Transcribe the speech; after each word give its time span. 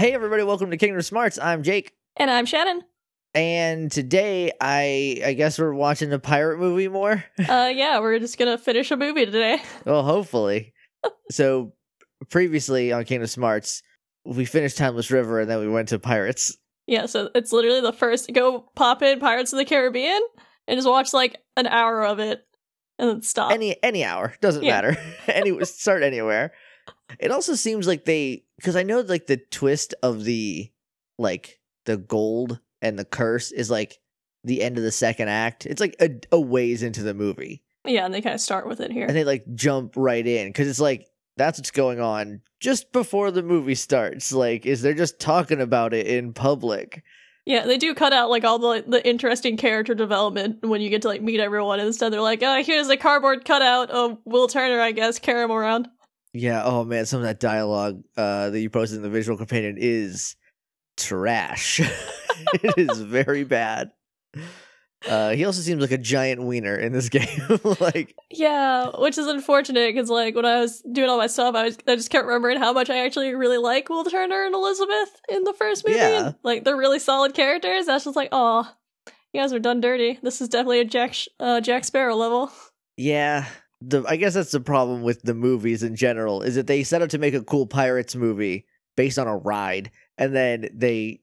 Hey, 0.00 0.14
everybody, 0.14 0.42
welcome 0.42 0.70
to 0.70 0.78
Kingdom 0.78 1.02
Smarts. 1.02 1.38
I'm 1.38 1.62
Jake. 1.62 1.92
And 2.16 2.30
I'm 2.30 2.46
Shannon. 2.46 2.80
And 3.34 3.92
today, 3.92 4.50
I 4.58 5.20
I 5.22 5.34
guess 5.34 5.58
we're 5.58 5.74
watching 5.74 6.10
a 6.14 6.18
pirate 6.18 6.58
movie 6.58 6.88
more. 6.88 7.22
Uh, 7.38 7.70
yeah, 7.70 8.00
we're 8.00 8.18
just 8.18 8.38
gonna 8.38 8.56
finish 8.56 8.90
a 8.90 8.96
movie 8.96 9.26
today. 9.26 9.58
well, 9.84 10.02
hopefully. 10.02 10.72
so, 11.30 11.74
previously 12.30 12.92
on 12.92 13.04
Kingdom 13.04 13.26
Smarts, 13.26 13.82
we 14.24 14.46
finished 14.46 14.78
Timeless 14.78 15.10
River 15.10 15.38
and 15.38 15.50
then 15.50 15.60
we 15.60 15.68
went 15.68 15.88
to 15.90 15.98
Pirates. 15.98 16.56
Yeah, 16.86 17.04
so 17.04 17.28
it's 17.34 17.52
literally 17.52 17.82
the 17.82 17.92
first 17.92 18.32
go 18.32 18.70
pop 18.74 19.02
in 19.02 19.20
Pirates 19.20 19.52
of 19.52 19.58
the 19.58 19.66
Caribbean 19.66 20.22
and 20.66 20.78
just 20.78 20.88
watch 20.88 21.12
like 21.12 21.36
an 21.58 21.66
hour 21.66 22.06
of 22.06 22.20
it 22.20 22.40
and 22.98 23.06
then 23.10 23.20
stop. 23.20 23.52
Any 23.52 23.76
any 23.82 24.02
hour 24.02 24.32
doesn't 24.40 24.62
Yeah. 24.62 24.76
matter. 24.80 24.96
any 25.26 25.62
start 25.66 26.02
anywhere. 26.02 26.52
It 27.18 27.30
also 27.30 27.54
seems 27.54 27.86
like 27.86 28.06
they 28.06 28.44
because 28.60 28.76
I 28.76 28.82
know 28.82 29.00
like 29.00 29.26
the 29.26 29.38
twist 29.38 29.94
of 30.02 30.24
the 30.24 30.70
like 31.18 31.58
the 31.86 31.96
gold 31.96 32.60
and 32.82 32.98
the 32.98 33.04
curse 33.04 33.52
is 33.52 33.70
like 33.70 33.98
the 34.44 34.62
end 34.62 34.76
of 34.76 34.84
the 34.84 34.92
second 34.92 35.28
act. 35.28 35.66
It's 35.66 35.80
like 35.80 35.96
a, 36.00 36.10
a 36.30 36.38
ways 36.40 36.82
into 36.82 37.02
the 37.02 37.14
movie. 37.14 37.62
yeah, 37.86 38.04
and 38.04 38.12
they 38.12 38.20
kind 38.20 38.34
of 38.34 38.40
start 38.40 38.66
with 38.66 38.80
it 38.80 38.92
here. 38.92 39.06
and 39.06 39.16
they 39.16 39.24
like 39.24 39.44
jump 39.54 39.94
right 39.96 40.26
in 40.26 40.48
because 40.48 40.68
it's 40.68 40.80
like 40.80 41.06
that's 41.36 41.58
what's 41.58 41.70
going 41.70 42.00
on 42.00 42.42
just 42.60 42.92
before 42.92 43.30
the 43.30 43.42
movie 43.42 43.74
starts 43.74 44.30
like 44.30 44.66
is 44.66 44.82
they're 44.82 44.92
just 44.92 45.18
talking 45.18 45.60
about 45.60 45.94
it 45.94 46.06
in 46.06 46.34
public 46.34 47.02
yeah, 47.46 47.64
they 47.64 47.78
do 47.78 47.94
cut 47.94 48.12
out 48.12 48.30
like 48.30 48.44
all 48.44 48.58
the 48.58 48.84
the 48.86 49.04
interesting 49.04 49.56
character 49.56 49.94
development 49.94 50.64
when 50.64 50.80
you 50.82 50.90
get 50.90 51.02
to 51.02 51.08
like 51.08 51.22
meet 51.22 51.40
everyone. 51.40 51.80
Instead, 51.80 52.12
they're 52.12 52.20
like, 52.20 52.42
"Oh, 52.42 52.62
here's 52.62 52.88
a 52.88 52.96
cardboard 52.96 53.44
cutout 53.44 53.90
of 53.90 54.18
Will 54.24 54.46
Turner, 54.46 54.80
I 54.80 54.92
guess. 54.92 55.18
Carry 55.18 55.42
him 55.44 55.50
around." 55.50 55.88
Yeah 56.32 56.62
oh 56.64 56.84
man 56.84 57.06
some 57.06 57.18
of 57.18 57.24
that 57.24 57.40
dialogue 57.40 58.02
uh 58.16 58.50
that 58.50 58.60
you 58.60 58.70
posted 58.70 58.96
in 58.96 59.02
the 59.02 59.10
visual 59.10 59.36
companion 59.36 59.76
is 59.78 60.36
trash 60.96 61.80
it 62.54 62.74
is 62.76 63.00
very 63.00 63.44
bad 63.44 63.90
uh 65.08 65.30
he 65.30 65.44
also 65.44 65.60
seems 65.60 65.80
like 65.80 65.90
a 65.92 65.98
giant 65.98 66.42
wiener 66.42 66.76
in 66.76 66.92
this 66.92 67.08
game 67.10 67.40
like 67.80 68.14
Yeah, 68.30 68.90
which 68.98 69.18
is 69.18 69.26
unfortunate 69.26 69.94
because 69.94 70.10
like 70.10 70.34
when 70.34 70.44
I 70.44 70.60
was 70.60 70.82
doing 70.92 71.08
all 71.08 71.18
my 71.18 71.26
stuff, 71.26 71.54
I 71.54 71.64
was 71.64 71.78
I 71.88 71.96
just 71.96 72.10
kept 72.10 72.26
remembering 72.26 72.58
how 72.58 72.72
much 72.72 72.90
I 72.90 72.98
actually 73.04 73.34
really 73.34 73.58
like 73.58 73.88
Will 73.88 74.04
Turner 74.04 74.44
and 74.44 74.54
Elizabeth 74.54 75.20
in 75.28 75.42
the 75.44 75.52
first 75.54 75.86
movie. 75.86 75.98
Yeah. 75.98 76.26
and, 76.26 76.34
like 76.44 76.64
they're 76.64 76.76
really 76.76 76.98
solid 77.00 77.34
characters. 77.34 77.86
That's 77.86 78.04
just 78.04 78.14
like, 78.14 78.28
oh, 78.30 78.70
you 79.32 79.40
guys 79.40 79.52
were 79.52 79.58
done 79.58 79.80
dirty. 79.80 80.18
This 80.22 80.40
is 80.40 80.48
definitely 80.48 80.80
a 80.80 80.84
Jack 80.84 81.16
uh, 81.40 81.60
Jack 81.60 81.84
Sparrow 81.84 82.14
level. 82.14 82.52
Yeah. 82.96 83.46
The 83.80 84.04
I 84.06 84.16
guess 84.16 84.34
that's 84.34 84.50
the 84.50 84.60
problem 84.60 85.02
with 85.02 85.22
the 85.22 85.34
movies 85.34 85.82
in 85.82 85.96
general 85.96 86.42
is 86.42 86.54
that 86.54 86.66
they 86.66 86.82
set 86.82 87.02
out 87.02 87.10
to 87.10 87.18
make 87.18 87.34
a 87.34 87.42
cool 87.42 87.66
pirates 87.66 88.14
movie 88.14 88.66
based 88.96 89.18
on 89.18 89.26
a 89.26 89.36
ride 89.36 89.90
and 90.18 90.36
then 90.36 90.68
they 90.74 91.20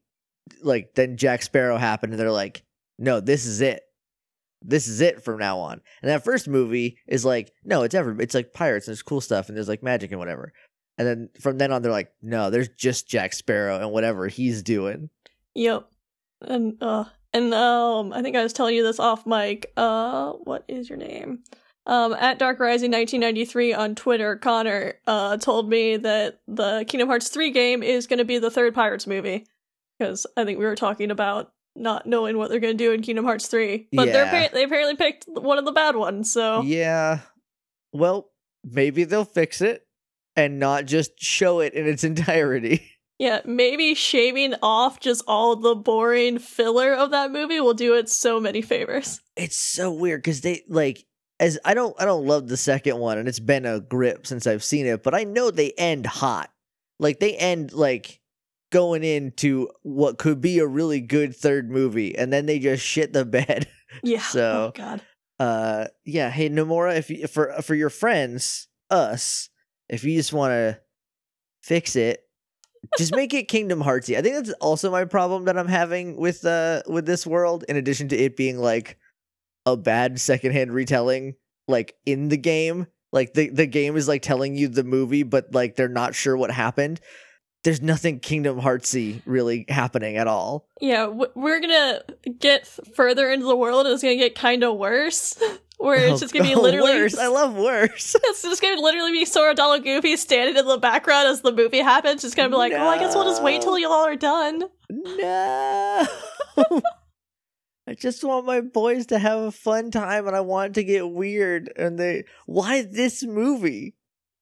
like 0.62 0.96
then 0.96 1.18
Jack 1.18 1.44
Sparrow 1.44 1.78
happened 1.78 2.14
and 2.14 2.20
they're 2.20 2.32
like, 2.32 2.64
"No, 2.98 3.20
this 3.20 3.46
is 3.46 3.62
it. 3.62 3.84
This 4.62 4.88
is 4.88 5.02
it 5.02 5.24
from 5.24 5.38
now 5.38 5.60
on." 5.60 5.82
And 6.02 6.10
that 6.10 6.24
first 6.24 6.48
movie 6.48 6.98
is 7.08 7.24
like, 7.24 7.54
"No, 7.64 7.84
it's 7.84 7.96
ever 7.96 8.20
it's 8.20 8.34
like 8.34 8.54
pirates 8.54 8.88
and 8.88 8.94
there's 8.94 9.04
cool 9.04 9.22
stuff 9.22 9.48
and 9.48 9.58
there's 9.58 9.70
like 9.70 9.84
magic 9.84 10.12
and 10.12 10.20
whatever." 10.20 10.52
And 10.98 11.08
then 11.08 11.30
from 11.40 11.60
then 11.60 11.72
on 11.72 11.82
they're 11.82 11.92
like, 11.92 12.12
"No, 12.22 12.50
there's 12.50 12.70
just 12.70 13.08
Jack 13.08 13.34
Sparrow 13.34 13.80
and 13.80 13.92
whatever 13.92 14.28
he's 14.28 14.64
doing." 14.64 15.10
Yep. 15.54 15.88
And 16.42 16.82
uh 16.82 17.06
and 17.34 17.54
um 17.54 18.14
I 18.14 18.22
think 18.22 18.36
I 18.36 18.44
was 18.44 18.54
telling 18.54 18.76
you 18.76 18.84
this 18.84 19.00
off 19.00 19.26
mic. 19.26 19.72
Uh 19.78 20.34
what 20.44 20.66
is 20.68 20.90
your 20.90 20.98
name? 20.98 21.44
Um 21.88 22.14
at 22.14 22.38
Dark 22.38 22.60
Rising 22.60 22.92
1993 22.92 23.74
on 23.74 23.96
Twitter, 23.96 24.36
Connor 24.36 24.94
uh 25.08 25.38
told 25.38 25.70
me 25.70 25.98
that 25.98 26.42
the 26.48 26.86
Kingdom 26.88 27.08
Hearts 27.08 27.30
3 27.30 27.50
game 27.52 27.82
is 27.82 28.06
going 28.06 28.20
to 28.20 28.26
be 28.26 28.38
the 28.38 28.52
third 28.52 28.76
Pirates 28.76 29.08
movie 29.08 29.48
cuz 30.00 30.28
I 30.38 30.46
think 30.46 30.60
we 30.60 30.66
were 30.66 30.76
talking 30.76 31.10
about 31.10 31.52
not 31.76 32.06
knowing 32.06 32.38
what 32.38 32.50
they're 32.50 32.60
going 32.60 32.78
to 32.78 32.84
do 32.84 32.92
in 32.92 33.02
Kingdom 33.02 33.26
Hearts 33.26 33.48
3. 33.48 33.88
But 33.94 34.12
they're 34.12 34.50
they 34.54 34.64
apparently 34.64 34.96
picked 34.96 35.26
one 35.28 35.58
of 35.58 35.66
the 35.66 35.72
bad 35.72 35.96
ones. 35.96 36.32
So 36.32 36.62
Yeah. 36.62 37.20
Well, 37.94 38.30
maybe 38.64 39.04
they'll 39.06 39.26
fix 39.26 39.62
it 39.62 39.88
and 40.36 40.60
not 40.60 40.86
just 40.86 41.20
show 41.20 41.60
it 41.62 41.74
in 41.74 41.88
its 41.88 42.04
entirety. 42.12 42.84
yeah, 43.20 43.42
maybe 43.46 43.96
shaving 43.96 44.54
off 44.62 45.00
just 45.00 45.24
all 45.28 45.56
the 45.56 45.74
boring 45.76 46.38
filler 46.38 46.94
of 46.94 47.12
that 47.12 47.32
movie 47.32 47.60
will 47.60 47.74
do 47.74 47.96
it 47.96 48.10
so 48.10 48.40
many 48.40 48.62
favors. 48.62 49.22
It's 49.36 49.58
so 49.58 49.92
weird 49.92 50.24
cuz 50.24 50.42
they 50.42 50.64
like 50.68 51.06
as 51.40 51.60
I 51.66 51.74
don't 51.74 51.96
I 52.00 52.06
don't 52.06 52.26
love 52.26 52.48
the 52.48 52.58
second 52.58 52.98
one 52.98 53.18
and 53.18 53.28
it's 53.28 53.40
been 53.40 53.66
a 53.66 53.80
grip 53.80 54.26
since 54.28 54.48
I've 54.48 54.64
seen 54.64 54.86
it, 54.86 55.04
but 55.04 55.14
I 55.16 55.24
know 55.24 55.52
they 55.52 55.72
end 55.78 56.06
hot. 56.06 56.50
Like 57.00 57.20
they 57.20 57.36
end 57.36 57.74
like 57.74 58.20
going 58.72 59.04
into 59.04 59.70
what 59.84 60.18
could 60.18 60.42
be 60.42 60.60
a 60.60 60.68
really 60.68 61.00
good 61.00 61.36
third 61.36 61.70
movie 61.70 62.18
and 62.18 62.34
then 62.34 62.46
they 62.48 62.60
just 62.60 62.84
shit 62.84 63.14
the 63.14 63.26
bed. 63.26 63.68
Yeah. 64.04 64.20
So- 64.20 64.74
oh 64.76 64.78
god. 64.78 65.02
uh 65.40 65.86
yeah 66.04 66.30
hey 66.30 66.50
nomura 66.50 66.98
if 66.98 67.10
you 67.10 67.26
for 67.28 67.54
for 67.62 67.74
your 67.74 67.90
friends 67.90 68.68
us 68.90 69.48
if 69.88 70.04
you 70.04 70.16
just 70.18 70.34
want 70.34 70.52
to 70.52 70.80
fix 71.64 71.96
it 71.96 72.20
just 72.98 73.16
make 73.16 73.34
it 73.34 73.48
kingdom 73.48 73.82
heartsy 73.82 74.18
i 74.18 74.22
think 74.22 74.36
that's 74.36 74.52
also 74.60 74.92
my 74.92 75.06
problem 75.06 75.46
that 75.46 75.58
i'm 75.58 75.70
having 75.70 76.18
with 76.18 76.44
uh 76.46 76.82
with 76.88 77.06
this 77.06 77.26
world 77.26 77.64
in 77.70 77.78
addition 77.78 78.10
to 78.10 78.18
it 78.18 78.36
being 78.36 78.58
like 78.58 78.98
a 79.68 79.76
bad 79.78 80.20
secondhand 80.20 80.72
retelling 80.74 81.36
like 81.68 81.96
in 82.06 82.30
the 82.30 82.38
game 82.38 82.88
like 83.12 83.34
the 83.34 83.50
the 83.50 83.66
game 83.66 83.96
is 83.98 84.08
like 84.08 84.22
telling 84.22 84.56
you 84.56 84.68
the 84.68 84.84
movie 84.84 85.24
but 85.24 85.54
like 85.54 85.76
they're 85.76 85.88
not 85.90 86.16
sure 86.16 86.36
what 86.38 86.52
happened 86.52 87.00
there's 87.64 87.82
nothing 87.82 88.20
kingdom 88.20 88.62
heartsy 88.62 89.22
really 89.26 89.66
happening 89.68 90.16
at 90.16 90.28
all 90.28 90.68
Yeah, 90.80 91.08
we're 91.08 91.60
gonna 91.60 92.02
get 92.40 92.66
further 92.96 93.30
into 93.30 93.46
the 93.46 93.56
world 93.58 93.86
and 93.86 93.94
it's 93.94 94.04
gonna 94.04 94.16
get 94.16 94.36
kind 94.36 94.64
of 94.64 94.78
worse. 94.78 95.38
Where 95.80 95.96
it's 95.98 96.14
Oh, 96.14 96.18
just 96.18 96.34
gonna 96.34 96.46
be 96.48 96.56
oh, 96.56 96.62
literally. 96.62 96.94
worse 96.94 97.18
i 97.18 97.28
love 97.28 97.56
worse 97.56 98.16
It's 98.24 98.42
just 98.42 98.62
gonna 98.62 98.80
literally 98.82 99.12
be 99.12 99.26
Sora 99.26 99.54
Donald 99.54 99.84
Goofy 99.84 100.16
standing 100.16 100.56
in 100.56 100.66
the 100.66 100.78
background 100.78 101.28
as 101.28 101.42
the 101.42 101.52
movie 101.52 101.80
happens. 101.82 102.22
Just 102.22 102.36
gonna 102.38 102.50
be 102.50 102.56
like, 102.56 102.74
oh, 102.74 102.88
I 102.88 102.98
guess 103.00 103.14
we'll 103.16 103.26
just 103.26 103.44
wait 103.44 103.62
till 103.62 103.78
y'all 103.78 103.92
are 103.92 104.16
done. 104.16 104.64
No. 104.90 106.08
I 107.88 107.94
just 107.94 108.24
want 108.24 108.46
my 108.46 108.60
boys 108.60 109.06
to 109.08 109.20
have 109.20 109.40
a 109.40 109.52
fun 109.52 109.92
time 109.92 110.28
and 110.28 110.36
I 110.36 110.42
want 110.42 110.72
it 110.72 110.74
to 110.76 110.84
get 110.84 111.10
weird. 111.10 111.72
And 111.78 111.98
they, 111.98 112.26
why 112.46 112.82
this 112.82 113.24
movie? 113.24 113.96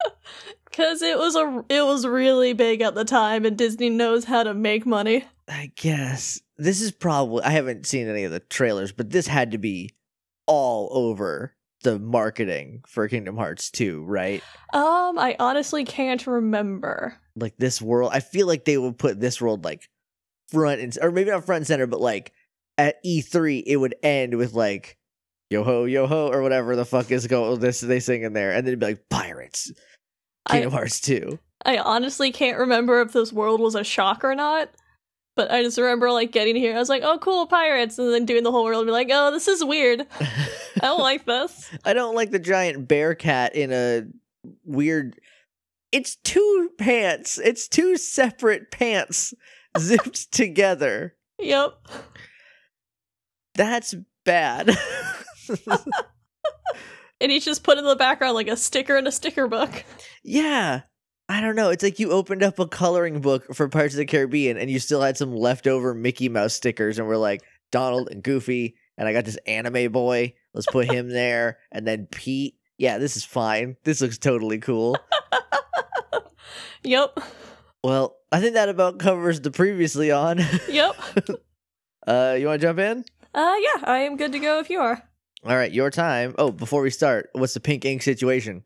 Cause 0.71 1.01
it 1.03 1.17
was 1.17 1.35
a, 1.35 1.63
it 1.69 1.85
was 1.85 2.07
really 2.07 2.53
big 2.53 2.81
at 2.81 2.95
the 2.95 3.05
time, 3.05 3.45
and 3.45 3.57
Disney 3.57 3.89
knows 3.89 4.25
how 4.25 4.43
to 4.43 4.53
make 4.53 4.85
money. 4.85 5.23
I 5.47 5.71
guess 5.75 6.41
this 6.57 6.81
is 6.81 6.91
probably, 6.91 7.43
I 7.43 7.51
haven't 7.51 7.85
seen 7.85 8.09
any 8.09 8.25
of 8.25 8.31
the 8.33 8.41
trailers, 8.41 8.91
but 8.91 9.09
this 9.09 9.27
had 9.27 9.51
to 9.51 9.57
be 9.57 9.91
all 10.47 10.89
over 10.91 11.55
the 11.83 11.97
marketing 11.97 12.83
for 12.87 13.07
Kingdom 13.07 13.37
Hearts 13.37 13.71
2, 13.71 14.03
right? 14.03 14.43
Um, 14.73 15.17
I 15.17 15.37
honestly 15.39 15.85
can't 15.85 16.25
remember. 16.27 17.15
Like 17.37 17.55
this 17.57 17.81
world, 17.81 18.11
I 18.13 18.19
feel 18.19 18.47
like 18.47 18.65
they 18.65 18.77
would 18.77 18.97
put 18.97 19.21
this 19.21 19.39
world 19.39 19.63
like 19.63 19.87
front 20.49 20.81
and, 20.81 20.97
or 21.01 21.11
maybe 21.11 21.29
not 21.29 21.45
front 21.45 21.59
and 21.59 21.67
center, 21.67 21.87
but 21.87 22.01
like 22.01 22.33
at 22.77 23.03
E3, 23.03 23.63
it 23.65 23.77
would 23.77 23.95
end 24.03 24.37
with 24.37 24.53
like, 24.53 24.97
yo 25.49 25.63
ho, 25.63 25.85
yo 25.85 26.07
ho, 26.07 26.27
or 26.27 26.41
whatever 26.41 26.75
the 26.75 26.85
fuck 26.85 27.11
is 27.11 27.27
going, 27.27 27.59
this 27.59 27.79
they 27.79 27.99
sing 27.99 28.23
in 28.23 28.33
there. 28.33 28.51
And 28.51 28.65
then 28.65 28.73
it'd 28.73 28.79
be 28.79 28.87
like, 28.87 29.09
pirates. 29.09 29.71
Kingdom 30.49 30.73
I, 30.73 30.75
Hearts 30.75 31.01
2. 31.01 31.39
I 31.65 31.77
honestly 31.77 32.31
can't 32.31 32.59
remember 32.59 33.01
if 33.01 33.13
this 33.13 33.33
world 33.33 33.59
was 33.59 33.75
a 33.75 33.83
shock 33.83 34.23
or 34.23 34.35
not. 34.35 34.69
But 35.35 35.51
I 35.51 35.63
just 35.63 35.77
remember 35.77 36.11
like 36.11 36.31
getting 36.31 36.55
here, 36.55 36.73
I 36.73 36.79
was 36.79 36.87
like, 36.87 37.03
"Oh, 37.03 37.17
cool, 37.17 37.45
pirates!" 37.45 37.99
and 37.99 38.13
then 38.13 38.25
doing 38.25 38.43
the 38.43 38.51
whole 38.51 38.63
world 38.63 38.81
and 38.81 38.87
be 38.87 38.93
like, 38.93 39.09
"Oh, 39.11 39.31
this 39.31 39.49
is 39.49 39.65
weird. 39.65 40.07
I 40.21 40.81
don't 40.81 41.01
like 41.01 41.25
this." 41.25 41.69
I 41.83 41.93
don't 41.93 42.15
like 42.15 42.31
the 42.31 42.39
giant 42.39 42.87
bear 42.87 43.15
cat 43.15 43.53
in 43.53 43.73
a 43.73 44.03
weird. 44.63 45.19
It's 45.91 46.15
two 46.15 46.71
pants. 46.77 47.37
It's 47.37 47.67
two 47.67 47.97
separate 47.97 48.71
pants 48.71 49.33
zipped 49.77 50.31
together. 50.31 51.15
Yep. 51.39 51.73
That's 53.55 53.95
bad. 54.23 54.71
And 57.21 57.31
he's 57.31 57.45
just 57.45 57.63
put 57.63 57.77
in 57.77 57.85
the 57.85 57.95
background 57.95 58.35
like 58.35 58.49
a 58.49 58.57
sticker 58.57 58.97
in 58.97 59.07
a 59.07 59.11
sticker 59.11 59.47
book. 59.47 59.85
yeah. 60.23 60.81
I 61.29 61.41
don't 61.41 61.55
know. 61.55 61.69
It's 61.69 61.81
like 61.81 61.97
you 61.97 62.11
opened 62.11 62.43
up 62.43 62.59
a 62.59 62.67
coloring 62.67 63.21
book 63.21 63.55
for 63.55 63.67
Pirates 63.69 63.95
of 63.95 63.99
the 63.99 64.05
Caribbean 64.05 64.57
and 64.57 64.69
you 64.69 64.79
still 64.79 65.01
had 65.01 65.17
some 65.17 65.33
leftover 65.33 65.93
Mickey 65.95 66.29
Mouse 66.29 66.53
stickers 66.53 66.99
and 66.99 67.07
we're 67.07 67.17
like 67.17 67.41
Donald 67.71 68.09
and 68.11 68.21
Goofy 68.21 68.75
and 68.97 69.07
I 69.07 69.13
got 69.13 69.25
this 69.25 69.37
anime 69.47 69.91
boy. 69.91 70.33
Let's 70.53 70.67
put 70.67 70.91
him 70.91 71.09
there 71.09 71.57
and 71.71 71.87
then 71.87 72.07
Pete. 72.11 72.55
Yeah, 72.77 72.97
this 72.97 73.15
is 73.15 73.23
fine. 73.23 73.77
This 73.85 74.01
looks 74.01 74.17
totally 74.17 74.59
cool. 74.59 74.97
Yep. 76.83 77.19
Well, 77.83 78.17
I 78.31 78.39
think 78.39 78.53
that 78.53 78.69
about 78.69 78.99
covers 78.99 79.41
the 79.41 79.51
previously 79.51 80.11
on. 80.11 80.39
Yep. 80.69 80.95
uh, 82.07 82.35
you 82.37 82.47
want 82.47 82.61
to 82.61 82.67
jump 82.67 82.79
in? 82.79 83.05
Uh 83.35 83.53
yeah, 83.59 83.83
I 83.83 83.99
am 83.99 84.15
good 84.17 84.31
to 84.31 84.39
go 84.39 84.59
if 84.59 84.69
you 84.69 84.79
are. 84.79 85.03
All 85.45 85.55
right, 85.55 85.71
your 85.71 85.91
time. 85.91 86.33
Oh, 86.37 86.51
before 86.51 86.81
we 86.81 86.89
start, 86.89 87.29
what's 87.33 87.53
the 87.53 87.59
pink 87.59 87.85
ink 87.85 88.01
situation? 88.01 88.63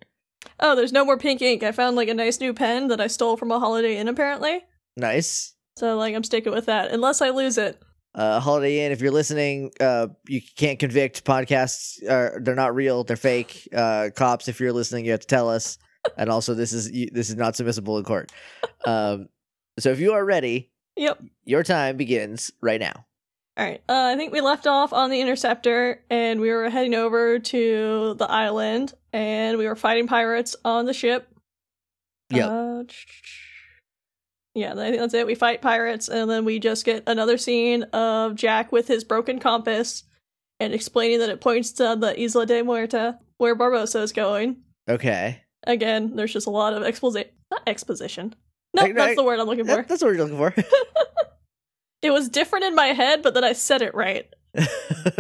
Oh, 0.60 0.76
there's 0.76 0.94
no 0.94 1.04
more 1.04 1.18
pink 1.18 1.42
ink. 1.42 1.64
I 1.64 1.72
found 1.72 1.96
like 1.96 2.08
a 2.08 2.14
nice 2.14 2.40
new 2.40 2.54
pen 2.54 2.88
that 2.90 3.02
I 3.02 3.08
stole 3.08 3.36
from 3.36 3.52
a 3.52 3.60
Holiday 3.60 3.98
Inn 3.98 4.08
apparently. 4.08 4.62
Nice. 4.96 5.56
So 5.78 5.98
like 5.98 6.16
I'm 6.16 6.24
sticking 6.24 6.54
with 6.54 6.68
that 6.68 6.92
unless 6.92 7.22
I 7.22 7.32
lose 7.32 7.58
it. 7.58 7.82
Uh, 8.16 8.40
Holiday 8.40 8.86
Inn, 8.86 8.92
if 8.92 9.02
you're 9.02 9.12
listening, 9.12 9.72
uh, 9.80 10.08
you 10.28 10.42
can't 10.58 10.80
convict 10.80 11.26
podcasts. 11.26 12.02
Uh, 12.08 12.40
they're 12.42 12.56
not 12.56 12.76
real. 12.76 13.04
They're 13.04 13.16
fake. 13.18 13.68
Uh, 13.76 14.10
cops, 14.16 14.48
if 14.48 14.60
you're 14.60 14.74
listening, 14.74 15.06
you 15.06 15.12
have 15.12 15.20
to 15.22 15.28
tell 15.28 15.50
us. 15.50 15.78
And 16.18 16.30
also, 16.30 16.54
this 16.54 16.74
is 16.74 16.92
this 17.12 17.30
is 17.30 17.36
not 17.36 17.54
submissible 17.56 17.98
in 17.98 18.06
court. 18.06 18.32
Um, 18.86 19.28
so 19.80 19.92
if 19.92 20.00
you 20.00 20.14
are 20.14 20.24
ready, 20.24 20.72
Yep. 20.96 21.22
your 21.44 21.64
time 21.64 21.98
begins 21.98 22.52
right 22.62 22.80
now. 22.80 23.06
All 23.60 23.66
right. 23.66 23.82
Uh, 23.90 24.12
I 24.14 24.16
think 24.16 24.32
we 24.32 24.40
left 24.40 24.68
off 24.68 24.94
on 24.94 25.10
the 25.10 25.20
interceptor, 25.20 26.02
and 26.10 26.40
we 26.40 26.50
were 26.50 26.70
heading 26.70 26.96
over 26.96 27.40
to 27.40 28.14
the 28.18 28.30
island, 28.32 28.94
and 29.12 29.58
we 29.58 29.68
were 29.68 29.76
fighting 29.76 30.08
pirates 30.08 30.56
on 30.64 30.86
the 30.86 30.94
ship. 30.94 31.28
Yep. 32.30 32.50
Uh, 32.50 32.84
yeah, 34.56 34.72
I 34.72 34.76
think 34.76 34.98
that's 35.00 35.14
it. 35.14 35.28
We 35.28 35.36
fight 35.36 35.62
pirates, 35.62 36.08
and 36.08 36.30
then 36.30 36.46
we 36.46 36.60
just 36.60 36.86
get 36.86 37.04
another 37.06 37.38
scene 37.38 37.84
of 37.84 38.36
Jack 38.36 38.72
with 38.72 38.88
his 38.88 39.04
broken 39.04 39.40
compass 39.40 40.04
and 40.62 40.74
explaining 40.74 41.20
that 41.20 41.30
it 41.30 41.42
points 41.42 41.74
to 41.74 41.98
the 42.00 42.18
Isla 42.18 42.46
de 42.46 42.64
Muerta, 42.64 43.20
where 43.40 43.58
Barbossa 43.58 44.02
is 44.04 44.14
going. 44.14 44.58
Okay. 44.90 45.42
Again, 45.68 46.16
there's 46.16 46.32
just 46.32 46.48
a 46.48 46.52
lot 46.52 46.74
of 46.74 46.84
exposition. 46.84 47.30
Not 47.52 47.64
exposition. 47.68 48.36
No, 48.74 48.84
that's 48.94 49.16
the 49.18 49.24
word 49.24 49.40
I'm 49.40 49.48
looking 49.48 49.66
for. 49.66 49.76
That- 49.76 49.90
that's 49.90 50.02
what 50.02 50.14
you're 50.16 50.26
looking 50.28 50.64
It 52.02 52.12
was 52.12 52.30
different 52.30 52.66
in 52.66 52.76
my 52.76 52.88
head, 52.88 53.22
but 53.22 53.34
then 53.34 53.44
I 53.44 53.54
said 53.54 53.82
it 53.82 53.94
right. 53.96 54.26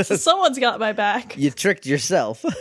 So 0.03 0.15
someone's 0.15 0.59
got 0.59 0.79
my 0.79 0.93
back. 0.93 1.37
you 1.37 1.51
tricked 1.51 1.85
yourself. 1.85 2.43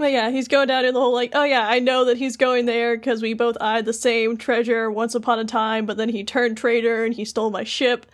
But 0.00 0.12
yeah, 0.12 0.30
he's 0.30 0.46
going 0.46 0.68
down 0.68 0.84
in 0.84 0.94
the 0.94 1.00
whole 1.00 1.12
like, 1.12 1.32
oh 1.34 1.42
yeah, 1.42 1.66
I 1.68 1.80
know 1.80 2.04
that 2.04 2.16
he's 2.16 2.36
going 2.36 2.66
there 2.66 2.96
because 2.96 3.20
we 3.20 3.34
both 3.34 3.56
eyed 3.60 3.84
the 3.84 3.92
same 3.92 4.36
treasure 4.36 4.88
once 4.92 5.16
upon 5.16 5.40
a 5.40 5.44
time, 5.44 5.86
but 5.86 5.96
then 5.96 6.08
he 6.08 6.22
turned 6.22 6.56
traitor 6.56 7.04
and 7.04 7.12
he 7.12 7.24
stole 7.24 7.50
my 7.50 7.64
ship, 7.64 8.06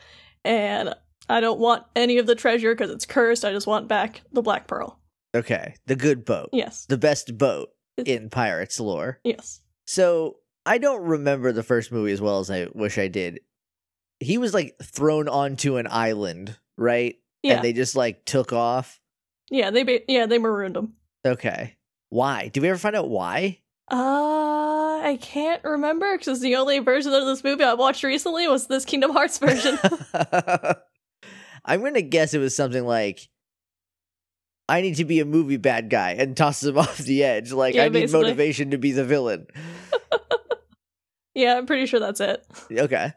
and 0.47 0.95
I 1.29 1.41
don't 1.41 1.61
want 1.61 1.85
any 1.95 2.17
of 2.17 2.27
the 2.27 2.35
treasure 2.35 2.75
because 2.75 2.91
it's 2.91 3.05
cursed. 3.05 3.45
I 3.45 3.53
just 3.53 3.67
want 3.67 3.87
back 3.87 4.23
the 4.33 4.41
Black 4.41 4.67
Pearl. 4.67 4.99
okay. 5.35 5.75
The 5.87 5.95
good 5.95 6.25
boat. 6.25 6.49
Yes, 6.55 6.87
The 6.87 6.97
best 6.97 7.37
boat 7.37 7.69
It's- 7.99 8.17
in 8.19 8.31
Pirates 8.31 8.81
lore. 8.81 9.21
yes, 9.23 9.61
So 9.87 10.37
I 10.65 10.79
don't 10.79 11.03
remember 11.03 11.53
the 11.53 11.63
first 11.63 11.93
movie 11.93 12.13
as 12.13 12.21
well 12.23 12.39
as 12.41 12.51
I 12.51 12.67
wish 12.73 12.97
I 12.97 13.09
did. 13.09 13.41
He 14.25 14.39
was 14.39 14.53
like 14.55 14.77
thrown 14.83 15.29
onto 15.29 15.77
an 15.77 15.87
island, 15.91 16.59
right? 16.77 17.17
yeah, 17.43 17.55
And 17.55 17.65
they 17.65 17.73
just 17.73 17.95
like 17.97 18.25
took 18.25 18.53
off. 18.53 19.01
yeah. 19.51 19.71
They 19.71 19.83
ba- 19.85 20.01
yeah 20.11 20.27
they 20.27 20.39
marooned 20.39 20.77
him. 20.77 20.95
Okay. 21.27 21.77
Why? 22.11 22.49
Did 22.49 22.63
we 22.63 22.69
ever 22.71 22.79
find 22.79 22.97
out 22.97 23.09
why? 23.09 23.61
Uh, 23.91 23.97
I 25.05 25.19
can't 25.21 25.63
remember 25.65 26.17
because 26.17 26.41
the 26.41 26.57
only 26.57 26.79
version 26.79 27.13
of 27.13 27.27
this 27.27 27.45
movie 27.45 27.65
I 27.65 27.75
watched 27.75 28.03
recently 28.03 28.49
was 28.49 28.67
this 28.67 28.85
Kingdom 28.85 29.13
Hearts 29.13 29.39
version. 29.39 29.79
I'm 31.65 31.83
gonna 31.83 32.03
guess 32.03 32.35
it 32.35 32.39
was 32.39 32.55
something 32.57 32.85
like 32.85 33.29
I 34.69 34.81
need 34.81 34.97
to 34.97 35.05
be 35.05 35.21
a 35.21 35.25
movie 35.27 35.57
bad 35.59 35.91
guy 35.91 36.13
and 36.13 36.37
tosses 36.37 36.69
him 36.69 36.79
off 36.85 36.97
the 36.99 37.25
edge. 37.25 37.53
Like 37.53 37.75
Yeah, 37.75 37.85
I 37.85 37.89
need 37.91 38.11
motivation 38.13 38.71
to 38.71 38.79
be 38.79 38.93
the 38.93 39.05
villain. 39.05 39.47
yeah, 41.35 41.57
I'm 41.59 41.67
pretty 41.67 41.87
sure 41.87 42.01
that's 42.01 42.21
it. 42.21 42.45
Okay. 42.71 43.13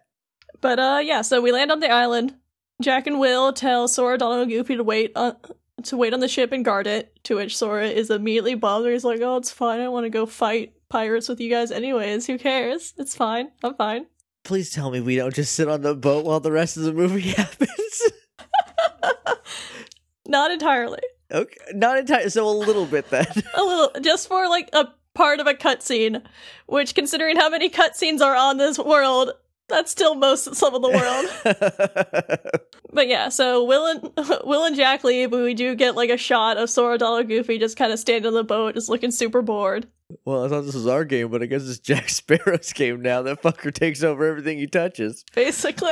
But 0.61 0.79
uh 0.79 0.99
yeah, 1.03 1.21
so 1.21 1.41
we 1.41 1.51
land 1.51 1.71
on 1.71 1.79
the 1.79 1.89
island. 1.91 2.35
Jack 2.81 3.07
and 3.07 3.19
Will 3.19 3.53
tell 3.53 3.87
Sora, 3.87 4.17
Donald, 4.17 4.41
and 4.41 4.51
Goofy 4.51 4.75
to 4.77 4.83
wait 4.83 5.11
on 5.15 5.35
to 5.83 5.97
wait 5.97 6.13
on 6.13 6.19
the 6.19 6.27
ship 6.27 6.51
and 6.51 6.65
guard 6.65 6.87
it, 6.87 7.17
to 7.23 7.35
which 7.35 7.55
Sora 7.57 7.87
is 7.87 8.09
immediately 8.09 8.55
bothered. 8.55 8.93
He's 8.93 9.03
like, 9.03 9.21
Oh, 9.21 9.37
it's 9.37 9.51
fine, 9.51 9.79
I 9.79 9.87
want 9.89 10.05
to 10.05 10.09
go 10.09 10.25
fight 10.25 10.73
pirates 10.89 11.27
with 11.29 11.39
you 11.39 11.49
guys 11.49 11.71
anyways. 11.71 12.27
Who 12.27 12.37
cares? 12.37 12.93
It's 12.97 13.15
fine. 13.15 13.49
I'm 13.63 13.75
fine. 13.75 14.05
Please 14.43 14.69
tell 14.71 14.89
me 14.91 15.01
we 15.01 15.17
don't 15.17 15.33
just 15.33 15.53
sit 15.53 15.67
on 15.67 15.81
the 15.81 15.93
boat 15.95 16.23
while 16.25 16.39
the 16.39 16.51
rest 16.51 16.77
of 16.77 16.83
the 16.83 16.93
movie 16.93 17.21
happens. 17.37 18.01
Not 20.27 20.51
entirely. 20.51 20.99
okay. 21.31 21.57
Not 21.73 21.97
entirely 21.97 22.29
so 22.29 22.47
a 22.47 22.51
little 22.51 22.85
bit 22.85 23.09
then. 23.09 23.25
A 23.55 23.63
little 23.63 23.91
just 24.01 24.27
for 24.27 24.47
like 24.49 24.69
a 24.73 24.87
part 25.13 25.39
of 25.39 25.47
a 25.47 25.53
cutscene. 25.53 26.21
Which 26.67 26.95
considering 26.95 27.37
how 27.37 27.49
many 27.49 27.69
cutscenes 27.69 28.21
are 28.21 28.35
on 28.35 28.57
this 28.57 28.77
world, 28.77 29.31
that's 29.69 29.91
still 29.91 30.15
most 30.15 30.55
some 30.55 30.73
of 30.75 30.81
the 30.81 30.89
world. 30.89 32.51
But 32.93 33.09
yeah, 33.09 33.29
so 33.29 33.63
Will 33.65 33.85
and 33.85 34.11
Will 34.43 34.63
and 34.65 34.75
Jack 34.75 35.03
leave, 35.03 35.29
but 35.29 35.43
we 35.43 35.53
do 35.53 35.75
get 35.75 35.95
like 35.95 36.09
a 36.09 36.17
shot 36.17 36.57
of 36.57 36.69
Sora, 36.69 36.97
Donald, 36.97 37.27
Goofy 37.27 37.59
just 37.59 37.77
kind 37.77 37.91
of 37.91 37.99
standing 37.99 38.27
on 38.29 38.33
the 38.33 38.43
boat, 38.45 38.73
just 38.75 38.89
looking 38.89 39.11
super 39.11 39.41
bored. 39.43 39.87
well, 40.25 40.45
I 40.45 40.47
thought 40.49 40.61
this 40.61 40.73
was 40.73 40.87
our 40.87 41.03
game, 41.03 41.29
but 41.29 41.43
I 41.43 41.45
guess 41.47 41.67
it's 41.67 41.79
Jack 41.87 42.09
Sparrow's 42.09 42.73
game 42.73 43.01
now. 43.03 43.21
That 43.21 43.43
fucker 43.43 43.71
takes 43.73 44.01
over 44.03 44.25
everything 44.25 44.57
he 44.57 44.65
touches. 44.67 45.23
basically. 45.35 45.91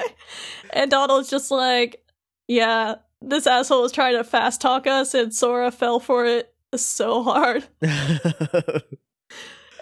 And 0.72 0.90
Donald's 0.90 1.30
just 1.30 1.52
like, 1.52 2.04
yeah, 2.48 2.96
this 3.22 3.46
asshole 3.46 3.84
was 3.84 3.92
trying 3.92 4.16
to 4.16 4.24
fast 4.24 4.62
talk 4.62 4.88
us, 4.88 5.14
and 5.14 5.36
Sora 5.36 5.70
fell 5.72 6.00
for 6.00 6.26
it 6.26 6.54
so 6.76 7.24
hard. 7.24 7.66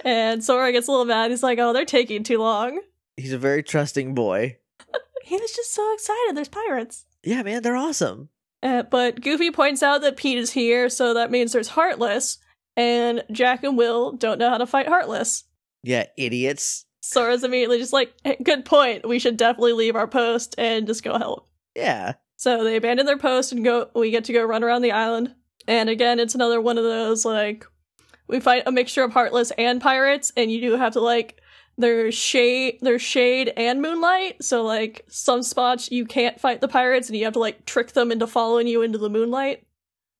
And 0.06 0.44
Sora 0.44 0.74
gets 0.74 0.88
a 0.88 0.92
little 0.92 1.06
mad. 1.06 1.32
He's 1.32 1.44
like, 1.44 1.60
oh, 1.60 1.72
they're 1.72 1.86
taking 1.86 2.24
too 2.24 2.40
long. 2.40 2.82
He's 3.18 3.34
a 3.34 3.38
very 3.38 3.64
trusting 3.64 4.14
boy. 4.16 4.58
He 5.26 5.38
was 5.38 5.54
just 5.54 5.74
so 5.74 5.94
excited. 5.94 6.36
There's 6.36 6.50
pirates. 6.50 7.06
Yeah, 7.24 7.44
man, 7.44 7.64
they're 7.64 7.78
awesome. 7.78 8.28
Uh, 8.62 8.84
but 8.84 9.22
Goofy 9.22 9.52
points 9.52 9.82
out 9.82 10.02
that 10.02 10.18
Pete 10.18 10.38
is 10.38 10.52
here, 10.52 10.90
so 10.90 11.14
that 11.14 11.32
means 11.32 11.54
there's 11.54 11.70
Heartless. 11.70 12.40
And 12.76 13.24
Jack 13.32 13.64
and 13.64 13.78
Will 13.78 14.12
don't 14.12 14.38
know 14.38 14.50
how 14.50 14.58
to 14.58 14.68
fight 14.68 14.88
Heartless. 14.88 15.46
Yeah, 15.82 16.08
idiots. 16.18 16.86
Sora's 17.02 17.46
immediately 17.46 17.78
just 17.80 17.94
like, 17.94 18.14
hey, 18.26 18.38
good 18.44 18.66
point. 18.66 19.08
We 19.08 19.18
should 19.18 19.38
definitely 19.38 19.74
leave 19.74 19.96
our 19.96 20.08
post 20.08 20.56
and 20.58 20.88
just 20.88 21.04
go 21.04 21.18
help. 21.18 21.48
Yeah. 21.76 22.16
So 22.36 22.64
they 22.64 22.76
abandon 22.76 23.06
their 23.06 23.18
post 23.18 23.52
and 23.52 23.64
go. 23.64 23.90
We 23.96 24.12
get 24.12 24.26
to 24.26 24.34
go 24.34 24.44
run 24.44 24.64
around 24.64 24.82
the 24.82 24.92
island. 24.92 25.36
And 25.68 25.90
again, 25.90 26.20
it's 26.20 26.36
another 26.36 26.60
one 26.60 26.78
of 26.78 26.84
those 26.84 27.26
like 27.26 27.66
we 28.28 28.40
fight 28.40 28.64
a 28.66 28.72
mixture 28.72 29.04
of 29.04 29.12
heartless 29.12 29.52
and 29.58 29.82
pirates, 29.82 30.32
and 30.36 30.52
you 30.52 30.62
do 30.62 30.76
have 30.78 30.94
to 30.94 31.02
like 31.02 31.40
there's 31.78 32.14
shade, 32.16 32.80
there's 32.82 33.02
shade 33.02 33.52
and 33.58 33.82
moonlight. 33.82 34.44
So 34.44 34.64
like 34.64 35.04
some 35.08 35.44
spots 35.44 35.92
you 35.92 36.06
can't 36.06 36.40
fight 36.40 36.62
the 36.62 36.68
pirates, 36.68 37.08
and 37.10 37.18
you 37.18 37.24
have 37.26 37.34
to 37.34 37.40
like 37.40 37.66
trick 37.66 37.94
them 37.94 38.12
into 38.12 38.28
following 38.28 38.68
you 38.68 38.82
into 38.82 38.98
the 38.98 39.10
moonlight. 39.10 39.66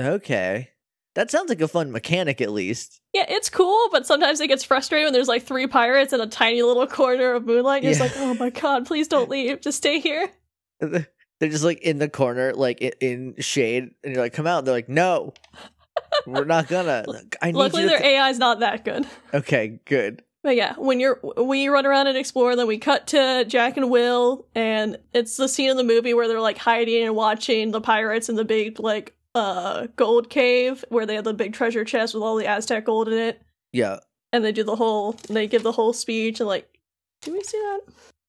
Okay. 0.02 0.70
That 1.16 1.30
sounds 1.30 1.50
like 1.50 1.62
a 1.62 1.68
fun 1.68 1.92
mechanic, 1.92 2.42
at 2.42 2.52
least. 2.52 3.00
Yeah, 3.14 3.26
it's 3.30 3.48
cool, 3.48 3.88
but 3.92 4.08
sometimes 4.08 4.40
it 4.42 4.48
gets 4.48 4.64
frustrating 4.64 5.06
when 5.06 5.14
there's 5.14 5.28
like 5.28 5.44
three 5.44 5.68
pirates 5.68 6.12
in 6.12 6.20
a 6.20 6.26
tiny 6.26 6.64
little 6.64 6.88
corner 6.88 7.34
of 7.34 7.46
moonlight. 7.46 7.84
You're 7.84 7.92
Yeah. 7.92 8.00
just 8.00 8.16
like, 8.18 8.26
oh 8.26 8.34
my 8.34 8.50
god, 8.50 8.88
please 8.88 9.08
don't 9.08 9.30
leave, 9.30 9.62
just 9.62 9.78
stay 9.78 10.00
here. 10.00 10.28
They're 10.80 11.50
just 11.50 11.64
like 11.64 11.82
in 11.82 12.00
the 12.00 12.10
corner, 12.10 12.54
like 12.54 12.82
in 13.00 13.36
shade, 13.38 13.92
and 14.04 14.14
you're 14.14 14.24
like, 14.24 14.34
"Come 14.34 14.48
out!" 14.48 14.66
They're 14.66 14.74
like, 14.74 14.88
"No, 14.90 15.34
we're 16.26 16.46
not 16.46 16.68
gonna." 16.68 17.04
I 17.42 17.48
need 17.48 17.56
Luckily, 17.56 17.86
their 17.86 18.02
AI 18.04 18.30
is 18.30 18.40
not 18.40 18.60
that 18.62 18.84
good. 18.86 19.06
okay, 19.34 19.80
good. 19.86 20.24
But 20.44 20.56
yeah, 20.58 20.74
when 20.78 21.00
you're 21.00 21.20
we 21.38 21.70
run 21.70 21.86
around 21.86 22.08
and 22.08 22.18
explore, 22.18 22.56
then 22.56 22.68
we 22.68 22.78
cut 22.78 23.08
to 23.08 23.46
Jack 23.48 23.78
and 23.78 23.90
Will, 23.90 24.46
and 24.54 24.98
it's 25.14 25.38
the 25.38 25.48
scene 25.48 25.70
in 25.70 25.78
the 25.78 25.84
movie 25.86 26.14
where 26.14 26.28
they're 26.28 26.42
like 26.42 26.58
hiding 26.58 27.04
and 27.04 27.16
watching 27.16 27.72
the 27.72 27.80
pirates 27.82 28.28
in 28.30 28.36
the 28.36 28.44
big 28.46 28.80
like 28.80 29.16
uh 29.36 29.88
gold 29.96 30.30
cave 30.30 30.84
where 30.90 31.06
they 31.06 31.16
have 31.16 31.24
the 31.24 31.34
big 31.34 31.54
treasure 31.54 31.86
chest 31.86 32.14
with 32.14 32.22
all 32.24 32.36
the 32.36 32.46
Aztec 32.46 32.86
gold 32.86 33.08
in 33.08 33.18
it, 33.18 33.42
Yeah. 33.72 34.00
and 34.34 34.44
they 34.44 34.52
do 34.52 34.64
the 34.64 34.76
whole 34.76 35.14
they 35.30 35.48
give 35.48 35.64
the 35.64 35.72
whole 35.72 35.94
speech 35.94 36.40
and 36.42 36.48
like, 36.50 36.78
do 37.22 37.32
we 37.32 37.42
see 37.42 37.58
that? 37.58 37.80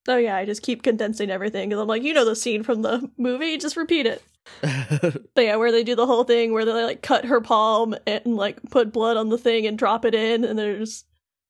Oh 0.06 0.16
yeah, 0.16 0.36
I 0.36 0.44
just 0.44 0.62
keep 0.62 0.82
condensing 0.84 1.30
everything 1.30 1.68
because 1.68 1.82
I'm 1.82 1.88
like, 1.88 2.04
you 2.04 2.14
know 2.14 2.24
the 2.24 2.36
scene 2.36 2.62
from 2.62 2.82
the 2.82 3.10
movie, 3.18 3.58
just 3.58 3.76
repeat 3.76 4.06
it. 4.06 4.22
But 5.34 5.44
yeah, 5.44 5.56
where 5.56 5.72
they 5.72 5.82
do 5.82 5.94
the 5.96 6.06
whole 6.06 6.22
thing 6.24 6.52
where 6.52 6.64
they 6.64 6.72
like 6.84 7.02
cut 7.02 7.24
her 7.24 7.40
palm 7.40 7.96
and 8.06 8.36
like 8.36 8.58
put 8.70 8.92
blood 8.92 9.16
on 9.16 9.30
the 9.30 9.38
thing 9.38 9.66
and 9.66 9.76
drop 9.76 10.04
it 10.04 10.14
in, 10.14 10.44
and 10.44 10.56
there's 10.58 11.04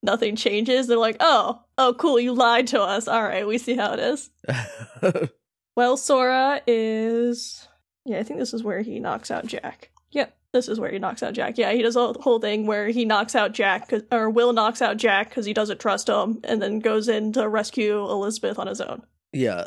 nothing 0.05 0.37
changes. 0.37 0.87
They're 0.87 0.97
like, 0.99 1.17
oh, 1.21 1.63
oh, 1.79 1.95
cool, 1.99 2.21
you 2.21 2.33
lied 2.35 2.69
to 2.69 2.81
us. 2.81 3.09
All 3.09 3.23
right, 3.23 3.47
we 3.47 3.59
see 3.59 3.75
how 3.77 3.95
it 3.95 4.01
is. 4.01 4.31
Well, 5.77 5.97
Sora 5.97 6.61
is. 6.69 7.67
Yeah, 8.05 8.19
I 8.19 8.23
think 8.23 8.39
this 8.39 8.55
is 8.55 8.63
where 8.63 8.83
he 8.83 9.01
knocks 9.01 9.33
out 9.33 9.45
Jack. 9.45 9.91
Yep, 10.13 10.37
this 10.53 10.69
is 10.69 10.79
where 10.79 10.93
he 10.93 11.01
knocks 11.01 11.21
out 11.21 11.33
Jack. 11.35 11.59
Yeah, 11.59 11.73
he 11.73 11.83
does 11.83 11.97
a 11.97 12.13
whole 12.13 12.39
thing 12.39 12.67
where 12.67 12.87
he 12.91 13.05
knocks 13.05 13.35
out 13.35 13.55
Jack, 13.55 13.91
or 14.13 14.31
Will 14.31 14.53
knocks 14.53 14.81
out 14.81 14.99
Jack 14.99 15.31
because 15.31 15.47
he 15.47 15.53
doesn't 15.53 15.81
trust 15.81 16.09
him, 16.09 16.39
and 16.45 16.63
then 16.63 16.79
goes 16.79 17.09
in 17.09 17.33
to 17.33 17.49
rescue 17.49 17.99
Elizabeth 18.05 18.57
on 18.57 18.69
his 18.69 18.81
own. 18.81 19.03
yeah. 19.33 19.65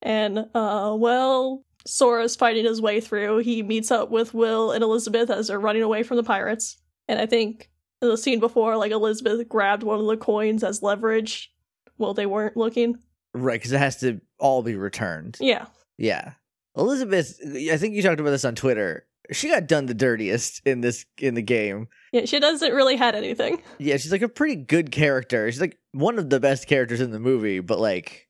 And 0.00 0.46
uh 0.54 0.96
well, 0.98 1.62
Sora's 1.86 2.34
fighting 2.34 2.64
his 2.64 2.80
way 2.80 3.00
through. 3.02 3.38
He 3.38 3.62
meets 3.62 3.90
up 3.90 4.10
with 4.10 4.32
Will 4.32 4.70
and 4.72 4.82
Elizabeth 4.82 5.28
as 5.28 5.48
they're 5.48 5.60
running 5.60 5.82
away 5.82 6.02
from 6.02 6.16
the 6.16 6.22
pirates. 6.22 6.78
And 7.08 7.18
I 7.20 7.26
think 7.26 7.68
in 8.02 8.08
the 8.08 8.16
scene 8.18 8.40
before, 8.40 8.76
like 8.76 8.92
Elizabeth 8.92 9.48
grabbed 9.48 9.82
one 9.82 10.00
of 10.00 10.06
the 10.06 10.16
coins 10.16 10.62
as 10.62 10.82
leverage 10.82 11.52
while 11.96 12.14
they 12.14 12.26
weren't 12.26 12.56
looking. 12.56 12.96
Right, 13.34 13.54
because 13.54 13.72
it 13.72 13.78
has 13.78 13.96
to 14.00 14.20
all 14.38 14.62
be 14.62 14.76
returned. 14.76 15.36
Yeah. 15.40 15.66
Yeah. 15.98 16.32
Elizabeth, 16.76 17.38
I 17.44 17.76
think 17.76 17.94
you 17.94 18.02
talked 18.02 18.20
about 18.20 18.30
this 18.30 18.44
on 18.44 18.54
Twitter. 18.54 19.06
She 19.32 19.48
got 19.48 19.66
done 19.66 19.86
the 19.86 19.94
dirtiest 19.94 20.62
in 20.64 20.82
this 20.82 21.04
in 21.18 21.34
the 21.34 21.42
game. 21.42 21.88
Yeah, 22.12 22.26
she 22.26 22.38
doesn't 22.38 22.72
really 22.72 22.96
had 22.96 23.14
anything. 23.14 23.60
Yeah, 23.78 23.96
she's 23.96 24.12
like 24.12 24.22
a 24.22 24.28
pretty 24.28 24.56
good 24.56 24.92
character. 24.92 25.50
She's 25.50 25.60
like 25.60 25.78
one 25.92 26.18
of 26.18 26.30
the 26.30 26.38
best 26.38 26.68
characters 26.68 27.00
in 27.00 27.10
the 27.10 27.18
movie, 27.18 27.58
but 27.60 27.80
like 27.80 28.28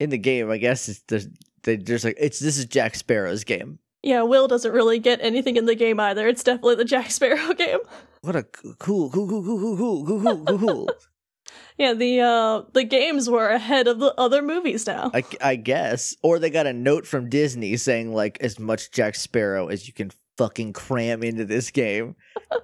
in 0.00 0.10
the 0.10 0.18
game, 0.18 0.50
I 0.50 0.58
guess 0.58 0.88
it's 0.88 1.02
there's 1.06 1.28
they 1.62 1.76
just 1.76 2.04
like 2.04 2.16
it's 2.18 2.40
this 2.40 2.58
is 2.58 2.64
Jack 2.64 2.94
Sparrow's 2.94 3.44
game. 3.44 3.78
Yeah, 4.06 4.22
Will 4.22 4.46
doesn't 4.46 4.70
really 4.70 5.00
get 5.00 5.18
anything 5.20 5.56
in 5.56 5.64
the 5.66 5.74
game 5.74 5.98
either. 5.98 6.28
It's 6.28 6.44
definitely 6.44 6.76
the 6.76 6.84
Jack 6.84 7.10
Sparrow 7.10 7.52
game. 7.58 7.80
What 8.20 8.36
a 8.36 8.44
cool, 8.44 9.10
cool, 9.10 9.10
cool, 9.10 9.42
cool, 9.42 9.42
cool, 9.42 10.06
cool, 10.06 10.44
cool, 10.44 10.58
cool. 10.58 10.90
yeah, 11.76 11.92
the 11.92 12.20
uh, 12.20 12.62
the 12.72 12.84
games 12.84 13.28
were 13.28 13.48
ahead 13.48 13.88
of 13.88 13.98
the 13.98 14.14
other 14.16 14.42
movies 14.42 14.86
now. 14.86 15.10
I, 15.12 15.24
I 15.40 15.56
guess, 15.56 16.14
or 16.22 16.38
they 16.38 16.50
got 16.50 16.68
a 16.68 16.72
note 16.72 17.04
from 17.04 17.28
Disney 17.28 17.76
saying 17.76 18.14
like 18.14 18.38
as 18.40 18.60
much 18.60 18.92
Jack 18.92 19.16
Sparrow 19.16 19.66
as 19.66 19.88
you 19.88 19.92
can 19.92 20.12
fucking 20.38 20.72
cram 20.72 21.24
into 21.24 21.44
this 21.44 21.72
game. 21.72 22.14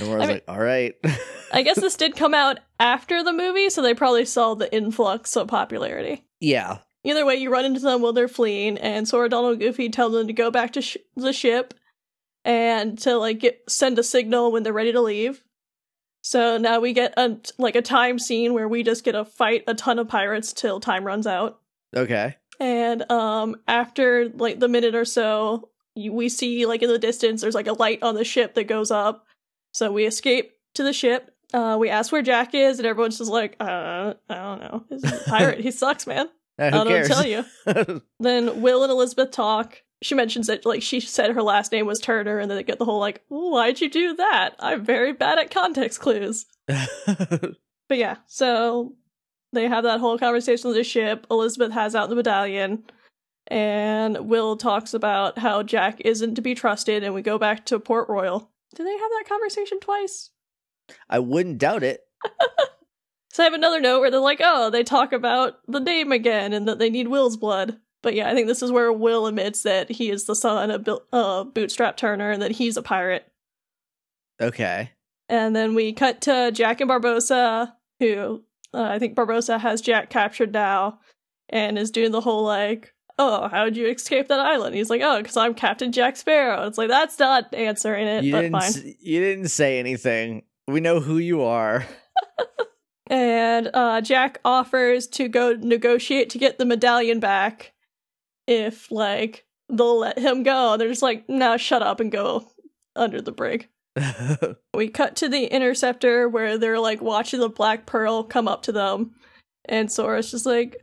And 0.00 0.10
I 0.10 0.14
was 0.16 0.24
I 0.24 0.26
mean, 0.26 0.34
like, 0.34 0.44
all 0.48 0.58
right. 0.58 0.94
I 1.52 1.62
guess 1.62 1.80
this 1.80 1.96
did 1.96 2.16
come 2.16 2.34
out 2.34 2.58
after 2.80 3.22
the 3.22 3.32
movie, 3.32 3.70
so 3.70 3.80
they 3.80 3.94
probably 3.94 4.24
saw 4.24 4.54
the 4.54 4.70
influx 4.74 5.36
of 5.36 5.46
popularity. 5.46 6.24
Yeah, 6.40 6.78
Either 7.06 7.24
way, 7.24 7.36
you 7.36 7.50
run 7.50 7.64
into 7.64 7.80
them 7.80 8.02
while 8.02 8.12
they're 8.12 8.26
fleeing, 8.26 8.78
and 8.78 9.06
Sora, 9.06 9.28
Donald, 9.28 9.52
and 9.52 9.60
Goofy 9.60 9.88
tell 9.88 10.10
them 10.10 10.26
to 10.26 10.32
go 10.32 10.50
back 10.50 10.72
to 10.72 10.82
sh- 10.82 10.96
the 11.14 11.32
ship 11.32 11.72
and 12.44 12.98
to 12.98 13.16
like 13.16 13.38
get 13.38 13.62
send 13.68 13.98
a 13.98 14.02
signal 14.02 14.50
when 14.50 14.64
they're 14.64 14.72
ready 14.72 14.92
to 14.92 15.00
leave. 15.00 15.42
So 16.22 16.58
now 16.58 16.80
we 16.80 16.92
get 16.92 17.14
a 17.16 17.38
like 17.58 17.76
a 17.76 17.82
time 17.82 18.18
scene 18.18 18.54
where 18.54 18.66
we 18.66 18.82
just 18.82 19.04
get 19.04 19.12
to 19.12 19.24
fight 19.24 19.62
a 19.68 19.74
ton 19.74 20.00
of 20.00 20.08
pirates 20.08 20.52
till 20.52 20.80
time 20.80 21.04
runs 21.04 21.26
out. 21.26 21.60
okay. 21.94 22.36
And 22.58 23.08
um 23.12 23.56
after 23.68 24.28
like 24.30 24.58
the 24.58 24.68
minute 24.68 24.94
or 24.94 25.04
so, 25.04 25.70
you, 25.94 26.12
we 26.12 26.28
see 26.28 26.66
like 26.66 26.82
in 26.82 26.88
the 26.88 26.98
distance 26.98 27.42
there's 27.42 27.54
like 27.54 27.68
a 27.68 27.72
light 27.74 28.02
on 28.02 28.16
the 28.16 28.24
ship 28.24 28.54
that 28.54 28.64
goes 28.64 28.90
up. 28.90 29.24
So 29.72 29.92
we 29.92 30.06
escape 30.06 30.52
to 30.74 30.82
the 30.82 30.92
ship. 30.92 31.30
Uh, 31.54 31.76
we 31.78 31.90
ask 31.90 32.10
where 32.10 32.22
Jack 32.22 32.54
is, 32.54 32.78
and 32.78 32.86
everyone's 32.86 33.18
just 33.18 33.30
like, 33.30 33.54
uh, 33.60 34.14
I 34.28 34.34
don't 34.34 34.60
know. 34.60 34.84
He's 34.88 35.04
a 35.04 35.22
pirate. 35.28 35.60
he 35.60 35.70
sucks, 35.70 36.06
man. 36.06 36.28
Uh, 36.58 36.62
I 36.62 36.66
who 36.66 36.70
don't 36.70 36.86
cares? 36.88 37.08
tell 37.08 37.26
you. 37.26 37.44
Then 38.20 38.62
Will 38.62 38.82
and 38.82 38.90
Elizabeth 38.90 39.30
talk. 39.30 39.82
She 40.02 40.14
mentions 40.14 40.46
that 40.48 40.66
like 40.66 40.82
she 40.82 41.00
said 41.00 41.34
her 41.34 41.42
last 41.42 41.72
name 41.72 41.86
was 41.86 41.98
Turner, 42.00 42.38
and 42.38 42.50
then 42.50 42.56
they 42.56 42.62
get 42.64 42.78
the 42.78 42.84
whole 42.84 43.00
like, 43.00 43.22
why'd 43.28 43.80
you 43.80 43.90
do 43.90 44.14
that? 44.16 44.54
I'm 44.58 44.84
very 44.84 45.12
bad 45.12 45.38
at 45.38 45.50
context 45.50 46.00
clues. 46.00 46.46
But 47.88 47.98
yeah, 47.98 48.16
so 48.26 48.94
they 49.52 49.68
have 49.68 49.84
that 49.84 50.00
whole 50.00 50.18
conversation 50.18 50.68
with 50.68 50.76
the 50.76 50.82
ship. 50.82 51.24
Elizabeth 51.30 51.70
has 51.70 51.94
out 51.94 52.08
the 52.08 52.16
medallion, 52.16 52.82
and 53.46 54.28
Will 54.28 54.56
talks 54.56 54.92
about 54.92 55.38
how 55.38 55.62
Jack 55.62 56.00
isn't 56.04 56.34
to 56.34 56.42
be 56.42 56.56
trusted, 56.56 57.04
and 57.04 57.14
we 57.14 57.22
go 57.22 57.38
back 57.38 57.64
to 57.66 57.78
Port 57.78 58.08
Royal. 58.08 58.50
Do 58.74 58.82
they 58.82 58.90
have 58.90 58.98
that 59.10 59.24
conversation 59.28 59.78
twice? 59.78 60.30
I 61.08 61.20
wouldn't 61.20 61.58
doubt 61.58 61.84
it. 61.84 62.00
So 63.36 63.42
I 63.42 63.44
have 63.44 63.52
another 63.52 63.80
note 63.82 64.00
where 64.00 64.10
they're 64.10 64.18
like, 64.18 64.40
oh, 64.42 64.70
they 64.70 64.82
talk 64.82 65.12
about 65.12 65.58
the 65.68 65.78
name 65.78 66.10
again 66.10 66.54
and 66.54 66.66
that 66.66 66.78
they 66.78 66.88
need 66.88 67.08
Will's 67.08 67.36
blood. 67.36 67.76
But 68.02 68.14
yeah, 68.14 68.30
I 68.30 68.34
think 68.34 68.46
this 68.46 68.62
is 68.62 68.72
where 68.72 68.90
Will 68.90 69.26
admits 69.26 69.60
that 69.64 69.90
he 69.90 70.08
is 70.08 70.24
the 70.24 70.34
son 70.34 70.70
of 70.70 70.84
Bill, 70.84 71.02
uh, 71.12 71.44
Bootstrap 71.44 71.98
Turner 71.98 72.30
and 72.30 72.40
that 72.40 72.52
he's 72.52 72.78
a 72.78 72.82
pirate. 72.82 73.30
Okay. 74.40 74.90
And 75.28 75.54
then 75.54 75.74
we 75.74 75.92
cut 75.92 76.22
to 76.22 76.50
Jack 76.50 76.80
and 76.80 76.88
Barbossa, 76.88 77.74
who 78.00 78.42
uh, 78.72 78.84
I 78.84 78.98
think 78.98 79.14
Barbossa 79.14 79.60
has 79.60 79.82
Jack 79.82 80.08
captured 80.08 80.54
now 80.54 81.00
and 81.50 81.76
is 81.78 81.90
doing 81.90 82.12
the 82.12 82.22
whole 82.22 82.42
like, 82.42 82.94
oh, 83.18 83.48
how 83.48 83.64
did 83.66 83.76
you 83.76 83.86
escape 83.88 84.28
that 84.28 84.40
island? 84.40 84.74
He's 84.74 84.88
like, 84.88 85.02
oh, 85.02 85.18
because 85.20 85.36
I'm 85.36 85.52
Captain 85.52 85.92
Jack 85.92 86.16
Sparrow. 86.16 86.66
It's 86.66 86.78
like, 86.78 86.88
that's 86.88 87.18
not 87.18 87.52
answering 87.52 88.06
it, 88.06 88.24
You 88.24 88.32
but 88.32 88.40
didn't. 88.40 88.52
fine. 88.60 88.62
s- 88.70 88.82
You 89.00 89.20
didn't 89.20 89.48
say 89.48 89.78
anything. 89.78 90.44
We 90.68 90.80
know 90.80 91.00
who 91.00 91.18
you 91.18 91.42
are. 91.42 91.84
And 93.08 93.70
uh, 93.72 94.00
Jack 94.00 94.40
offers 94.44 95.06
to 95.08 95.28
go 95.28 95.52
negotiate 95.52 96.30
to 96.30 96.38
get 96.38 96.58
the 96.58 96.64
medallion 96.64 97.20
back 97.20 97.72
if, 98.46 98.90
like, 98.90 99.46
they'll 99.68 100.00
let 100.00 100.18
him 100.18 100.42
go. 100.42 100.76
They're 100.76 100.88
just 100.88 101.02
like, 101.02 101.28
no, 101.28 101.56
shut 101.56 101.82
up 101.82 102.00
and 102.00 102.10
go 102.10 102.50
under 102.94 103.20
the 103.20 103.32
brig. 103.32 103.68
We 104.74 104.88
cut 104.88 105.16
to 105.16 105.28
the 105.30 105.46
interceptor 105.46 106.28
where 106.28 106.58
they're 106.58 106.78
like 106.78 107.00
watching 107.00 107.40
the 107.40 107.48
Black 107.48 107.86
Pearl 107.86 108.24
come 108.24 108.46
up 108.46 108.62
to 108.64 108.72
them. 108.72 109.14
And 109.64 109.90
Sora's 109.90 110.30
just 110.30 110.44
like, 110.44 110.76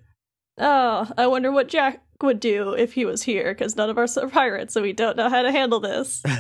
oh, 0.58 1.08
I 1.16 1.28
wonder 1.28 1.52
what 1.52 1.68
Jack 1.68 2.02
would 2.24 2.40
do 2.40 2.74
if 2.74 2.94
he 2.94 3.06
was 3.06 3.22
here 3.22 3.54
because 3.54 3.76
none 3.76 3.92
of 3.92 4.00
us 4.00 4.18
are 4.18 4.28
pirates, 4.28 4.74
so 4.74 4.82
we 4.82 4.94
don't 4.94 5.16
know 5.16 5.30
how 5.30 5.44
to 5.44 5.52
handle 5.52 5.80
this. 5.80 6.24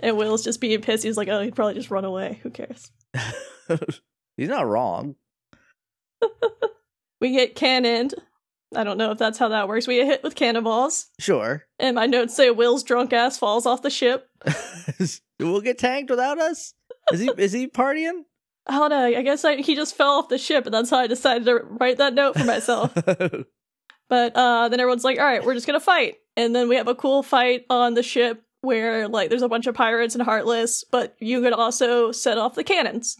And 0.00 0.18
Will's 0.18 0.44
just 0.44 0.60
being 0.60 0.82
pissed. 0.82 1.04
He's 1.04 1.16
like, 1.16 1.28
oh, 1.28 1.40
he'd 1.40 1.56
probably 1.56 1.72
just 1.72 1.90
run 1.90 2.04
away. 2.04 2.38
Who 2.42 2.50
cares? 2.50 2.90
He's 4.36 4.48
not 4.48 4.66
wrong. 4.66 5.16
We 7.24 7.32
get 7.32 7.54
cannoned. 7.54 8.14
I 8.76 8.84
don't 8.84 8.98
know 8.98 9.10
if 9.10 9.16
that's 9.16 9.38
how 9.38 9.48
that 9.48 9.66
works. 9.66 9.86
We 9.86 9.96
get 9.96 10.06
hit 10.06 10.22
with 10.22 10.34
cannonballs. 10.34 11.06
Sure. 11.18 11.64
And 11.78 11.94
my 11.94 12.04
notes 12.04 12.34
say 12.34 12.50
Will's 12.50 12.82
drunk 12.82 13.14
ass 13.14 13.38
falls 13.38 13.64
off 13.64 13.80
the 13.80 13.88
ship. 13.88 14.28
we'll 15.40 15.62
get 15.62 15.78
tanked 15.78 16.10
without 16.10 16.38
us. 16.38 16.74
Is 17.12 17.20
he? 17.20 17.30
Is 17.38 17.52
he 17.52 17.66
partying? 17.66 18.24
I 18.66 18.78
don't 18.78 18.90
know. 18.90 19.06
I 19.06 19.22
guess 19.22 19.42
I, 19.42 19.56
he 19.56 19.74
just 19.74 19.96
fell 19.96 20.18
off 20.18 20.28
the 20.28 20.36
ship, 20.36 20.66
and 20.66 20.74
that's 20.74 20.90
how 20.90 20.98
I 20.98 21.06
decided 21.06 21.46
to 21.46 21.60
write 21.64 21.96
that 21.96 22.12
note 22.12 22.36
for 22.36 22.44
myself. 22.44 22.92
but 24.08 24.36
uh, 24.36 24.68
then 24.68 24.80
everyone's 24.80 25.04
like, 25.04 25.18
all 25.18 25.24
right, 25.24 25.42
we're 25.42 25.54
just 25.54 25.66
going 25.66 25.80
to 25.80 25.84
fight. 25.84 26.16
And 26.36 26.54
then 26.54 26.68
we 26.68 26.76
have 26.76 26.88
a 26.88 26.94
cool 26.94 27.22
fight 27.22 27.64
on 27.70 27.94
the 27.94 28.02
ship 28.02 28.42
where, 28.60 29.08
like, 29.08 29.30
there's 29.30 29.40
a 29.40 29.48
bunch 29.48 29.66
of 29.66 29.74
pirates 29.74 30.14
and 30.14 30.24
Heartless, 30.24 30.84
but 30.84 31.16
you 31.20 31.40
could 31.40 31.54
also 31.54 32.12
set 32.12 32.36
off 32.36 32.54
the 32.54 32.64
cannons. 32.64 33.16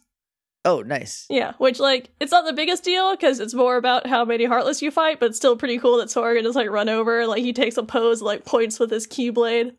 Oh, 0.64 0.82
nice. 0.82 1.26
Yeah, 1.30 1.52
which, 1.58 1.78
like, 1.80 2.10
it's 2.20 2.32
not 2.32 2.44
the 2.44 2.52
biggest 2.52 2.84
deal 2.84 3.12
because 3.14 3.40
it's 3.40 3.54
more 3.54 3.76
about 3.76 4.06
how 4.06 4.24
many 4.24 4.44
Heartless 4.44 4.82
you 4.82 4.90
fight, 4.90 5.20
but 5.20 5.26
it's 5.26 5.36
still 5.36 5.56
pretty 5.56 5.78
cool 5.78 5.98
that 5.98 6.10
Sora 6.10 6.34
can 6.34 6.44
just, 6.44 6.56
like, 6.56 6.70
run 6.70 6.88
over. 6.88 7.26
Like, 7.26 7.42
he 7.42 7.52
takes 7.52 7.76
a 7.76 7.82
pose, 7.82 8.22
like, 8.22 8.44
points 8.44 8.78
with 8.78 8.90
his 8.90 9.06
keyblade 9.06 9.72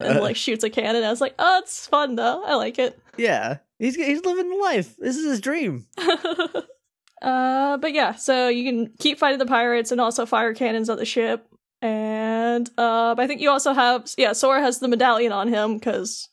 and, 0.00 0.18
Uh, 0.18 0.20
like, 0.20 0.36
shoots 0.44 0.64
a 0.64 0.70
cannon. 0.70 1.04
I 1.04 1.10
was 1.10 1.20
like, 1.20 1.34
oh, 1.38 1.58
it's 1.62 1.86
fun, 1.86 2.16
though. 2.16 2.42
I 2.44 2.54
like 2.56 2.78
it. 2.78 2.98
yeah, 3.16 3.58
he's 3.78 3.96
he's 3.96 4.24
living 4.24 4.58
life. 4.60 4.94
This 4.98 5.16
is 5.16 5.24
his 5.26 5.40
dream. 5.40 5.86
uh, 7.22 7.76
but 7.78 7.92
yeah, 7.92 8.14
so 8.14 8.48
you 8.48 8.64
can 8.70 8.92
keep 8.98 9.18
fighting 9.18 9.38
the 9.38 9.46
pirates 9.46 9.90
and 9.92 10.00
also 10.00 10.26
fire 10.26 10.54
cannons 10.54 10.90
at 10.90 10.98
the 10.98 11.04
ship. 11.04 11.46
And 11.82 12.68
uh, 12.78 13.14
but 13.14 13.22
I 13.22 13.26
think 13.26 13.40
you 13.40 13.50
also 13.50 13.72
have 13.72 14.08
yeah, 14.16 14.32
Sora 14.32 14.60
has 14.60 14.78
the 14.78 14.88
medallion 14.88 15.32
on 15.32 15.48
him 15.48 15.74
because 15.74 16.28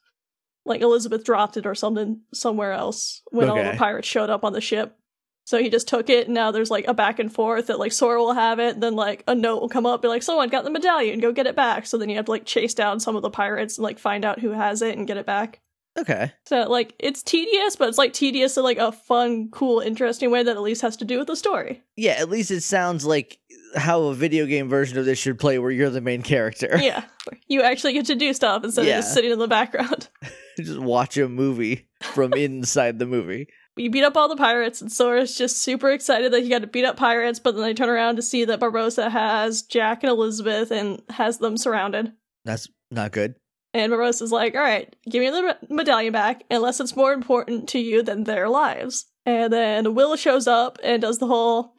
like 0.66 0.82
Elizabeth 0.82 1.24
dropped 1.24 1.58
it 1.58 1.66
or 1.66 1.76
something 1.76 2.22
somewhere 2.34 2.72
else 2.72 3.22
when 3.32 3.50
all 3.50 3.62
the 3.62 3.76
pirates 3.78 4.08
showed 4.08 4.30
up 4.30 4.44
on 4.44 4.54
the 4.54 4.62
ship. 4.62 4.98
So 5.46 5.58
he 5.58 5.70
just 5.70 5.90
took 5.90 6.10
it, 6.10 6.28
and 6.28 6.34
now 6.34 6.52
there's 6.52 6.72
like 6.72 6.88
a 6.88 6.94
back 6.94 7.20
and 7.20 7.32
forth 7.32 7.68
that 7.68 7.80
like 7.80 7.92
Sora 7.92 8.20
will 8.20 8.34
have 8.34 8.60
it, 8.60 8.80
then 8.80 8.96
like 8.96 9.24
a 9.28 9.36
note 9.36 9.60
will 9.60 9.70
come 9.70 9.86
up, 9.86 10.02
be 10.02 10.08
like, 10.08 10.24
"Someone 10.24 10.48
got 10.48 10.64
the 10.64 10.70
medallion, 10.70 11.20
go 11.20 11.34
get 11.34 11.48
it 11.48 11.56
back." 11.56 11.86
So 11.86 11.98
then 11.98 12.10
you 12.10 12.16
have 12.16 12.26
to 12.26 12.32
like 12.32 12.46
chase 12.46 12.74
down 12.74 13.02
some 13.02 13.18
of 13.18 13.22
the 13.22 13.30
pirates 13.30 13.78
and 13.78 13.84
like 13.84 14.00
find 14.00 14.24
out 14.24 14.40
who 14.40 14.52
has 14.52 14.82
it 14.82 14.98
and 14.98 15.06
get 15.06 15.18
it 15.18 15.26
back. 15.26 15.60
Okay. 15.98 16.32
So 16.46 16.64
like 16.70 16.96
it's 16.98 17.22
tedious, 17.22 17.76
but 17.76 17.90
it's 17.90 17.98
like 17.98 18.14
tedious 18.14 18.58
in 18.58 18.64
like 18.64 18.78
a 18.78 18.92
fun, 18.92 19.50
cool, 19.52 19.80
interesting 19.80 20.32
way 20.32 20.44
that 20.44 20.56
at 20.56 20.62
least 20.62 20.82
has 20.82 20.98
to 20.98 21.06
do 21.06 21.20
with 21.20 21.28
the 21.28 21.36
story. 21.36 21.84
Yeah, 21.96 22.14
at 22.14 22.30
least 22.30 22.50
it 22.50 22.62
sounds 22.62 23.06
like 23.06 23.38
how 23.76 24.04
a 24.04 24.14
video 24.14 24.46
game 24.46 24.70
version 24.70 24.98
of 24.98 25.06
this 25.06 25.18
should 25.20 25.40
play, 25.40 25.60
where 25.60 25.72
you're 25.72 25.90
the 25.90 26.02
main 26.02 26.22
character. 26.22 26.78
yeah, 26.82 27.04
you 27.48 27.62
actually 27.62 27.94
get 27.94 28.06
to 28.08 28.16
do 28.16 28.34
stuff 28.34 28.64
instead 28.64 28.86
Yeah. 28.86 29.00
of 29.00 29.04
just 29.04 29.14
sitting 29.14 29.32
in 29.32 29.40
the 29.40 29.48
background. 29.48 30.10
Just 30.58 30.78
watch 30.80 31.18
a 31.18 31.28
movie 31.28 31.88
from 32.04 32.32
inside 32.34 33.00
the 33.00 33.08
movie. 33.08 33.48
You 33.76 33.90
beat 33.90 34.04
up 34.04 34.16
all 34.16 34.30
the 34.30 34.36
pirates, 34.36 34.82
and 34.82 34.92
Sora's 34.92 35.36
just 35.36 35.58
super 35.64 35.90
excited 35.90 36.32
that 36.32 36.44
he 36.44 36.50
got 36.50 36.60
to 36.62 36.68
beat 36.68 36.86
up 36.86 36.96
pirates. 36.96 37.40
But 37.40 37.56
then 37.56 37.64
they 37.64 37.74
turn 37.74 37.90
around 37.90 38.18
to 38.18 38.22
see 38.22 38.46
that 38.46 38.60
Barbossa 38.60 39.10
has 39.10 39.64
Jack 39.64 40.04
and 40.04 40.12
Elizabeth 40.12 40.70
and 40.70 41.02
has 41.10 41.40
them 41.40 41.58
surrounded. 41.58 42.14
That's 42.46 42.68
not 42.92 43.14
good. 43.14 43.34
And 43.74 43.92
Barbossa's 43.92 44.32
like, 44.32 44.54
"All 44.54 44.62
right, 44.62 44.96
give 45.10 45.22
me 45.22 45.32
the 45.32 45.58
medallion 45.72 46.14
back, 46.14 46.44
unless 46.52 46.80
it's 46.80 46.96
more 46.96 47.14
important 47.14 47.68
to 47.70 47.80
you 47.80 48.04
than 48.04 48.26
their 48.26 48.48
lives." 48.48 49.08
And 49.26 49.52
then 49.52 49.96
Will 49.96 50.16
shows 50.18 50.46
up 50.48 50.78
and 50.84 51.02
does 51.02 51.18
the 51.18 51.26
whole, 51.26 51.74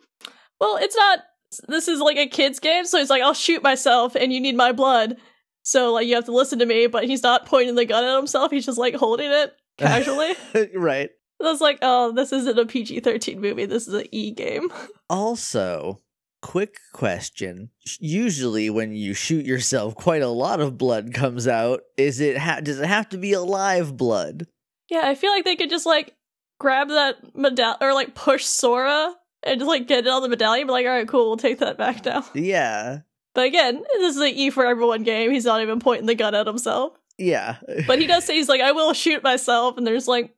"Well, 0.60 0.78
it's 0.78 0.96
not. 0.96 1.20
This 1.68 1.88
is 1.88 2.00
like 2.00 2.16
a 2.16 2.26
kids' 2.26 2.58
game, 2.58 2.84
so 2.84 2.98
he's 2.98 3.10
like, 3.10 3.22
I'll 3.22 3.34
shoot 3.34 3.62
myself, 3.62 4.14
and 4.14 4.32
you 4.32 4.40
need 4.40 4.56
my 4.56 4.72
blood, 4.72 5.16
so 5.62 5.92
like 5.92 6.06
you 6.06 6.14
have 6.14 6.24
to 6.26 6.32
listen 6.32 6.58
to 6.60 6.66
me." 6.66 6.86
But 6.86 7.04
he's 7.04 7.22
not 7.22 7.46
pointing 7.46 7.74
the 7.74 7.84
gun 7.84 8.04
at 8.04 8.16
himself; 8.16 8.50
he's 8.50 8.66
just 8.66 8.78
like 8.78 8.94
holding 8.94 9.30
it 9.30 9.54
casually. 9.78 10.34
right. 10.74 11.10
I 11.40 11.44
was 11.44 11.60
like, 11.60 11.78
"Oh, 11.82 12.12
this 12.12 12.32
isn't 12.32 12.58
a 12.58 12.64
PG 12.66 13.00
thirteen 13.00 13.40
movie. 13.40 13.66
This 13.66 13.86
is 13.88 13.94
an 13.94 14.06
E 14.12 14.30
game." 14.30 14.70
Also, 15.10 16.00
quick 16.42 16.78
question. 16.92 17.70
Usually 18.00 18.70
when 18.70 18.94
you 18.94 19.14
shoot 19.14 19.44
yourself, 19.44 19.94
quite 19.94 20.22
a 20.22 20.28
lot 20.28 20.60
of 20.60 20.78
blood 20.78 21.12
comes 21.14 21.46
out. 21.46 21.80
Is 21.96 22.20
it 22.20 22.38
ha- 22.38 22.60
does 22.60 22.80
it 22.80 22.86
have 22.86 23.08
to 23.10 23.18
be 23.18 23.32
alive 23.32 23.96
blood? 23.96 24.46
Yeah, 24.90 25.02
I 25.04 25.14
feel 25.14 25.30
like 25.30 25.44
they 25.44 25.56
could 25.56 25.70
just 25.70 25.86
like 25.86 26.14
grab 26.58 26.88
that 26.88 27.36
medallion 27.36 27.76
or 27.80 27.92
like 27.94 28.14
push 28.14 28.44
Sora 28.44 29.14
and 29.44 29.60
just 29.60 29.68
like 29.68 29.86
get 29.86 30.06
it 30.06 30.10
on 30.10 30.22
the 30.22 30.28
medallion. 30.28 30.66
Be 30.66 30.72
like, 30.72 30.86
all 30.86 30.92
right, 30.92 31.08
cool, 31.08 31.26
we'll 31.28 31.36
take 31.36 31.58
that 31.60 31.78
back 31.78 32.04
now. 32.04 32.24
Yeah. 32.34 33.00
But 33.34 33.46
again, 33.46 33.82
this 33.94 34.14
is 34.14 34.20
an 34.20 34.28
E 34.28 34.50
for 34.50 34.64
everyone 34.64 35.02
game. 35.02 35.30
He's 35.32 35.44
not 35.44 35.60
even 35.60 35.80
pointing 35.80 36.06
the 36.06 36.14
gun 36.14 36.34
at 36.36 36.46
himself. 36.46 36.92
Yeah. 37.18 37.56
But 37.86 37.98
he 38.00 38.06
does 38.06 38.24
say 38.24 38.34
he's 38.36 38.48
like, 38.48 38.60
I 38.60 38.72
will 38.72 38.92
shoot 38.92 39.22
myself, 39.24 39.76
and 39.76 39.86
there's 39.86 40.06
like, 40.08 40.34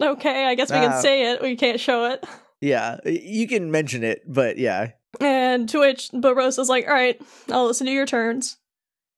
okay, 0.00 0.46
I 0.46 0.54
guess 0.54 0.70
we 0.70 0.78
Ah. 0.78 0.88
can 0.88 1.02
say 1.02 1.32
it. 1.32 1.42
We 1.42 1.56
can't 1.56 1.78
show 1.80 2.06
it. 2.12 2.24
yeah. 2.60 2.98
You 3.04 3.46
can 3.46 3.70
mention 3.70 4.04
it, 4.04 4.22
but 4.26 4.56
yeah. 4.58 4.92
And 5.20 5.68
to 5.70 5.80
which 5.80 6.10
Barbossa's 6.12 6.68
like, 6.68 6.86
all 6.86 6.94
right, 6.94 7.20
I'll 7.50 7.66
listen 7.66 7.86
to 7.86 7.92
your 7.92 8.06
turns. 8.06 8.56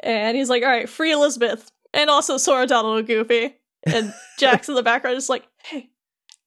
And 0.00 0.36
he's 0.36 0.48
like, 0.50 0.62
all 0.64 0.68
right, 0.70 0.88
free 0.88 1.12
Elizabeth. 1.12 1.70
And 1.94 2.08
also 2.10 2.38
Sora, 2.38 2.66
Donald, 2.66 2.98
and 2.98 3.06
Goofy. 3.06 3.54
And 3.84 4.12
Jack's 4.38 4.68
in 4.68 4.74
the 4.74 4.82
background 4.82 5.16
is 5.16 5.28
like, 5.28 5.46
hey, 5.64 5.90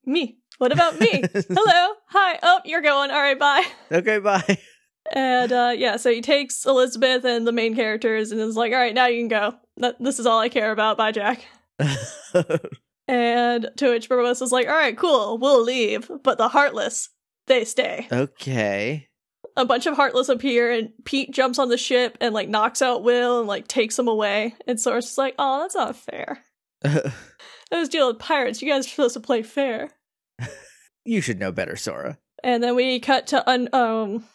me. 0.05 0.39
What 0.57 0.71
about 0.71 0.99
me? 0.99 1.23
Hello. 1.33 1.93
Hi. 2.07 2.39
Oh, 2.41 2.61
you're 2.65 2.81
going. 2.81 3.11
All 3.11 3.21
right, 3.21 3.37
bye. 3.39 3.65
Okay, 3.91 4.19
bye. 4.19 4.57
And 5.13 5.51
uh, 5.51 5.73
yeah, 5.77 5.97
so 5.97 6.09
he 6.11 6.21
takes 6.21 6.65
Elizabeth 6.65 7.23
and 7.25 7.45
the 7.45 7.51
main 7.51 7.75
characters 7.75 8.31
and 8.31 8.41
is 8.41 8.55
like, 8.55 8.71
all 8.73 8.79
right, 8.79 8.93
now 8.93 9.05
you 9.05 9.19
can 9.19 9.27
go. 9.27 9.53
That, 9.77 9.97
this 9.99 10.17
is 10.17 10.25
all 10.25 10.39
I 10.39 10.49
care 10.49 10.71
about. 10.71 10.97
Bye, 10.97 11.11
Jack. 11.11 11.45
And 13.07 13.69
to 13.77 13.89
which 13.91 14.09
Barbossa's 14.09 14.51
like, 14.51 14.67
all 14.67 14.73
right, 14.73 14.97
cool, 14.97 15.37
we'll 15.37 15.61
leave. 15.61 16.09
But 16.23 16.39
the 16.39 16.47
Heartless, 16.47 17.09
they 17.45 17.63
stay. 17.63 18.07
okay. 18.11 19.07
A 19.55 19.63
bunch 19.63 19.85
of 19.85 19.95
Heartless 19.95 20.27
appear, 20.27 20.71
and 20.71 20.89
Pete 21.05 21.31
jumps 21.31 21.59
on 21.59 21.69
the 21.69 21.77
ship 21.77 22.17
and 22.19 22.33
like 22.33 22.49
knocks 22.49 22.81
out 22.81 23.03
Will 23.03 23.39
and 23.39 23.47
like 23.47 23.67
takes 23.67 23.99
him 23.99 24.07
away. 24.07 24.55
And 24.67 24.79
Sora's 24.79 25.05
just 25.05 25.17
like, 25.19 25.35
oh, 25.37 25.59
that's 25.61 25.75
not 25.75 25.95
fair. 25.95 26.43
I 26.83 27.11
was 27.71 27.89
dealing 27.89 28.15
with 28.15 28.19
pirates. 28.25 28.61
You 28.61 28.69
guys 28.71 28.87
are 28.87 28.89
supposed 28.89 29.13
to 29.13 29.19
play 29.19 29.43
fair. 29.43 29.91
You 31.05 31.21
should 31.21 31.39
know 31.39 31.51
better, 31.51 31.75
Sora. 31.75 32.17
And 32.43 32.63
then 32.63 32.75
we 32.75 32.99
cut 32.99 33.27
to 33.27 33.47
un- 33.49 33.69
um 33.73 34.25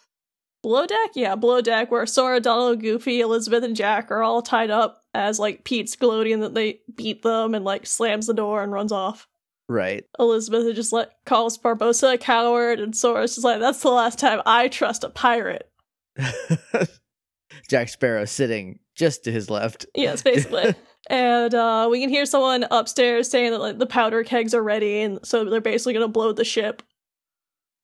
below 0.62 0.86
deck, 0.86 1.10
yeah, 1.14 1.34
below 1.34 1.60
deck, 1.60 1.90
where 1.90 2.06
Sora, 2.06 2.40
Donald, 2.40 2.80
Goofy, 2.80 3.20
Elizabeth, 3.20 3.64
and 3.64 3.76
Jack 3.76 4.10
are 4.10 4.22
all 4.22 4.42
tied 4.42 4.70
up 4.70 5.02
as 5.14 5.38
like 5.38 5.64
Pete's 5.64 5.96
gloating 5.96 6.40
that 6.40 6.54
they 6.54 6.80
beat 6.94 7.22
them 7.22 7.54
and 7.54 7.64
like 7.64 7.86
slams 7.86 8.26
the 8.26 8.34
door 8.34 8.62
and 8.62 8.72
runs 8.72 8.92
off. 8.92 9.26
Right. 9.68 10.04
Elizabeth 10.18 10.74
just 10.74 10.92
like 10.92 11.10
calls 11.26 11.58
Barbossa 11.58 12.14
a 12.14 12.18
coward, 12.18 12.80
and 12.80 12.94
Sora's 12.94 13.34
just 13.34 13.44
like, 13.44 13.60
"That's 13.60 13.82
the 13.82 13.90
last 13.90 14.18
time 14.18 14.42
I 14.44 14.68
trust 14.68 15.04
a 15.04 15.10
pirate." 15.10 15.70
Jack 17.68 17.88
Sparrow 17.88 18.24
sitting 18.24 18.80
just 18.96 19.24
to 19.24 19.32
his 19.32 19.48
left. 19.48 19.86
Yes, 19.94 20.22
basically. 20.22 20.74
and 21.11 21.52
uh, 21.55 21.88
we 21.90 22.00
can 22.00 22.09
hear 22.09 22.25
someone 22.25 22.64
upstairs 22.71 23.29
saying 23.29 23.50
that 23.50 23.59
like 23.61 23.79
the 23.79 23.87
powder 23.87 24.23
kegs 24.23 24.55
are 24.55 24.62
ready, 24.62 25.00
and 25.00 25.19
so 25.25 25.45
they're 25.45 25.61
basically 25.61 25.93
gonna 25.93 26.09
blow 26.09 26.33
the 26.33 26.45
ship. 26.45 26.83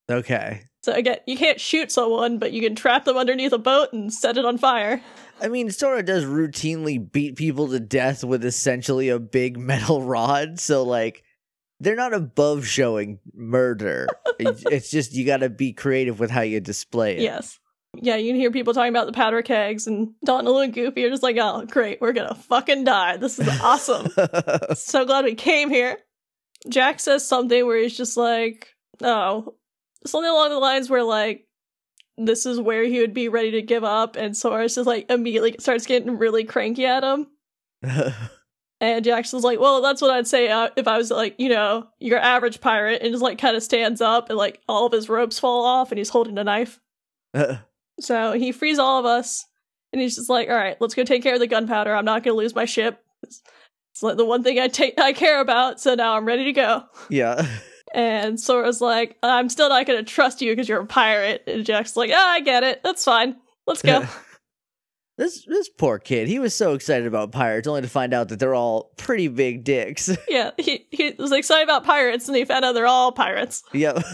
Okay. 0.08 0.62
So 0.84 0.92
again, 0.92 1.18
you 1.26 1.36
can't 1.36 1.60
shoot 1.60 1.90
someone, 1.90 2.38
but 2.38 2.52
you 2.52 2.62
can 2.62 2.76
trap 2.76 3.04
them 3.04 3.16
underneath 3.16 3.52
a 3.52 3.58
boat 3.58 3.92
and 3.92 4.12
set 4.12 4.38
it 4.38 4.44
on 4.44 4.56
fire. 4.56 5.02
I 5.40 5.48
mean, 5.48 5.72
Sora 5.72 6.04
does 6.04 6.24
routinely 6.24 7.10
beat 7.10 7.34
people 7.34 7.66
to 7.68 7.80
death 7.80 8.22
with 8.22 8.44
essentially 8.44 9.08
a 9.08 9.18
big 9.18 9.58
metal 9.58 10.02
rod, 10.02 10.60
so 10.60 10.84
like 10.84 11.24
they're 11.80 11.96
not 11.96 12.14
above 12.14 12.64
showing 12.64 13.18
murder. 13.34 14.06
it's 14.38 14.62
it's 14.70 14.90
just 14.90 15.12
you 15.14 15.26
got 15.26 15.38
to 15.38 15.50
be 15.50 15.72
creative 15.72 16.20
with 16.20 16.30
how 16.30 16.42
you 16.42 16.60
display 16.60 17.16
it. 17.16 17.22
Yes. 17.22 17.58
Yeah, 18.00 18.16
you 18.16 18.30
can 18.30 18.40
hear 18.40 18.50
people 18.50 18.74
talking 18.74 18.92
about 18.92 19.06
the 19.06 19.12
powder 19.12 19.42
kegs, 19.42 19.86
and 19.86 20.14
Donald 20.24 20.62
and 20.62 20.72
Goofy 20.72 21.04
are 21.04 21.10
just 21.10 21.22
like, 21.22 21.36
oh, 21.38 21.64
great, 21.66 22.00
we're 22.00 22.12
gonna 22.12 22.34
fucking 22.34 22.84
die. 22.84 23.16
This 23.16 23.38
is 23.38 23.48
awesome. 23.60 24.08
so 24.74 25.04
glad 25.04 25.24
we 25.24 25.34
came 25.34 25.70
here. 25.70 25.98
Jack 26.68 27.00
says 27.00 27.26
something 27.26 27.66
where 27.66 27.78
he's 27.78 27.96
just 27.96 28.16
like, 28.16 28.74
oh, 29.02 29.54
something 30.04 30.30
along 30.30 30.50
the 30.50 30.58
lines 30.58 30.90
where, 30.90 31.04
like, 31.04 31.46
this 32.18 32.46
is 32.46 32.60
where 32.60 32.84
he 32.84 33.00
would 33.00 33.14
be 33.14 33.28
ready 33.28 33.52
to 33.52 33.62
give 33.62 33.84
up, 33.84 34.16
and 34.16 34.36
Sora's 34.36 34.74
just 34.74 34.86
like 34.86 35.10
immediately 35.10 35.56
starts 35.58 35.86
getting 35.86 36.18
really 36.18 36.44
cranky 36.44 36.86
at 36.86 37.04
him. 37.04 37.26
And 38.80 39.04
Jackson's 39.04 39.44
like, 39.44 39.58
well, 39.58 39.80
that's 39.80 40.02
what 40.02 40.10
I'd 40.10 40.26
say 40.26 40.48
uh, 40.50 40.68
if 40.76 40.86
I 40.86 40.98
was 40.98 41.10
like, 41.10 41.36
you 41.38 41.48
know, 41.48 41.88
your 41.98 42.18
average 42.18 42.60
pirate, 42.60 43.00
and 43.00 43.10
just 43.10 43.22
like 43.22 43.38
kind 43.38 43.56
of 43.56 43.62
stands 43.62 44.00
up 44.00 44.28
and 44.28 44.36
like 44.36 44.60
all 44.68 44.86
of 44.86 44.92
his 44.92 45.08
ropes 45.08 45.38
fall 45.38 45.64
off 45.64 45.90
and 45.90 45.98
he's 45.98 46.10
holding 46.10 46.36
a 46.38 46.44
knife. 46.44 46.78
So 48.00 48.32
he 48.32 48.52
frees 48.52 48.78
all 48.78 48.98
of 48.98 49.06
us, 49.06 49.46
and 49.92 50.00
he's 50.00 50.16
just 50.16 50.28
like, 50.28 50.48
all 50.48 50.54
right, 50.56 50.76
let's 50.80 50.94
go 50.94 51.04
take 51.04 51.22
care 51.22 51.34
of 51.34 51.40
the 51.40 51.46
gunpowder. 51.46 51.94
I'm 51.94 52.04
not 52.04 52.22
going 52.22 52.34
to 52.34 52.38
lose 52.38 52.54
my 52.54 52.64
ship. 52.64 53.02
It's, 53.22 53.42
it's 53.92 54.02
like 54.02 54.16
the 54.16 54.24
one 54.26 54.42
thing 54.42 54.58
I 54.58 54.68
take 54.68 55.00
I 55.00 55.12
care 55.12 55.40
about. 55.40 55.80
So 55.80 55.94
now 55.94 56.16
I'm 56.16 56.26
ready 56.26 56.44
to 56.44 56.52
go. 56.52 56.84
yeah. 57.08 57.46
And 57.94 58.38
Sora's 58.38 58.82
like, 58.82 59.16
I'm 59.22 59.48
still 59.48 59.70
not 59.70 59.86
going 59.86 60.04
to 60.04 60.12
trust 60.12 60.42
you 60.42 60.52
because 60.52 60.68
you're 60.68 60.82
a 60.82 60.86
pirate. 60.86 61.44
And 61.46 61.64
Jack's 61.64 61.96
like, 61.96 62.10
ah, 62.12 62.32
I 62.32 62.40
get 62.40 62.62
it. 62.62 62.82
That's 62.82 63.04
fine. 63.04 63.36
Let's 63.66 63.80
go. 63.80 64.04
This 65.18 65.46
this 65.46 65.70
poor 65.70 65.98
kid, 65.98 66.28
he 66.28 66.38
was 66.38 66.54
so 66.54 66.74
excited 66.74 67.06
about 67.06 67.32
pirates, 67.32 67.66
only 67.66 67.80
to 67.80 67.88
find 67.88 68.12
out 68.12 68.28
that 68.28 68.38
they're 68.38 68.54
all 68.54 68.92
pretty 68.98 69.28
big 69.28 69.64
dicks. 69.64 70.14
yeah, 70.28 70.50
he, 70.58 70.86
he 70.90 71.14
was 71.18 71.32
excited 71.32 71.64
about 71.64 71.84
pirates, 71.84 72.28
and 72.28 72.36
he 72.36 72.44
found 72.44 72.66
out 72.66 72.72
they're 72.72 72.86
all 72.86 73.12
pirates. 73.12 73.62
yep. 73.72 74.04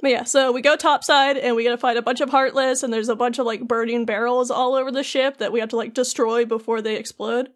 But 0.00 0.10
yeah, 0.10 0.24
so 0.24 0.52
we 0.52 0.60
go 0.60 0.76
topside 0.76 1.36
and 1.36 1.56
we 1.56 1.64
gotta 1.64 1.76
fight 1.76 1.96
a 1.96 2.02
bunch 2.02 2.20
of 2.20 2.30
heartless, 2.30 2.82
and 2.82 2.92
there's 2.92 3.08
a 3.08 3.16
bunch 3.16 3.38
of 3.38 3.46
like 3.46 3.66
burning 3.66 4.04
barrels 4.04 4.50
all 4.50 4.74
over 4.74 4.92
the 4.92 5.02
ship 5.02 5.38
that 5.38 5.52
we 5.52 5.60
have 5.60 5.70
to 5.70 5.76
like 5.76 5.92
destroy 5.94 6.44
before 6.44 6.80
they 6.80 6.96
explode. 6.96 7.50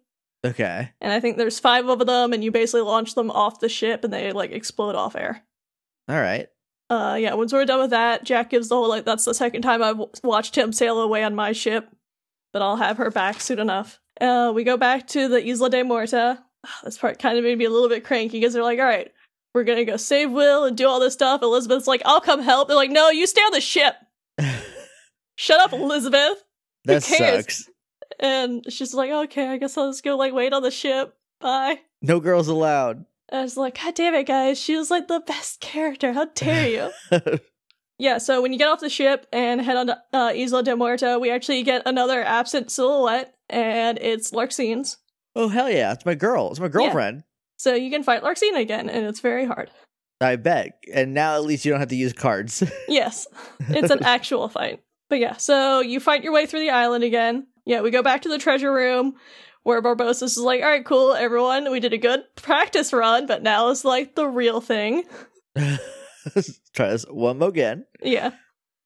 okay. 0.45 0.91
And 0.99 1.13
I 1.13 1.19
think 1.21 1.37
there's 1.37 1.59
five 1.59 1.87
of 1.87 2.05
them, 2.05 2.33
and 2.33 2.43
you 2.43 2.51
basically 2.51 2.81
launch 2.81 3.15
them 3.15 3.31
off 3.31 3.59
the 3.61 3.69
ship 3.69 4.03
and 4.03 4.11
they 4.11 4.31
like 4.33 4.51
explode 4.51 4.95
off 4.95 5.15
air. 5.15 5.41
All 6.09 6.19
right. 6.19 6.47
Uh, 6.89 7.15
yeah, 7.19 7.33
once 7.33 7.53
we're 7.53 7.63
done 7.65 7.79
with 7.79 7.89
that, 7.91 8.23
Jack 8.25 8.49
gives 8.49 8.67
the 8.67 8.75
whole 8.75 8.89
like, 8.89 9.05
that's 9.05 9.25
the 9.25 9.33
second 9.33 9.61
time 9.61 9.81
I've 9.81 10.01
watched 10.21 10.57
him 10.57 10.73
sail 10.73 10.99
away 11.01 11.23
on 11.23 11.33
my 11.33 11.53
ship, 11.53 11.87
but 12.51 12.61
I'll 12.61 12.75
have 12.75 12.97
her 12.97 13.09
back 13.09 13.39
soon 13.39 13.57
enough. 13.59 13.99
Uh, 14.19 14.51
we 14.53 14.63
go 14.65 14.75
back 14.77 15.07
to 15.07 15.27
the 15.29 15.43
Isla 15.47 15.69
de 15.69 15.83
Muerta. 15.83 16.39
Ah, 16.65 16.79
This 16.83 16.97
part 16.97 17.17
kind 17.19 17.37
of 17.37 17.43
made 17.45 17.57
me 17.57 17.65
a 17.65 17.69
little 17.69 17.89
bit 17.89 18.03
cranky 18.03 18.39
because 18.39 18.53
they're 18.53 18.61
like, 18.63 18.79
all 18.79 18.85
right, 18.85 19.11
we're 19.53 19.63
gonna 19.63 19.85
go 19.85 19.97
save 19.97 20.31
Will 20.31 20.65
and 20.65 20.75
do 20.75 20.87
all 20.87 20.99
this 20.99 21.13
stuff. 21.13 21.41
Elizabeth's 21.41 21.87
like, 21.87 22.01
I'll 22.05 22.21
come 22.21 22.41
help. 22.41 22.67
They're 22.67 22.77
like, 22.77 22.91
no, 22.91 23.09
you 23.09 23.27
stay 23.27 23.41
on 23.41 23.51
the 23.51 23.61
ship. 23.61 23.95
Shut 25.35 25.59
up, 25.61 25.73
Elizabeth. 25.73 26.43
that 26.85 27.03
sucks. 27.03 27.69
And 28.19 28.63
she's 28.71 28.93
like, 28.93 29.11
okay, 29.11 29.47
I 29.47 29.57
guess 29.57 29.77
I'll 29.77 29.89
just 29.89 30.03
go 30.03 30.15
like 30.15 30.33
wait 30.33 30.53
on 30.53 30.63
the 30.63 30.71
ship. 30.71 31.15
Bye. 31.39 31.79
No 32.01 32.19
girls 32.19 32.47
allowed. 32.47 33.05
I 33.31 33.41
was 33.41 33.57
like, 33.57 33.81
God 33.81 33.95
damn 33.95 34.13
it, 34.13 34.27
guys. 34.27 34.59
She 34.59 34.75
was 34.75 34.91
like 34.91 35.07
the 35.07 35.19
best 35.19 35.59
character. 35.59 36.13
How 36.13 36.25
dare 36.25 36.91
you? 37.11 37.19
yeah, 37.97 38.17
so 38.19 38.41
when 38.41 38.53
you 38.53 38.59
get 38.59 38.67
off 38.67 38.79
the 38.79 38.89
ship 38.89 39.25
and 39.33 39.61
head 39.61 39.77
on 39.77 39.87
to 39.87 39.97
uh, 40.13 40.31
Isla 40.35 40.63
de 40.63 40.71
Muerta, 40.75 41.19
we 41.19 41.31
actually 41.31 41.63
get 41.63 41.81
another 41.85 42.23
absent 42.23 42.71
silhouette, 42.71 43.33
and 43.49 43.97
it's 43.99 44.31
Larxene's. 44.31 44.97
oh 45.35 45.47
hell 45.47 45.69
yeah! 45.69 45.93
It's 45.93 46.05
my 46.05 46.13
girl. 46.15 46.51
It's 46.51 46.59
my 46.59 46.67
girlfriend. 46.67 47.23
So 47.57 47.75
you 47.75 47.89
can 47.89 48.03
fight 48.03 48.23
Larxene 48.23 48.59
again, 48.59 48.89
and 48.89 49.05
it's 49.05 49.19
very 49.19 49.45
hard. 49.45 49.69
I 50.21 50.35
bet. 50.37 50.79
And 50.93 51.13
now 51.13 51.35
at 51.35 51.43
least 51.43 51.65
you 51.65 51.71
don't 51.71 51.79
have 51.79 51.89
to 51.89 51.95
use 51.95 52.13
cards. 52.13 52.63
Yes, 52.87 53.27
it's 53.69 53.89
an 53.89 54.03
actual 54.03 54.47
fight. 54.49 54.81
But 55.09 55.19
yeah, 55.19 55.37
so 55.37 55.79
you 55.79 55.99
fight 55.99 56.23
your 56.23 56.33
way 56.33 56.45
through 56.45 56.61
the 56.61 56.69
island 56.69 57.03
again. 57.03 57.47
Yeah, 57.65 57.81
we 57.81 57.91
go 57.91 58.03
back 58.03 58.23
to 58.23 58.29
the 58.29 58.37
treasure 58.37 58.73
room 58.73 59.15
where 59.63 59.81
Barbossa 59.81 60.23
is 60.23 60.37
like, 60.37 60.61
all 60.61 60.67
right, 60.67 60.85
cool, 60.85 61.13
everyone. 61.13 61.71
We 61.71 61.79
did 61.79 61.93
a 61.93 61.97
good 61.97 62.23
practice 62.35 62.93
run, 62.93 63.25
but 63.25 63.41
now 63.43 63.69
it's 63.69 63.85
like 63.85 64.15
the 64.15 64.27
real 64.27 64.61
thing. 64.61 65.03
Try 65.55 66.89
this 66.89 67.05
one 67.09 67.39
more 67.39 67.49
again. 67.49 67.85
Yeah. 68.01 68.31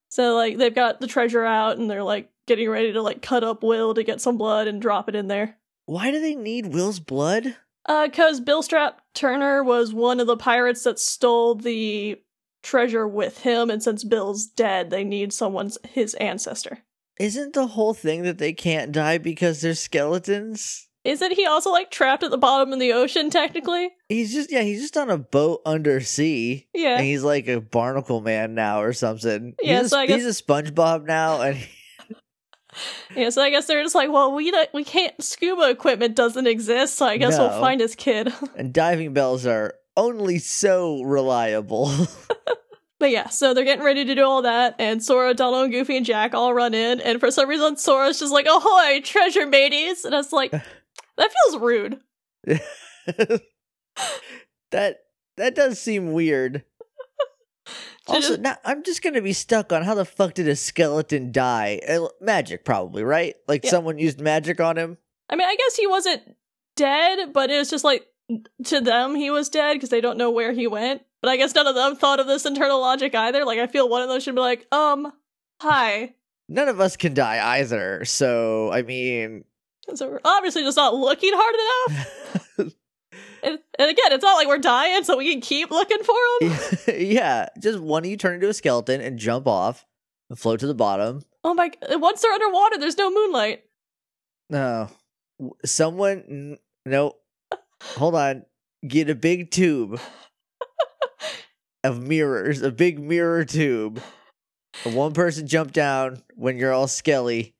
So 0.09 0.35
like 0.35 0.57
they've 0.57 0.73
got 0.73 0.99
the 0.99 1.07
treasure 1.07 1.43
out 1.43 1.77
and 1.77 1.89
they're 1.89 2.03
like 2.03 2.29
getting 2.45 2.69
ready 2.69 2.93
to 2.93 3.01
like 3.01 3.21
cut 3.21 3.43
up 3.43 3.63
Will 3.63 3.93
to 3.93 4.03
get 4.03 4.21
some 4.21 4.37
blood 4.37 4.67
and 4.67 4.81
drop 4.81 5.09
it 5.09 5.15
in 5.15 5.27
there. 5.27 5.57
Why 5.85 6.11
do 6.11 6.19
they 6.19 6.35
need 6.35 6.67
Will's 6.67 6.99
blood? 6.99 7.55
Uh, 7.87 8.09
cause 8.09 8.41
Billstrap 8.41 8.95
Turner 9.13 9.63
was 9.63 9.93
one 9.93 10.19
of 10.19 10.27
the 10.27 10.37
pirates 10.37 10.83
that 10.83 10.99
stole 10.99 11.55
the 11.55 12.17
treasure 12.61 13.07
with 13.07 13.39
him, 13.39 13.69
and 13.69 13.81
since 13.81 14.03
Bill's 14.03 14.45
dead, 14.45 14.89
they 14.89 15.03
need 15.03 15.31
someone's 15.31 15.77
his 15.89 16.13
ancestor. 16.15 16.79
Isn't 17.19 17.53
the 17.53 17.67
whole 17.67 17.93
thing 17.93 18.23
that 18.23 18.37
they 18.37 18.53
can't 18.53 18.91
die 18.91 19.17
because 19.17 19.61
they're 19.61 19.73
skeletons? 19.73 20.87
Isn't 21.03 21.31
he 21.31 21.45
also 21.45 21.71
like 21.71 21.89
trapped 21.89 22.23
at 22.23 22.31
the 22.31 22.37
bottom 22.37 22.73
of 22.73 22.79
the 22.79 22.91
ocean 22.91 23.29
technically? 23.29 23.91
He's 24.09 24.33
just 24.33 24.51
yeah, 24.51 24.63
he's 24.63 24.81
just 24.81 24.97
on 24.97 25.09
a 25.09 25.17
boat 25.17 25.61
undersea. 25.65 26.67
Yeah. 26.73 26.97
And 26.97 27.05
he's 27.05 27.23
like 27.23 27.47
a 27.47 27.61
barnacle 27.61 28.19
man 28.19 28.55
now 28.55 28.81
or 28.81 28.91
something. 28.91 29.55
Yeah, 29.61 29.81
he's, 29.81 29.91
so 29.91 30.05
guess- 30.05 30.21
he's 30.21 30.39
a 30.39 30.43
SpongeBob 30.43 31.05
now, 31.05 31.41
and 31.41 31.57
Yeah, 33.15 33.29
so 33.29 33.41
I 33.41 33.49
guess 33.49 33.65
they're 33.65 33.83
just 33.83 33.95
like, 33.95 34.11
well, 34.11 34.33
we 34.33 34.51
don't, 34.51 34.69
we 34.73 34.83
can't 34.83 35.21
scuba 35.23 35.69
equipment 35.69 36.15
doesn't 36.15 36.47
exist, 36.47 36.95
so 36.95 37.05
I 37.05 37.17
guess 37.17 37.37
we'll 37.37 37.49
find 37.59 37.81
his 37.81 37.95
kid. 37.95 38.33
and 38.55 38.73
diving 38.73 39.13
bells 39.13 39.45
are 39.45 39.73
only 39.95 40.39
so 40.39 41.01
reliable. 41.01 41.91
But 42.99 43.11
yeah, 43.11 43.29
so 43.29 43.53
they're 43.53 43.63
getting 43.63 43.85
ready 43.85 44.05
to 44.05 44.15
do 44.15 44.23
all 44.23 44.41
that, 44.41 44.75
and 44.79 45.03
Sora, 45.03 45.35
Donald, 45.35 45.65
and 45.65 45.71
Goofy, 45.71 45.97
and 45.97 46.05
Jack 46.05 46.33
all 46.33 46.53
run 46.53 46.73
in, 46.73 46.99
and 47.01 47.19
for 47.19 47.29
some 47.29 47.47
reason, 47.47 47.77
Sora's 47.77 48.17
just 48.19 48.33
like, 48.33 48.47
ahoy, 48.47 49.01
treasure 49.01 49.45
mateys! 49.45 50.03
And 50.03 50.15
I 50.15 50.17
was 50.17 50.33
like, 50.33 50.49
that 51.17 51.31
feels 51.45 51.61
rude. 51.61 51.99
that 54.71 54.97
that 55.37 55.53
does 55.53 55.79
seem 55.79 56.11
weird. 56.11 56.63
Also, 58.07 58.37
now, 58.37 58.55
I'm 58.63 58.83
just 58.83 59.01
gonna 59.01 59.21
be 59.21 59.33
stuck 59.33 59.71
on 59.73 59.83
how 59.83 59.93
the 59.95 60.05
fuck 60.05 60.33
did 60.33 60.47
a 60.47 60.55
skeleton 60.55 61.31
die? 61.31 61.79
Uh, 61.87 62.07
Magic, 62.21 62.63
probably, 62.65 63.03
right? 63.03 63.35
Like 63.47 63.63
Yeah. 63.65 63.71
someone 63.71 63.97
used 63.99 64.19
magic 64.21 64.59
on 64.59 64.77
him. 64.77 64.97
I 65.29 65.35
mean, 65.35 65.47
I 65.47 65.55
guess 65.55 65.75
he 65.75 65.87
wasn't 65.87 66.35
dead, 66.75 67.33
but 67.33 67.49
it 67.51 67.57
was 67.57 67.69
just 67.69 67.83
like, 67.83 68.07
to 68.65 68.79
them, 68.81 69.15
he 69.15 69.29
was 69.29 69.49
dead 69.49 69.73
because 69.73 69.89
they 69.89 70.01
don't 70.01 70.17
know 70.17 70.31
where 70.31 70.51
he 70.53 70.67
went. 70.67 71.01
But 71.21 71.29
I 71.29 71.37
guess 71.37 71.53
none 71.55 71.67
of 71.67 71.75
them 71.75 71.95
thought 71.95 72.19
of 72.19 72.27
this 72.27 72.45
internal 72.45 72.79
logic 72.79 73.15
either. 73.15 73.43
Like, 73.43 73.59
I 73.59 73.67
feel 73.67 73.89
one 73.89 74.01
of 74.03 74.09
them 74.09 74.19
should 74.19 74.35
be 74.35 74.41
like, 74.41 74.67
um, 74.71 75.11
hi. 75.61 76.13
None 76.47 76.67
of 76.69 76.79
us 76.79 76.95
can 76.95 77.13
die 77.13 77.57
either. 77.59 78.05
So, 78.05 78.71
I 78.71 78.83
mean, 78.83 79.43
So 79.95 80.09
we're 80.09 80.19
obviously 80.23 80.63
just 80.63 80.77
not 80.77 80.93
looking 80.95 81.31
hard 81.33 81.55
enough. 82.59 82.73
and, 83.53 83.89
again, 83.89 84.11
it's 84.11 84.23
not 84.23 84.35
like 84.35 84.47
we're 84.47 84.57
dying, 84.57 85.03
so 85.03 85.17
we 85.17 85.31
can 85.31 85.41
keep 85.41 85.71
looking 85.71 86.03
for 86.03 86.15
them. 86.41 86.57
yeah, 86.99 87.47
just 87.59 87.79
one 87.79 88.03
of 88.03 88.09
you 88.09 88.17
turn 88.17 88.35
into 88.35 88.49
a 88.49 88.53
skeleton 88.53 89.01
and 89.01 89.17
jump 89.19 89.47
off 89.47 89.85
and 90.29 90.37
float 90.37 90.59
to 90.61 90.67
the 90.67 90.73
bottom. 90.75 91.21
Oh 91.43 91.53
my! 91.53 91.71
Once 91.89 92.21
they're 92.21 92.31
underwater, 92.31 92.77
there's 92.77 92.97
no 92.97 93.09
moonlight. 93.11 93.63
No. 94.49 94.89
Someone, 95.65 96.57
no, 96.85 97.15
hold 97.81 98.15
on. 98.15 98.43
Get 98.87 99.09
a 99.09 99.15
big 99.15 99.51
tube 99.51 99.99
of 101.83 102.01
mirrors, 102.01 102.61
a 102.61 102.71
big 102.71 102.99
mirror 102.99 103.45
tube. 103.45 104.01
And 104.85 104.95
one 104.95 105.13
person 105.13 105.47
jump 105.47 105.71
down 105.73 106.21
when 106.35 106.57
you're 106.57 106.73
all 106.73 106.87
skelly. 106.87 107.55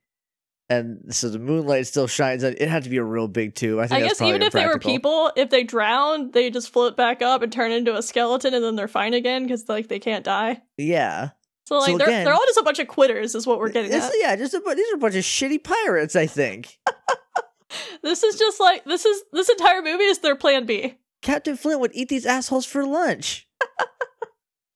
And 0.70 1.16
so 1.16 1.30
the 1.30 1.40
moonlight 1.40 1.88
still 1.88 2.08
shines 2.08 2.44
on. 2.44 2.56
It 2.58 2.68
had 2.68 2.84
to 2.84 2.90
be 2.90 2.98
a 2.98 3.04
real 3.04 3.30
big 3.30 3.56
tube. 3.56 3.80
I 3.80 3.88
think 3.88 4.04
I 4.04 4.08
guess 4.08 4.22
even 4.22 4.42
if 4.42 4.52
they 4.52 4.66
were 4.66 4.80
people, 4.80 5.32
if 5.38 5.50
they 5.50 5.64
drown, 5.64 6.32
they 6.32 6.50
just 6.50 6.74
float 6.74 6.98
back 6.98 7.22
up 7.22 7.42
and 7.42 7.52
turn 7.54 7.72
into 7.72 7.96
a 7.96 8.02
skeleton, 8.02 8.54
and 8.54 8.64
then 8.64 8.76
they're 8.76 8.90
fine 8.90 9.14
again 9.14 9.44
because 9.44 9.70
like 9.70 9.88
they 9.88 10.00
can't 10.00 10.26
die. 10.26 10.62
Yeah. 10.78 11.30
So 11.68 11.78
like 11.80 11.92
So 11.92 11.98
they're 11.98 12.08
again- 12.08 12.26
they're 12.26 12.34
all 12.34 12.46
just 12.46 12.60
a 12.60 12.64
bunch 12.64 12.80
of 12.80 12.88
quitters, 12.88 13.34
is 13.34 13.48
what 13.48 13.60
we're 13.60 13.70
getting 13.70 13.92
at. 13.94 14.12
yeah, 14.20 14.36
just 14.36 14.54
a, 14.54 14.62
these 14.76 14.92
are 14.92 14.96
a 14.96 15.00
bunch 15.00 15.16
of 15.16 15.24
shitty 15.24 15.64
pirates, 15.64 16.16
I 16.16 16.28
think. 16.28 16.78
This 18.02 18.24
is 18.24 18.40
just 18.40 18.62
like 18.62 18.86
this 18.86 19.06
is 19.06 19.24
this 19.34 19.50
entire 19.50 19.82
movie 19.82 20.06
is 20.06 20.20
their 20.20 20.38
plan 20.38 20.66
B. 20.66 20.96
Captain 21.22 21.58
Flint 21.58 21.82
would 21.82 21.92
eat 21.94 22.08
these 22.08 22.26
assholes 22.26 22.66
for 22.66 22.86
lunch. 22.86 23.48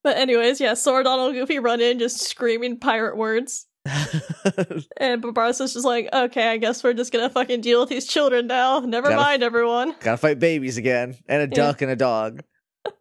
But 0.03 0.17
anyways, 0.17 0.59
yeah, 0.59 0.73
Sora, 0.73 1.03
Donald, 1.03 1.33
Goofy 1.33 1.59
run 1.59 1.79
in 1.79 1.99
just 1.99 2.19
screaming 2.21 2.79
pirate 2.79 3.15
words. 3.15 3.67
And 4.97 5.21
Barbara's 5.21 5.57
just 5.57 5.75
like, 5.85 6.09
okay, 6.13 6.49
I 6.49 6.57
guess 6.57 6.83
we're 6.83 6.93
just 6.93 7.11
gonna 7.11 7.29
fucking 7.29 7.61
deal 7.61 7.79
with 7.81 7.89
these 7.89 8.07
children 8.07 8.47
now. 8.47 8.79
Never 8.79 9.09
Gotta- 9.09 9.21
mind, 9.21 9.43
everyone. 9.43 9.95
Gotta 9.99 10.17
fight 10.17 10.39
babies 10.39 10.77
again, 10.77 11.15
and 11.27 11.41
a 11.41 11.45
Yeah. 11.45 11.63
duck 11.67 11.81
and 11.81 11.91
a 11.91 11.95
dog. 11.95 12.43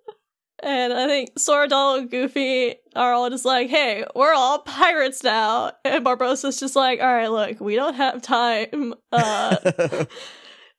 And 0.63 0.93
I 0.93 1.07
think 1.07 1.39
Sora, 1.39 1.69
Donald, 1.69 2.03
and 2.03 2.11
Goofy 2.11 2.75
are 2.95 3.15
all 3.15 3.31
just 3.31 3.47
like, 3.47 3.71
hey, 3.71 4.05
we're 4.15 4.35
all 4.35 4.59
pirates 4.59 5.25
now. 5.25 5.73
And 5.87 6.05
Barbossa's 6.05 6.61
just 6.61 6.77
like, 6.77 7.01
all 7.01 7.07
right, 7.11 7.29
look, 7.31 7.61
we 7.61 7.77
don't 7.77 7.95
have 7.95 8.21
time. 8.21 8.93
Uh, 9.11 9.57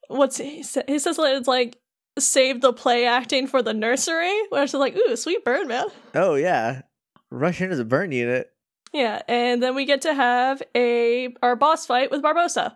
what's 0.07 0.37
he 0.37 0.61
say? 0.61 0.83
He 0.87 0.99
says 0.99 1.17
like, 1.17 1.33
it's 1.35 1.47
like, 1.47 1.77
save 2.19 2.61
the 2.61 2.73
play 2.73 3.05
acting 3.07 3.47
for 3.47 3.63
the 3.63 3.73
nursery, 3.73 4.31
which 4.49 4.65
is 4.65 4.73
like, 4.75 4.95
ooh, 4.95 5.15
sweet 5.15 5.43
burn, 5.43 5.67
man. 5.67 5.87
oh 6.13 6.35
yeah, 6.35 6.83
rush 7.31 7.59
into 7.59 7.75
the 7.75 7.83
burn 7.85 8.11
unit. 8.11 8.51
Yeah, 8.93 9.21
and 9.27 9.63
then 9.63 9.73
we 9.75 9.85
get 9.85 10.01
to 10.01 10.13
have 10.13 10.61
a 10.75 11.33
our 11.41 11.55
boss 11.55 11.85
fight 11.85 12.11
with 12.11 12.21
Barbossa. 12.21 12.75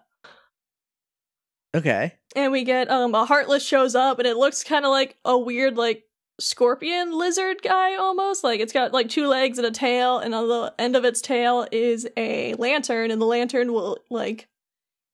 Okay. 1.76 2.14
And 2.36 2.52
we 2.52 2.64
get 2.64 2.90
um 2.90 3.14
a 3.16 3.26
heartless 3.26 3.66
shows 3.66 3.96
up 3.96 4.20
and 4.20 4.28
it 4.28 4.38
looks 4.38 4.64
kind 4.64 4.86
of 4.86 4.92
like 4.92 5.18
a 5.26 5.38
weird 5.38 5.76
like 5.78 6.04
scorpion 6.40 7.18
lizard 7.18 7.62
guy 7.62 7.96
almost. 7.96 8.44
Like 8.44 8.60
it's 8.62 8.74
got 8.74 8.94
like 8.94 9.10
two 9.10 9.28
legs 9.28 9.58
and 9.58 9.68
a 9.68 9.72
tail 9.72 10.20
and 10.20 10.34
on 10.34 10.48
the 10.48 10.74
end 10.80 10.96
of 10.96 11.04
its 11.06 11.22
tail 11.22 11.68
is 11.72 12.08
a 12.16 12.54
lantern 12.56 13.12
and 13.12 13.22
the 13.22 13.26
lantern 13.26 13.74
will 13.74 13.98
like 14.10 14.48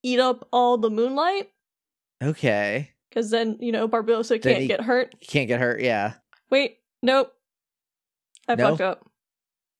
eat 0.04 0.20
up 0.20 0.46
all 0.52 0.78
the 0.78 0.90
moonlight 0.90 1.50
Okay. 2.22 2.90
cuz 3.12 3.30
then, 3.30 3.56
you 3.60 3.72
know, 3.72 3.88
Barbossa 3.88 4.40
can't 4.40 4.68
get 4.68 4.82
hurt. 4.82 5.14
Can't 5.20 5.48
get 5.48 5.58
hurt. 5.60 5.80
Yeah. 5.80 6.14
Wait, 6.50 6.78
nope. 7.02 7.32
I 8.48 8.54
No? 8.54 8.68
fucked 8.70 8.80
up. 8.82 9.06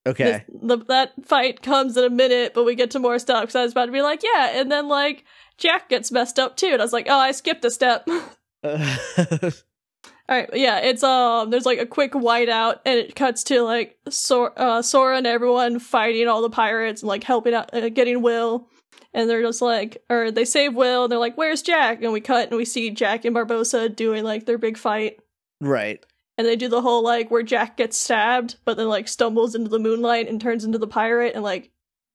Okay. 0.07 0.45
This- 0.49 0.61
the, 0.63 0.77
that 0.89 1.13
fight 1.25 1.63
comes 1.63 1.97
in 1.97 2.05
a 2.05 2.11
minute, 2.11 2.53
but 2.55 2.65
we 2.65 2.75
get 2.75 2.91
to 2.93 2.99
more 2.99 3.19
stuff 3.19 3.43
because 3.43 3.57
I 3.57 3.63
was 3.63 3.73
about 3.73 3.87
to 3.87 3.93
be 3.93 4.03
like, 4.03 4.23
yeah, 4.23 4.59
and 4.61 4.71
then 4.71 4.89
like 4.89 5.25
Jack 5.59 5.89
gets 5.89 6.11
messed 6.11 6.39
up 6.39 6.57
too, 6.57 6.69
and 6.73 6.81
I 6.81 6.85
was 6.85 6.93
like, 6.93 7.07
oh, 7.09 7.19
I 7.19 7.33
skipped 7.33 7.65
a 7.65 7.71
step. 7.71 8.09
All 8.65 10.39
right, 10.39 10.49
yeah, 10.55 10.79
it's 10.79 11.03
um, 11.03 11.51
there's 11.51 11.67
like 11.67 11.81
a 11.81 11.87
quick 11.87 12.13
whiteout, 12.13 12.79
and 12.87 12.99
it 12.99 13.15
cuts 13.17 13.45
to 13.45 13.63
like 13.63 13.99
Sor- 14.09 14.53
uh, 14.57 14.81
Sora 14.81 15.19
and 15.19 15.27
everyone 15.27 15.79
fighting 15.79 16.29
all 16.29 16.43
the 16.43 16.49
pirates 16.51 17.03
and 17.03 17.09
like 17.09 17.25
helping 17.25 17.55
out, 17.55 17.75
uh, 17.75 17.89
getting 17.89 18.23
Will, 18.23 18.69
and 19.13 19.29
they're 19.29 19.43
just 19.43 19.61
like, 19.61 20.03
or 20.09 20.31
they 20.31 20.45
save 20.45 20.75
Will, 20.75 21.05
and 21.05 21.13
they're 21.13 21.19
like, 21.19 21.37
where's 21.37 21.61
Jack? 21.61 22.03
And 22.03 22.13
we 22.13 22.21
cut 22.21 22.49
and 22.49 22.57
we 22.57 22.65
see 22.65 22.91
Jack 22.91 23.25
and 23.25 23.35
Barbossa 23.37 23.95
doing 23.95 24.23
like 24.25 24.47
their 24.47 24.59
big 24.59 24.79
fight. 24.79 25.19
right. 25.61 26.05
And 26.43 26.49
they 26.49 26.57
do 26.57 26.67
the 26.67 26.83
whole 26.83 27.05
like 27.05 27.31
where 27.31 27.45
Jack 27.45 27.77
gets 27.77 27.97
stabbed, 27.97 28.57
but 28.65 28.77
then 28.77 28.89
like 28.89 29.07
stumbles 29.07 29.55
into 29.55 29.71
the 29.71 29.79
moonlight 29.79 30.29
and 30.29 30.41
turns 30.41 30.65
into 30.65 30.77
the 30.77 30.89
pirate 30.89 31.37
and 31.37 31.45
like 31.45 31.71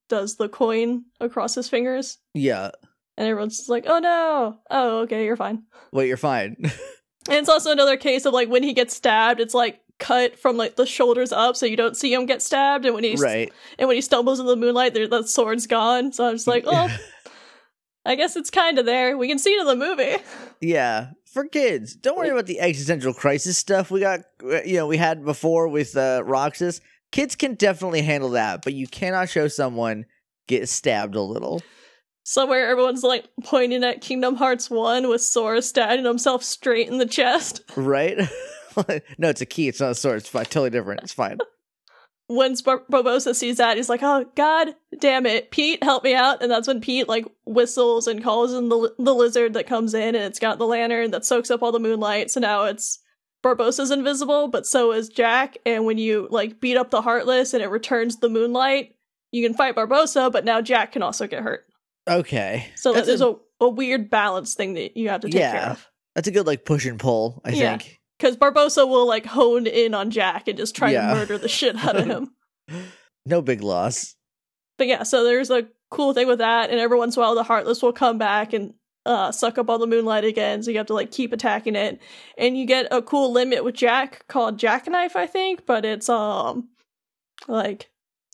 does 0.09 0.35
the 0.35 0.49
coin 0.49 1.05
across 1.21 1.55
his 1.55 1.69
fingers. 1.69 2.17
Yeah. 2.33 2.71
And 3.15 3.25
everyone's 3.25 3.55
just 3.55 3.69
like, 3.69 3.85
oh 3.87 3.99
no. 3.99 4.57
Oh, 4.69 4.99
okay, 5.03 5.23
you're 5.23 5.37
fine. 5.37 5.63
Wait, 5.93 6.09
you're 6.09 6.17
fine. 6.17 6.57
And 7.29 7.35
it's 7.35 7.49
also 7.49 7.71
another 7.71 7.97
case 7.97 8.25
of 8.25 8.33
like 8.33 8.47
when 8.47 8.63
he 8.63 8.73
gets 8.73 8.95
stabbed, 8.95 9.41
it's 9.41 9.53
like 9.53 9.81
cut 9.99 10.39
from 10.39 10.55
like 10.55 10.77
the 10.77 10.85
shoulders 10.85 11.33
up 11.33 11.57
so 11.57 11.65
you 11.65 11.75
don't 11.75 11.97
see 11.97 12.13
him 12.13 12.25
get 12.25 12.41
stabbed. 12.41 12.85
And 12.85 12.95
when 12.95 13.03
he's 13.03 13.19
right. 13.19 13.51
and 13.77 13.89
when 13.89 13.95
he 13.95 14.01
stumbles 14.01 14.39
in 14.39 14.45
the 14.45 14.55
moonlight, 14.55 14.93
there 14.93 15.09
the 15.09 15.23
sword's 15.23 15.67
gone. 15.67 16.13
So 16.13 16.25
I'm 16.25 16.35
just 16.35 16.47
like, 16.47 16.63
oh, 16.67 16.87
I 18.05 18.15
guess 18.15 18.37
it's 18.37 18.49
kind 18.49 18.79
of 18.79 18.85
there. 18.85 19.17
We 19.17 19.27
can 19.27 19.39
see 19.39 19.49
it 19.49 19.59
in 19.59 19.67
the 19.67 19.75
movie. 19.75 20.23
Yeah, 20.61 21.11
for 21.37 21.45
kids. 21.47 21.95
Don't 21.95 22.17
worry 22.17 22.29
about 22.29 22.47
the 22.47 22.59
existential 22.59 23.13
crisis 23.13 23.57
stuff 23.59 23.91
we 23.91 23.99
got. 23.99 24.21
uh, 24.43 24.61
You 24.63 24.77
know, 24.77 24.87
we 24.87 24.97
had 24.97 25.23
before 25.23 25.67
with 25.67 25.95
uh, 25.95 26.23
Roxas. 26.25 26.81
Kids 27.11 27.35
can 27.35 27.53
definitely 27.53 28.01
handle 28.01 28.31
that, 28.31 28.63
but 28.63 28.73
you 28.73 28.87
cannot 28.87 29.29
show 29.29 29.47
someone 29.47 30.05
get 30.47 30.67
stabbed 30.67 31.13
a 31.15 31.21
little. 31.21 31.61
Somewhere 32.23 32.67
everyone's 32.69 33.03
like 33.03 33.25
pointing 33.43 33.83
at 33.83 34.01
Kingdom 34.01 34.35
Hearts 34.35 34.69
1 34.69 35.07
with 35.07 35.21
Sora 35.21 35.61
stabbing 35.61 36.05
himself 36.05 36.43
straight 36.43 36.87
in 36.89 36.97
the 36.97 37.05
chest. 37.05 37.61
Right? 37.75 38.17
no, 39.17 39.29
it's 39.29 39.41
a 39.41 39.45
key. 39.45 39.67
It's 39.67 39.79
not 39.79 39.91
a 39.91 39.95
sword. 39.95 40.17
It's 40.17 40.29
fine. 40.29 40.45
Totally 40.45 40.71
different. 40.71 41.03
It's 41.03 41.13
fine. 41.13 41.37
When 42.29 42.55
Bar- 42.65 42.83
Barbossa 42.91 43.33
sees 43.33 43.57
that, 43.57 43.77
he's 43.77 43.87
like, 43.89 44.03
"Oh 44.03 44.25
God, 44.35 44.75
damn 44.99 45.25
it, 45.25 45.49
Pete, 45.49 45.81
help 45.81 46.03
me 46.03 46.13
out!" 46.13 46.41
And 46.43 46.51
that's 46.51 46.67
when 46.67 46.81
Pete 46.81 47.07
like 47.07 47.25
whistles 47.45 48.05
and 48.07 48.21
calls 48.23 48.53
in 48.53 48.67
the 48.69 48.93
the 48.99 49.15
lizard 49.15 49.53
that 49.53 49.65
comes 49.67 49.93
in, 49.93 50.13
and 50.15 50.25
it's 50.25 50.39
got 50.39 50.59
the 50.59 50.67
lantern 50.67 51.11
that 51.11 51.25
soaks 51.25 51.49
up 51.49 51.63
all 51.63 51.71
the 51.71 51.79
moonlight. 51.79 52.29
So 52.29 52.41
now 52.41 52.65
it's 52.65 52.99
Barbossa's 53.43 53.91
invisible, 53.91 54.49
but 54.49 54.65
so 54.65 54.91
is 54.91 55.07
Jack. 55.07 55.57
And 55.65 55.85
when 55.85 55.97
you 55.97 56.27
like 56.29 56.59
beat 56.59 56.75
up 56.75 56.89
the 56.91 57.01
Heartless 57.01 57.53
and 57.53 57.63
it 57.63 57.69
returns 57.69 58.17
the 58.17 58.29
moonlight, 58.29 58.95
you 59.31 59.47
can 59.47 59.55
fight 59.55 59.75
Barbossa, 59.75 60.29
but 60.31 60.43
now 60.43 60.59
Jack 60.59 60.91
can 60.91 61.03
also 61.03 61.27
get 61.27 61.43
hurt. 61.43 61.65
Okay. 62.09 62.67
So 62.75 62.93
That's 62.93 63.07
there's 63.07 63.21
a, 63.21 63.35
a, 63.61 63.69
weird 63.69 64.09
balance 64.09 64.53
thing 64.53 64.73
that 64.73 64.97
you 64.97 65.09
have 65.09 65.21
to 65.21 65.29
take 65.29 65.41
care 65.41 65.61
of. 65.71 65.87
that's 66.15 66.27
a 66.27 66.31
good 66.31 66.47
like 66.47 66.65
push 66.65 66.85
and 66.85 66.99
pull. 66.99 67.41
I 67.45 67.51
Yeah. 67.51 67.77
think. 67.77 67.96
Because 68.19 68.35
Barbossa 68.37 68.87
will 68.87 69.07
like 69.07 69.25
hone 69.25 69.67
in 69.67 69.93
on 69.93 70.09
Jack 70.09 70.47
and 70.47 70.57
just 70.57 70.75
try 70.75 70.91
Yeah. 70.91 71.09
to 71.09 71.15
murder 71.15 71.37
the 71.37 71.47
shit 71.47 71.75
out 71.77 71.95
of 71.95 72.05
him. 72.05 72.31
No 73.25 73.41
big 73.41 73.61
loss. 73.61 74.15
But 74.77 74.87
yeah, 74.87 75.03
so 75.03 75.25
there's 75.25 75.49
a 75.49 75.67
cool 75.91 76.13
thing 76.13 76.27
with 76.27 76.37
that, 76.39 76.69
and 76.69 76.79
every 76.79 76.97
once 76.97 77.17
in 77.17 77.21
a 77.21 77.25
while 77.25 77.35
the 77.35 77.43
Heartless 77.43 77.81
will 77.81 77.91
come 77.91 78.17
back 78.17 78.53
and 78.53 78.73
uh, 79.05 79.31
suck 79.33 79.57
up 79.57 79.69
all 79.69 79.77
the 79.79 79.85
moonlight 79.87 80.23
again, 80.23 80.63
so 80.63 80.71
you 80.71 80.77
have 80.77 80.87
to 80.87 80.93
like 80.93 81.11
keep 81.11 81.33
attacking 81.33 81.75
it. 81.75 81.99
And 82.37 82.57
you 82.57 82.65
get 82.65 82.87
a 82.89 83.01
cool 83.01 83.31
limit 83.33 83.65
with 83.65 83.75
Jack 83.75 84.25
called 84.29 84.57
Jackknife, 84.57 85.17
I 85.17 85.25
think, 85.27 85.65
but 85.65 85.83
it's 85.83 86.07
um 86.07 86.69
like 87.49 87.89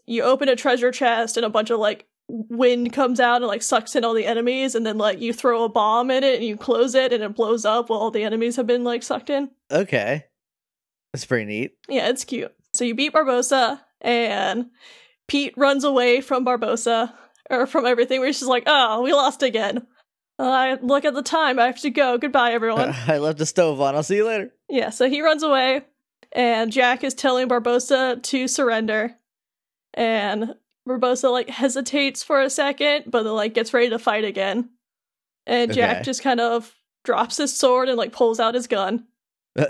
you 0.06 0.22
open 0.24 0.48
a 0.50 0.56
treasure 0.56 0.91
chest 0.91 1.38
and 1.38 1.46
a 1.46 1.50
bunch 1.50 1.69
of 1.72 1.80
like 1.80 2.06
wind 2.28 2.94
comes 2.94 3.20
out 3.20 3.38
and 3.38 3.48
like 3.48 3.62
sucks 3.62 3.96
in 3.96 4.04
all 4.06 4.14
the 4.14 4.26
enemies, 4.26 4.76
and 4.76 4.86
then 4.86 4.98
like 4.98 5.20
you 5.20 5.34
throw 5.34 5.64
a 5.64 5.70
bomb 5.70 6.10
in 6.12 6.24
it 6.24 6.36
and 6.36 6.44
you 6.44 6.58
close 6.58 6.96
it 6.96 7.14
and 7.14 7.24
it 7.24 7.36
blows 7.36 7.66
up 7.66 7.90
while 7.90 8.00
all 8.00 8.12
the 8.12 8.24
enemies 8.24 8.56
have 8.56 8.68
been 8.68 8.84
like 8.84 9.04
sucked 9.04 9.30
in. 9.30 9.50
Okay. 9.72 10.26
That's 11.14 11.26
pretty 11.26 11.46
neat. 11.46 11.74
Yeah, 11.88 12.10
it's 12.10 12.26
cute. 12.26 12.54
So 12.74 12.84
you 12.86 12.96
beat 12.96 13.14
Barbossa, 13.14 13.80
and 14.02 14.72
Pete 15.28 15.54
runs 15.56 15.84
away 15.84 16.22
from 16.22 16.44
Barbossa, 16.46 17.14
or 17.52 17.68
from 17.68 17.86
everything. 17.86 18.20
We're 18.20 18.32
just 18.32 18.44
like, 18.44 18.64
oh, 18.66 19.02
we 19.04 19.14
lost 19.14 19.44
again. 19.44 19.86
Uh, 20.40 20.50
I 20.50 20.74
look 20.82 21.06
at 21.06 21.14
the 21.14 21.22
time. 21.22 21.60
I 21.60 21.68
have 21.68 21.80
to 21.82 21.92
go. 21.92 22.18
Goodbye, 22.18 22.54
everyone. 22.54 22.96
I 23.08 23.20
left 23.20 23.38
the 23.38 23.46
stove 23.46 23.80
on. 23.80 23.94
I'll 23.94 24.02
see 24.02 24.16
you 24.16 24.26
later. 24.26 24.52
yeah, 24.70 24.90
so 24.90 25.08
he 25.08 25.22
runs 25.22 25.44
away, 25.44 25.82
and 26.32 26.72
Jack 26.72 27.04
is 27.04 27.14
telling 27.14 27.48
Barbossa 27.48 28.22
to 28.24 28.48
surrender, 28.48 29.16
and 29.94 30.56
Barbossa 30.88 31.32
like 31.32 31.50
hesitates 31.50 32.24
for 32.24 32.41
a 32.41 32.50
second, 32.50 33.06
but 33.08 33.24
then 33.24 33.34
like 33.34 33.54
gets 33.54 33.74
ready 33.74 33.89
to 33.89 34.00
fight 34.00 34.26
again, 34.26 34.69
and 35.46 35.74
Jack 35.74 36.04
just 36.04 36.22
kind 36.22 36.39
of 36.39 36.74
drops 37.04 37.38
his 37.38 37.56
sword 37.56 37.89
and 37.89 37.98
like 37.98 38.12
pulls 38.12 38.39
out 38.39 38.56
his 38.56 38.67
gun. 38.67 39.08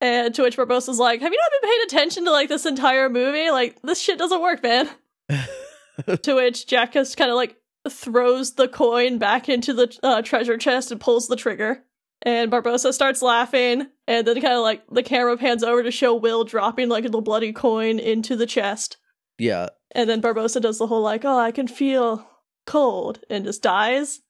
And 0.00 0.34
to 0.34 0.42
which 0.42 0.56
Barbossa's 0.56 0.98
like, 0.98 1.20
Have 1.20 1.32
you 1.32 1.38
not 1.38 1.60
been 1.60 1.70
paying 1.70 1.82
attention 1.84 2.24
to 2.24 2.30
like 2.30 2.48
this 2.48 2.66
entire 2.66 3.08
movie? 3.08 3.50
Like, 3.50 3.80
this 3.82 4.00
shit 4.00 4.18
doesn't 4.18 4.40
work, 4.40 4.62
man. 4.62 4.88
to 6.22 6.34
which 6.34 6.66
Jack 6.66 6.92
just 6.92 7.16
kind 7.16 7.30
of 7.30 7.36
like 7.36 7.56
throws 7.88 8.54
the 8.54 8.68
coin 8.68 9.18
back 9.18 9.48
into 9.48 9.72
the 9.72 9.98
uh, 10.02 10.22
treasure 10.22 10.56
chest 10.56 10.90
and 10.90 11.00
pulls 11.00 11.28
the 11.28 11.36
trigger. 11.36 11.84
And 12.22 12.50
Barbossa 12.50 12.92
starts 12.92 13.22
laughing, 13.22 13.86
and 14.06 14.26
then 14.26 14.40
kind 14.42 14.54
of 14.54 14.62
like 14.62 14.82
the 14.90 15.02
camera 15.02 15.38
pans 15.38 15.62
over 15.62 15.82
to 15.82 15.90
show 15.90 16.14
Will 16.14 16.44
dropping 16.44 16.88
like 16.90 17.10
the 17.10 17.20
bloody 17.20 17.52
coin 17.52 17.98
into 17.98 18.36
the 18.36 18.46
chest. 18.46 18.98
Yeah. 19.40 19.68
And 19.92 20.08
then 20.08 20.22
Barbossa 20.22 20.60
does 20.60 20.78
the 20.78 20.86
whole 20.86 21.02
like, 21.02 21.24
oh, 21.24 21.38
I 21.38 21.50
can 21.50 21.66
feel 21.66 22.26
cold, 22.66 23.20
and 23.28 23.44
just 23.44 23.62
dies. 23.62 24.20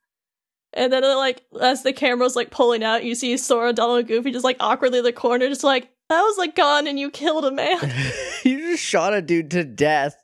And 0.72 0.92
then 0.92 1.04
uh, 1.04 1.16
like 1.16 1.42
as 1.60 1.82
the 1.82 1.92
camera's 1.92 2.36
like 2.36 2.50
pulling 2.50 2.84
out, 2.84 3.04
you 3.04 3.14
see 3.14 3.36
Sora, 3.36 3.72
Donald, 3.72 3.98
and 3.98 4.08
Goofy 4.08 4.30
just 4.30 4.44
like 4.44 4.56
awkwardly 4.60 4.98
in 4.98 5.04
the 5.04 5.12
corner, 5.12 5.48
just 5.48 5.64
like 5.64 5.90
that 6.08 6.22
was 6.22 6.38
like 6.38 6.54
gone, 6.54 6.86
and 6.86 6.98
you 6.98 7.10
killed 7.10 7.44
a 7.44 7.50
man. 7.50 7.78
you 8.44 8.58
just 8.58 8.82
shot 8.82 9.12
a 9.12 9.20
dude 9.20 9.50
to 9.50 9.64
death. 9.64 10.16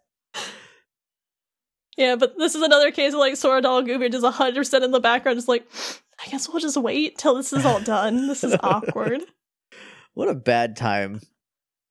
yeah, 1.96 2.14
but 2.16 2.38
this 2.38 2.54
is 2.54 2.62
another 2.62 2.92
case 2.92 3.12
of 3.12 3.18
like 3.18 3.36
Sora, 3.36 3.60
Donald, 3.60 3.88
and 3.88 3.98
Goofy 3.98 4.08
just 4.10 4.24
hundred 4.24 4.60
percent 4.60 4.84
in 4.84 4.92
the 4.92 5.00
background, 5.00 5.36
just 5.36 5.48
like 5.48 5.66
I 6.24 6.30
guess 6.30 6.48
we'll 6.48 6.60
just 6.60 6.76
wait 6.76 7.18
till 7.18 7.34
this 7.34 7.52
is 7.52 7.66
all 7.66 7.80
done. 7.80 8.28
This 8.28 8.44
is 8.44 8.56
awkward. 8.62 9.22
What 10.14 10.28
a 10.28 10.34
bad 10.34 10.76
time 10.76 11.20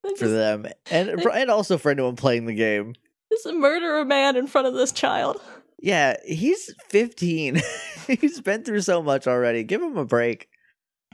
Just, 0.10 0.22
for 0.22 0.28
them, 0.28 0.68
and 0.92 1.10
and 1.10 1.50
also 1.50 1.78
for 1.78 1.92
anyone 1.92 2.16
playing 2.16 2.46
the 2.46 2.54
game. 2.54 2.96
just 3.32 3.48
murder 3.54 3.98
a 3.98 4.06
man 4.06 4.36
in 4.36 4.48
front 4.48 4.68
of 4.68 4.74
this 4.74 4.92
child. 4.92 5.42
Yeah, 5.80 6.16
he's 6.26 6.74
15. 6.90 7.62
he's 8.08 8.42
been 8.42 8.64
through 8.64 8.82
so 8.82 9.04
much 9.04 9.28
already. 9.28 9.64
Give 9.64 9.82
him 9.82 9.98
a 9.98 10.06
break. 10.06 10.48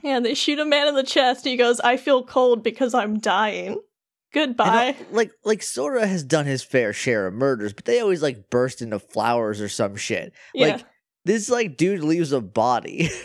Yeah, 0.02 0.20
they 0.20 0.34
shoot 0.34 0.58
a 0.58 0.64
man 0.64 0.88
in 0.88 0.94
the 0.94 1.02
chest, 1.02 1.44
and 1.44 1.50
he 1.50 1.56
goes, 1.56 1.80
"I 1.80 1.96
feel 1.96 2.24
cold 2.24 2.62
because 2.62 2.94
I'm 2.94 3.18
dying." 3.18 3.80
Goodbye. 4.32 4.96
like 5.10 5.30
like 5.44 5.62
Sora 5.62 6.06
has 6.06 6.24
done 6.24 6.46
his 6.46 6.62
fair 6.62 6.92
share 6.92 7.26
of 7.26 7.34
murders, 7.34 7.72
but 7.72 7.84
they 7.84 8.00
always 8.00 8.22
like 8.22 8.50
burst 8.50 8.80
into 8.80 8.98
flowers 8.98 9.60
or 9.60 9.68
some 9.68 9.96
shit. 9.96 10.32
yeah. 10.54 10.68
Like 10.68 10.86
this 11.24 11.50
like 11.50 11.76
dude 11.76 12.02
leaves 12.02 12.32
a 12.32 12.40
body. 12.40 13.10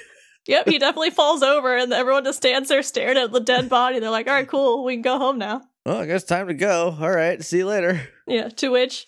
Yep, 0.47 0.69
he 0.69 0.79
definitely 0.79 1.09
falls 1.11 1.43
over, 1.43 1.75
and 1.75 1.91
everyone 1.91 2.23
just 2.23 2.37
stands 2.37 2.69
there 2.69 2.81
staring 2.83 3.17
at 3.17 3.31
the 3.31 3.39
dead 3.39 3.69
body. 3.69 3.99
They're 3.99 4.09
like, 4.09 4.27
"All 4.27 4.33
right, 4.33 4.47
cool, 4.47 4.83
we 4.83 4.95
can 4.95 5.01
go 5.01 5.17
home 5.17 5.37
now." 5.37 5.61
well, 5.85 5.99
I 5.99 6.05
guess 6.05 6.23
time 6.23 6.47
to 6.47 6.53
go. 6.53 6.95
All 6.99 7.11
right, 7.11 7.43
see 7.43 7.59
you 7.59 7.65
later. 7.65 8.01
Yeah. 8.27 8.49
To 8.49 8.69
which 8.69 9.07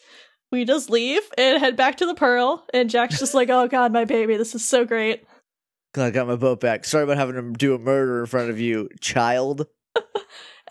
we 0.51 0.63
just 0.65 0.89
leave 0.89 1.21
and 1.37 1.59
head 1.59 1.75
back 1.75 1.97
to 1.97 2.05
the 2.05 2.15
Pearl, 2.15 2.65
and 2.73 2.89
Jack's 2.89 3.19
just 3.19 3.33
like, 3.33 3.49
"Oh 3.49 3.67
God, 3.67 3.91
my 3.91 4.05
baby, 4.05 4.37
this 4.37 4.55
is 4.55 4.67
so 4.67 4.85
great." 4.85 5.25
Glad 5.93 6.07
I 6.07 6.11
got 6.11 6.27
my 6.27 6.35
boat 6.35 6.59
back. 6.59 6.85
Sorry 6.85 7.03
about 7.03 7.17
having 7.17 7.35
to 7.35 7.51
do 7.57 7.73
a 7.73 7.79
murder 7.79 8.19
in 8.19 8.27
front 8.27 8.49
of 8.49 8.59
you, 8.59 8.89
child. 9.01 9.65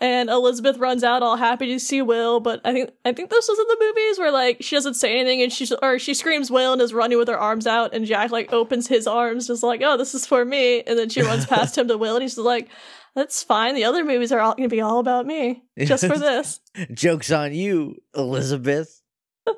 And 0.01 0.29
Elizabeth 0.29 0.77
runs 0.77 1.03
out, 1.03 1.21
all 1.23 1.35
happy 1.35 1.67
to 1.67 1.79
see 1.79 2.01
Will. 2.01 2.39
But 2.39 2.61
I 2.63 2.71
think 2.71 2.91
I 3.03 3.11
think 3.11 3.29
this 3.29 3.47
was 3.47 3.59
in 3.59 3.65
the 3.67 3.85
movies 3.85 4.19
where 4.19 4.31
like 4.31 4.57
she 4.61 4.75
doesn't 4.75 4.93
say 4.93 5.19
anything, 5.19 5.41
and 5.41 5.51
she 5.51 5.67
or 5.81 5.99
she 5.99 6.13
screams 6.13 6.49
Will 6.49 6.73
and 6.73 6.81
is 6.81 6.93
running 6.93 7.17
with 7.17 7.27
her 7.27 7.37
arms 7.37 7.67
out, 7.67 7.93
and 7.93 8.05
Jack 8.05 8.31
like 8.31 8.53
opens 8.53 8.87
his 8.87 9.07
arms, 9.07 9.47
just 9.47 9.61
like, 9.61 9.81
"Oh, 9.83 9.97
this 9.97 10.15
is 10.15 10.25
for 10.25 10.45
me," 10.45 10.81
and 10.83 10.97
then 10.97 11.09
she 11.09 11.21
runs 11.21 11.45
past 11.45 11.77
him 11.77 11.87
to 11.89 11.97
Will, 11.97 12.15
and 12.15 12.21
he's 12.23 12.35
just 12.35 12.45
like. 12.45 12.69
That's 13.15 13.41
fine. 13.41 13.73
The 13.73 13.85
other 13.85 14.05
movies 14.05 14.31
are 14.31 14.39
all 14.39 14.53
going 14.53 14.69
to 14.69 14.73
be 14.73 14.81
all 14.81 14.99
about 14.99 15.25
me, 15.25 15.63
just 15.79 16.05
for 16.05 16.17
this. 16.17 16.61
Joke's 16.93 17.31
on 17.31 17.53
you, 17.53 17.95
Elizabeth. 18.15 19.01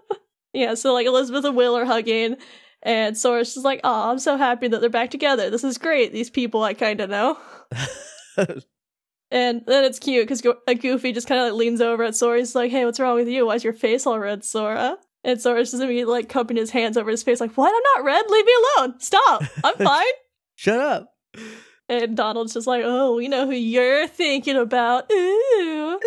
Yeah, 0.54 0.74
so 0.74 0.94
like 0.94 1.08
Elizabeth 1.08 1.46
and 1.46 1.56
Will 1.56 1.78
are 1.78 1.86
hugging, 1.86 2.36
and 2.84 3.18
Sora's 3.18 3.54
just 3.54 3.66
like, 3.66 3.80
"Oh, 3.84 4.12
I'm 4.12 4.20
so 4.20 4.36
happy 4.38 4.68
that 4.68 4.82
they're 4.82 4.90
back 4.90 5.10
together. 5.10 5.50
This 5.50 5.64
is 5.64 5.78
great. 5.78 6.12
These 6.12 6.30
people 6.30 6.64
I 6.64 6.74
kind 6.74 7.00
of 7.00 7.10
know." 7.10 7.38
And 9.32 9.64
then 9.66 9.86
it's 9.86 9.98
cute 10.00 10.24
because 10.28 10.42
Go- 10.42 10.58
Goofy 10.68 11.14
just 11.14 11.28
kind 11.28 11.40
of 11.40 11.48
like 11.48 11.54
leans 11.60 11.80
over 11.82 12.04
at 12.04 12.16
Sora. 12.16 12.40
He's 12.40 12.54
like, 12.54 12.70
"Hey, 12.72 12.84
what's 12.86 13.00
wrong 13.00 13.16
with 13.16 13.30
you? 13.30 13.46
Why's 13.46 13.64
your 13.64 13.74
face 13.74 14.06
all 14.06 14.20
red, 14.20 14.44
Sora?" 14.44 14.98
And 15.24 15.40
Sora's 15.40 15.72
just 15.72 15.82
immediately 15.82 16.12
like 16.14 16.30
cupping 16.30 16.58
his 16.58 16.72
hands 16.72 16.98
over 16.98 17.10
his 17.10 17.24
face, 17.24 17.40
like, 17.40 17.54
"What? 17.54 17.74
I'm 17.74 17.82
not 17.96 18.06
red. 18.06 18.26
Leave 18.30 18.46
me 18.46 18.54
alone. 18.78 19.00
Stop. 19.00 19.44
I'm 19.64 19.76
fine." 19.86 20.06
Shut 20.56 20.80
up. 20.80 21.14
and 21.88 22.18
Donald's 22.18 22.54
just 22.54 22.68
like, 22.68 22.84
"Oh, 22.86 23.16
we 23.16 23.28
know 23.30 23.46
who 23.46 23.54
you're 23.54 24.08
thinking 24.08 24.58
about." 24.58 25.10
Ooh. 25.12 26.00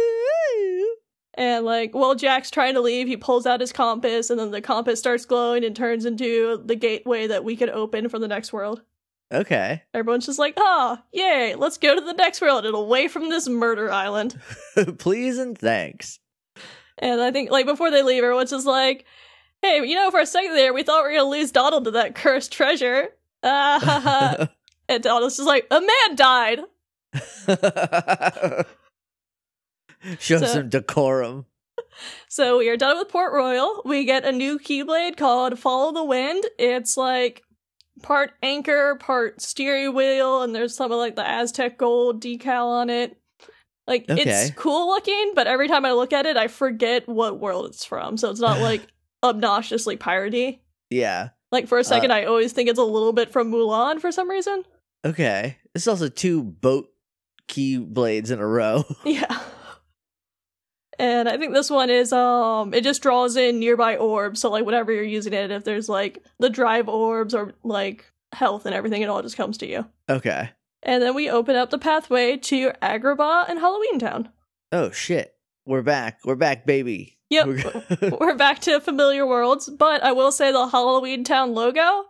And 1.37 1.65
like, 1.65 1.95
while 1.95 2.15
Jack's 2.15 2.51
trying 2.51 2.75
to 2.75 2.81
leave, 2.81 3.09
he 3.09 3.17
pulls 3.17 3.45
out 3.47 3.61
his 3.61 3.73
compass, 3.73 4.31
and 4.31 4.39
then 4.39 4.51
the 4.53 4.61
compass 4.61 5.01
starts 5.01 5.25
glowing 5.25 5.65
and 5.65 5.75
turns 5.75 6.05
into 6.05 6.63
the 6.65 6.77
gateway 6.77 7.27
that 7.27 7.43
we 7.43 7.57
could 7.57 7.71
open 7.71 8.09
for 8.09 8.19
the 8.21 8.29
next 8.29 8.53
world. 8.53 8.83
Okay. 9.33 9.83
Everyone's 9.93 10.27
just 10.27 10.39
like, 10.39 10.55
"Ah, 10.59 11.03
yay! 11.13 11.55
Let's 11.57 11.79
go 11.79 11.95
to 11.95 12.01
the 12.01 12.13
next 12.13 12.41
world 12.41 12.67
and 12.67 12.75
away 12.77 13.09
from 13.09 13.29
this 13.31 13.49
murder 13.49 13.91
island." 13.91 14.39
Please 14.99 15.39
and 15.39 15.57
thanks. 15.59 16.19
And 16.99 17.21
I 17.21 17.31
think, 17.33 17.51
like, 17.51 17.67
before 17.67 17.91
they 17.91 18.03
leave, 18.03 18.23
everyone's 18.23 18.51
just 18.51 18.67
like, 18.67 19.05
"Hey, 19.63 19.85
you 19.85 19.95
know, 19.97 20.11
for 20.11 20.21
a 20.21 20.27
second 20.27 20.53
there, 20.55 20.73
we 20.75 20.83
thought 20.83 21.03
we 21.05 21.11
were 21.11 21.17
gonna 21.19 21.29
lose 21.31 21.51
Donald 21.53 21.85
to 21.85 21.91
that 21.93 22.15
cursed 22.15 22.53
treasure." 22.53 23.09
Ah, 23.43 23.81
ha, 23.83 24.01
ha. 24.01 24.49
and 24.89 25.03
Donald's 25.03 25.37
just 25.37 25.49
like, 25.49 25.67
"A 25.71 25.81
man 25.81 26.15
died." 26.17 26.61
Show 30.19 30.39
So- 30.39 30.47
some 30.47 30.69
decorum. 30.69 31.47
So 32.29 32.59
we 32.59 32.69
are 32.69 32.77
done 32.77 32.99
with 32.99 33.09
Port 33.09 33.33
Royal. 33.33 33.81
We 33.85 34.05
get 34.05 34.25
a 34.25 34.33
new 34.33 34.59
Keyblade 34.59 35.17
called 35.17 35.59
Follow 35.59 35.93
the 35.93 36.03
Wind. 36.05 36.45
It's 36.59 36.97
like 36.97 37.43
part 38.03 38.33
anchor, 38.43 38.97
part 38.97 39.41
steering 39.41 39.95
wheel, 39.95 40.43
and 40.43 40.55
there's 40.55 40.75
some 40.75 40.93
of 40.93 40.99
like 40.99 41.17
the 41.17 41.29
Aztec 41.29 41.79
gold 41.79 42.23
decal 42.23 42.67
on 42.67 42.91
it. 42.91 43.17
Like 43.87 44.09
Okay. 44.09 44.23
it's 44.23 44.51
cool 44.57 44.89
looking, 44.89 45.33
but 45.35 45.47
every 45.47 45.69
time 45.69 45.85
I 45.85 45.93
look 45.93 46.13
at 46.13 46.27
it, 46.27 46.37
I 46.37 46.49
forget 46.49 47.07
what 47.09 47.39
world 47.39 47.67
it's 47.67 47.85
from. 47.85 48.17
So 48.17 48.31
it's 48.31 48.41
not 48.41 48.61
like 48.63 48.83
obnoxiously 49.23 49.97
piratey. 49.97 50.61
Yeah. 50.91 51.31
Like 51.53 51.69
for 51.69 51.79
a 51.79 51.85
second, 51.85 52.11
Uh, 52.11 52.15
I 52.15 52.25
always 52.25 52.53
think 52.53 52.69
it's 52.69 52.79
a 52.79 52.85
little 52.85 53.13
bit 53.13 53.31
from 53.31 53.53
Mulan 53.53 54.01
for 54.01 54.11
some 54.11 54.29
reason. 54.31 54.65
Okay. 55.05 55.59
This 55.75 55.85
is 55.85 55.89
also 55.89 56.09
two 56.09 56.43
boat 56.43 56.89
key 57.47 57.77
blades 57.79 58.31
in 58.31 58.39
a 58.41 58.47
row. 58.47 58.85
Yeah. 59.05 59.39
And 60.99 61.29
I 61.29 61.37
think 61.39 61.53
this 61.55 61.71
one 61.71 61.91
is 61.91 62.13
um 62.13 62.73
it 62.75 62.85
just 62.85 63.03
draws 63.03 63.37
in 63.37 63.59
nearby 63.59 63.97
orbs, 63.97 64.41
so 64.41 64.51
like 64.51 64.65
whenever 64.65 64.93
you're 64.93 65.03
using 65.05 65.33
it, 65.33 65.51
if 65.51 65.65
there's 65.65 65.89
like 65.89 66.23
the 66.39 66.51
drive 66.51 66.89
orbs 66.89 67.35
or 67.35 67.53
like 67.65 68.05
health 68.33 68.67
and 68.67 68.75
everything, 68.75 69.03
it 69.03 69.09
all 69.09 69.23
just 69.23 69.37
comes 69.37 69.59
to 69.59 69.67
you. 69.69 69.85
Okay. 70.09 70.51
And 70.83 71.03
then 71.03 71.15
we 71.15 71.31
open 71.31 71.57
up 71.57 71.71
the 71.71 71.79
pathway 71.79 72.37
to 72.37 72.71
Agrabah 72.83 73.49
and 73.49 73.59
Halloween 73.59 73.99
Town. 73.99 74.29
Oh 74.73 74.91
shit. 74.91 75.35
We're 75.67 75.83
back. 75.83 76.19
We're 76.25 76.35
back, 76.35 76.67
baby. 76.67 77.17
Yep. 77.31 77.47
We're- 77.47 78.11
We're 78.21 78.35
back 78.37 78.61
to 78.61 78.81
familiar 78.81 79.27
worlds, 79.27 79.69
but 79.71 80.03
I 80.05 80.13
will 80.13 80.31
say 80.31 80.53
the 80.53 80.67
Halloween 80.69 81.25
Town 81.25 81.55
logo 81.55 82.05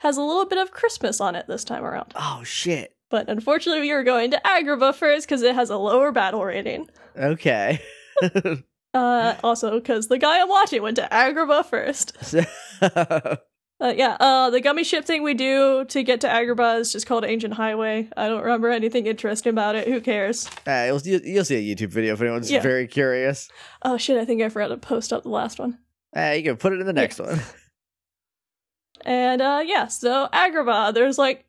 has 0.00 0.16
a 0.16 0.22
little 0.22 0.46
bit 0.46 0.58
of 0.58 0.70
Christmas 0.72 1.20
on 1.20 1.34
it 1.36 1.46
this 1.48 1.64
time 1.64 1.84
around. 1.84 2.12
oh 2.16 2.42
shit. 2.44 2.94
But 3.10 3.28
unfortunately, 3.30 3.80
we 3.80 3.90
are 3.92 4.04
going 4.04 4.30
to 4.32 4.40
Agrabah 4.44 4.94
first 4.94 5.26
because 5.26 5.40
it 5.42 5.54
has 5.54 5.70
a 5.70 5.76
lower 5.78 6.12
battle 6.12 6.44
rating. 6.44 6.90
Okay. 7.16 7.80
Uh, 8.94 9.34
also 9.44 9.78
because 9.78 10.08
the 10.08 10.18
guy 10.18 10.40
I'm 10.40 10.48
watching 10.48 10.82
went 10.82 10.96
to 10.96 11.06
Agrabah 11.12 11.66
first. 11.66 12.16
Uh, 13.80 13.94
yeah, 13.96 14.16
uh, 14.18 14.50
the 14.50 14.60
gummy 14.60 14.82
ship 14.82 15.04
thing 15.04 15.22
we 15.22 15.34
do 15.34 15.84
to 15.84 16.02
get 16.02 16.20
to 16.22 16.26
Agrabah 16.26 16.80
is 16.80 16.90
just 16.90 17.06
called 17.06 17.24
Ancient 17.24 17.54
Highway. 17.54 18.08
I 18.16 18.26
don't 18.26 18.42
remember 18.42 18.70
anything 18.70 19.06
interesting 19.06 19.50
about 19.50 19.76
it. 19.76 19.86
Who 19.86 20.00
cares? 20.00 20.50
Uh, 20.66 20.86
you'll, 21.04 21.20
you'll 21.22 21.44
see 21.44 21.54
a 21.70 21.76
YouTube 21.76 21.90
video 21.90 22.14
if 22.14 22.20
anyone's 22.20 22.50
Yeah. 22.50 22.60
very 22.60 22.88
curious. 22.88 23.48
Oh 23.82 23.96
shit, 23.96 24.18
I 24.18 24.24
think 24.24 24.42
I 24.42 24.48
forgot 24.48 24.68
to 24.68 24.78
post 24.78 25.12
up 25.12 25.22
the 25.22 25.28
last 25.28 25.60
one. 25.60 25.78
Uh, 26.16 26.30
you 26.36 26.42
can 26.42 26.56
put 26.56 26.72
it 26.72 26.80
in 26.80 26.86
the 26.88 26.92
next 26.92 27.20
one. 27.20 27.40
And 29.04 29.40
uh, 29.40 29.62
yeah, 29.64 29.86
so 29.86 30.28
Agrabah, 30.32 30.92
there's 30.92 31.18
like 31.18 31.44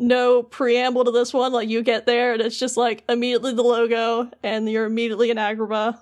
no 0.00 0.42
preamble 0.42 1.04
to 1.04 1.10
this 1.10 1.32
one. 1.32 1.52
Like 1.52 1.68
you 1.68 1.82
get 1.82 2.06
there 2.06 2.32
and 2.32 2.42
it's 2.42 2.58
just 2.58 2.76
like 2.76 3.04
immediately 3.08 3.52
the 3.52 3.62
logo 3.62 4.30
and 4.42 4.68
you're 4.68 4.86
immediately 4.86 5.30
in 5.30 5.36
Agrabah. 5.36 5.98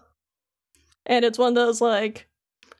And 1.06 1.24
it's 1.24 1.38
one 1.38 1.48
of 1.48 1.54
those 1.54 1.80
like 1.80 2.28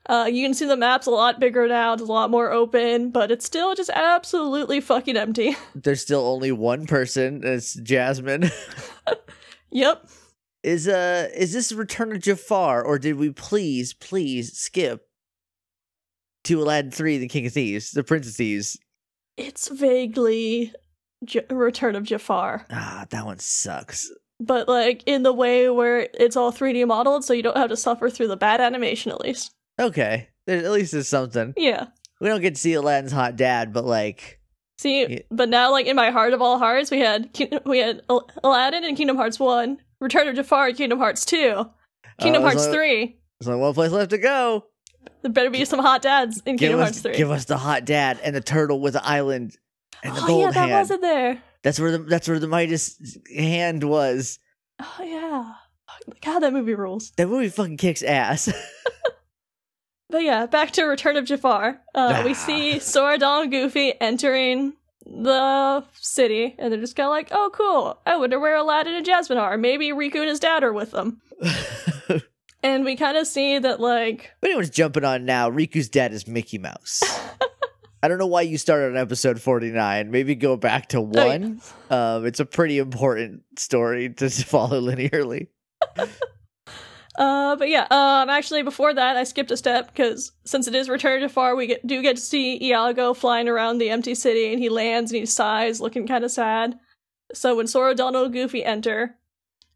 uh, 0.07 0.25
you 0.25 0.43
can 0.43 0.55
see 0.55 0.65
the 0.65 0.75
maps 0.75 1.05
a 1.05 1.11
lot 1.11 1.39
bigger 1.39 1.67
now, 1.67 1.93
it's 1.93 2.01
a 2.01 2.05
lot 2.05 2.31
more 2.31 2.51
open, 2.51 3.11
but 3.11 3.29
it's 3.29 3.45
still 3.45 3.75
just 3.75 3.91
absolutely 3.91 4.81
fucking 4.81 5.15
empty. 5.15 5.55
There's 5.75 6.01
still 6.01 6.25
only 6.25 6.51
one 6.51 6.87
person. 6.87 7.41
It's 7.43 7.75
Jasmine. 7.75 8.49
yep. 9.69 10.07
Is 10.63 10.87
uh 10.87 11.29
is 11.35 11.53
this 11.53 11.71
Return 11.71 12.11
of 12.13 12.21
Jafar 12.21 12.83
or 12.83 12.97
did 12.97 13.15
we 13.15 13.29
please 13.29 13.93
please 13.93 14.57
skip 14.57 15.07
to 16.45 16.61
Aladdin 16.61 16.91
three, 16.91 17.17
the 17.17 17.27
King 17.27 17.45
of 17.45 17.53
Thieves, 17.53 17.91
the 17.91 18.03
Prince 18.03 18.27
of 18.27 18.35
Thieves? 18.35 18.77
It's 19.37 19.69
vaguely 19.69 20.73
J- 21.25 21.45
Return 21.49 21.95
of 21.95 22.03
Jafar, 22.03 22.65
Ah, 22.71 23.05
that 23.09 23.25
one 23.25 23.39
sucks. 23.39 24.09
but 24.39 24.67
like 24.69 25.03
in 25.05 25.23
the 25.23 25.33
way 25.33 25.69
where 25.69 26.07
it's 26.13 26.35
all 26.37 26.51
3D 26.51 26.85
modeled, 26.87 27.25
so 27.25 27.33
you 27.33 27.43
don't 27.43 27.57
have 27.57 27.69
to 27.69 27.77
suffer 27.77 28.09
through 28.09 28.27
the 28.29 28.37
bad 28.37 28.61
animation 28.61 29.11
at 29.11 29.19
least. 29.21 29.51
Okay, 29.79 30.29
there 30.47 30.57
at 30.63 30.71
least 30.71 30.93
is 30.93 31.07
something. 31.07 31.53
Yeah. 31.57 31.87
We 32.21 32.27
don't 32.27 32.41
get 32.41 32.55
to 32.55 32.61
see 32.61 32.73
Aladdin's 32.73 33.11
hot 33.13 33.35
dad, 33.35 33.71
but 33.73 33.85
like, 33.85 34.39
See, 34.77 35.05
Yeah. 35.07 35.19
but 35.29 35.49
now 35.49 35.71
like 35.71 35.87
in 35.87 35.95
my 35.97 36.09
heart 36.11 36.31
of 36.33 36.41
all 36.41 36.57
hearts, 36.57 36.89
we 36.89 36.99
had 36.99 37.29
we 37.65 37.79
had 37.79 38.01
Aladdin 38.43 38.83
in 38.85 38.95
Kingdom 38.95 39.17
Hearts 39.17 39.39
one, 39.39 39.77
Return 39.99 40.27
of 40.29 40.35
Jafar 40.35 40.69
in 40.69 40.75
Kingdom 40.75 40.99
Hearts 40.99 41.25
two, 41.25 41.69
Kingdom 42.21 42.43
Oh, 42.43 42.45
Hearts 42.45 42.65
only- 42.65 42.77
three. 42.77 43.19
there's 43.39 43.49
only 43.49 43.59
one 43.61 43.73
place 43.73 43.91
left 43.91 44.11
to 44.11 44.17
go. 44.17 44.65
There 45.21 45.31
better 45.31 45.49
be 45.49 45.65
some 45.65 45.79
hot 45.79 46.01
dads 46.01 46.41
in 46.45 46.55
Give 46.55 46.69
Kingdom 46.69 46.79
us, 46.79 46.85
Hearts 46.87 47.01
three. 47.01 47.17
give 47.17 47.29
us 47.31 47.43
the 47.45 47.57
hot 47.57 47.83
dad 47.83 48.19
and 48.23 48.33
the 48.33 48.39
turtle 48.41 48.79
with 48.79 48.93
the 48.93 49.05
island 49.05 49.57
and 50.03 50.15
the 50.15 50.21
oh 50.23 50.27
gold 50.27 50.41
yeah, 50.41 50.51
that 50.51 50.59
hand. 50.59 50.71
wasn't 50.71 51.01
there. 51.01 51.41
That's 51.63 51.79
where 51.79 51.91
the 51.91 51.97
that's 51.99 52.27
where 52.27 52.39
the 52.39 52.47
Midas 52.47 53.17
hand 53.35 53.83
was. 53.83 54.39
Oh 54.79 55.03
yeah. 55.03 55.53
God, 56.21 56.39
that 56.39 56.53
movie 56.53 56.75
rules. 56.75 57.11
That 57.17 57.27
movie 57.27 57.49
fucking 57.49 57.77
kicks 57.77 58.01
ass. 58.03 58.51
But 60.11 60.23
yeah, 60.23 60.47
back 60.47 60.71
to 60.71 60.85
Return 60.85 61.17
of 61.17 61.25
Jafar. 61.25 61.79
Uh, 61.93 62.23
we 62.25 62.31
Ah. 62.31 62.33
see 62.33 62.79
Sora, 62.79 63.19
Donald, 63.19 63.43
and 63.43 63.51
Goofy 63.51 63.93
entering 64.01 64.73
the 65.05 65.83
city, 65.93 66.55
and 66.57 66.73
they're 66.73 66.79
just 66.79 66.95
kind 66.95 67.05
of 67.05 67.11
like, 67.11 67.27
"Oh, 67.31 67.51
cool! 67.53 67.99
I 68.07 68.17
wonder 68.17 68.39
where 68.39 68.55
Aladdin 68.55 68.95
and 68.95 69.05
Jasmine 69.05 69.37
are. 69.37 69.55
Maybe 69.55 69.89
Riku 69.89 70.15
and 70.15 70.29
his 70.29 70.39
dad 70.39 70.63
are 70.63 70.73
with 70.73 70.91
them." 70.91 71.21
And 72.63 72.83
we 72.83 72.97
kind 72.97 73.15
of 73.17 73.25
see 73.25 73.57
that, 73.57 73.79
like, 73.79 74.31
but 74.41 74.49
anyone's 74.49 74.69
jumping 74.69 75.05
on 75.05 75.23
now, 75.23 75.49
Riku's 75.49 75.87
dad 75.87 76.11
is 76.11 76.27
Mickey 76.27 76.57
Mouse. 76.57 77.01
I 78.01 78.07
don't 78.07 78.17
know 78.17 78.27
why 78.27 78.41
you 78.41 78.57
started 78.57 78.91
on 78.91 78.97
episode 78.97 79.41
49. 79.41 80.09
Maybe 80.09 80.35
go 80.35 80.55
back 80.55 80.89
to 80.89 80.99
oh, 80.99 81.11
yeah. 81.13 81.25
one. 81.25 81.61
Um, 81.89 82.25
it's 82.25 82.39
a 82.39 82.45
pretty 82.45 82.77
important 82.77 83.43
story 83.57 84.09
to 84.09 84.29
follow 84.45 84.81
linearly. 84.81 85.47
Uh, 87.17 87.57
but 87.57 87.67
yeah, 87.67 87.85
um, 87.91 88.29
actually, 88.29 88.63
before 88.63 88.93
that, 88.93 89.17
I 89.17 89.25
skipped 89.25 89.51
a 89.51 89.57
step 89.57 89.87
because 89.87 90.31
since 90.45 90.69
it 90.69 90.75
is 90.75 90.87
Return 90.87 91.19
to 91.19 91.27
Jafar, 91.27 91.53
we 91.53 91.67
get, 91.67 91.85
do 91.85 92.01
get 92.01 92.15
to 92.15 92.21
see 92.21 92.63
Iago 92.63 93.13
flying 93.13 93.49
around 93.49 93.79
the 93.79 93.89
empty 93.89 94.15
city, 94.15 94.53
and 94.53 94.59
he 94.61 94.69
lands 94.69 95.11
and 95.11 95.19
he 95.19 95.25
sighs, 95.25 95.81
looking 95.81 96.07
kind 96.07 96.23
of 96.23 96.31
sad. 96.31 96.79
So 97.33 97.57
when 97.57 97.67
Sora, 97.67 97.93
Donald, 97.93 98.27
and 98.27 98.33
Goofy 98.33 98.63
enter, 98.63 99.17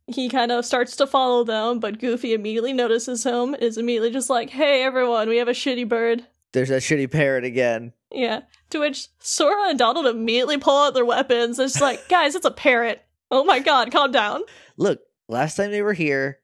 he 0.08 0.30
kind 0.30 0.54
of 0.54 0.66
starts 0.66 0.96
to 0.96 1.08
follow 1.08 1.44
them, 1.44 1.80
but 1.80 2.00
Goofy 2.00 2.34
immediately 2.34 2.72
notices 2.72 3.26
him, 3.26 3.56
is 3.56 3.78
immediately 3.78 4.12
just 4.12 4.30
like, 4.30 4.50
"Hey, 4.50 4.82
everyone, 4.82 5.28
we 5.28 5.38
have 5.38 5.50
a 5.50 5.52
shitty 5.52 5.90
bird." 5.90 6.26
There's 6.54 6.70
that 6.70 6.82
shitty 6.82 7.12
parrot 7.12 7.44
again. 7.44 7.92
Yeah. 8.14 8.42
To 8.70 8.80
which 8.80 9.08
Sora 9.20 9.70
and 9.70 9.80
Donald 9.80 10.06
immediately 10.06 10.58
pull 10.58 10.78
out 10.78 10.94
their 10.94 11.06
weapons. 11.06 11.60
It's 11.60 11.82
like, 11.82 12.08
guys, 12.10 12.36
it's 12.36 12.46
a 12.46 12.52
parrot. 12.52 13.04
Oh 13.32 13.44
my 13.44 13.60
god, 13.60 13.92
calm 13.92 14.12
down. 14.12 14.42
Look, 14.78 15.02
last 15.28 15.56
time 15.56 15.72
they 15.72 15.82
were 15.82 15.94
here, 15.94 16.40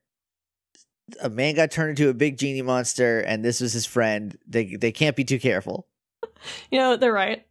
a 1.21 1.29
man 1.29 1.55
got 1.55 1.71
turned 1.71 1.91
into 1.91 2.09
a 2.09 2.13
big 2.13 2.37
genie 2.37 2.61
monster, 2.61 3.19
and 3.19 3.43
this 3.43 3.61
was 3.61 3.73
his 3.73 3.85
friend. 3.85 4.37
They 4.47 4.75
they 4.75 4.91
can't 4.91 5.15
be 5.15 5.23
too 5.23 5.39
careful. 5.39 5.87
You 6.71 6.79
know, 6.79 6.95
they're 6.95 7.11
right. 7.11 7.45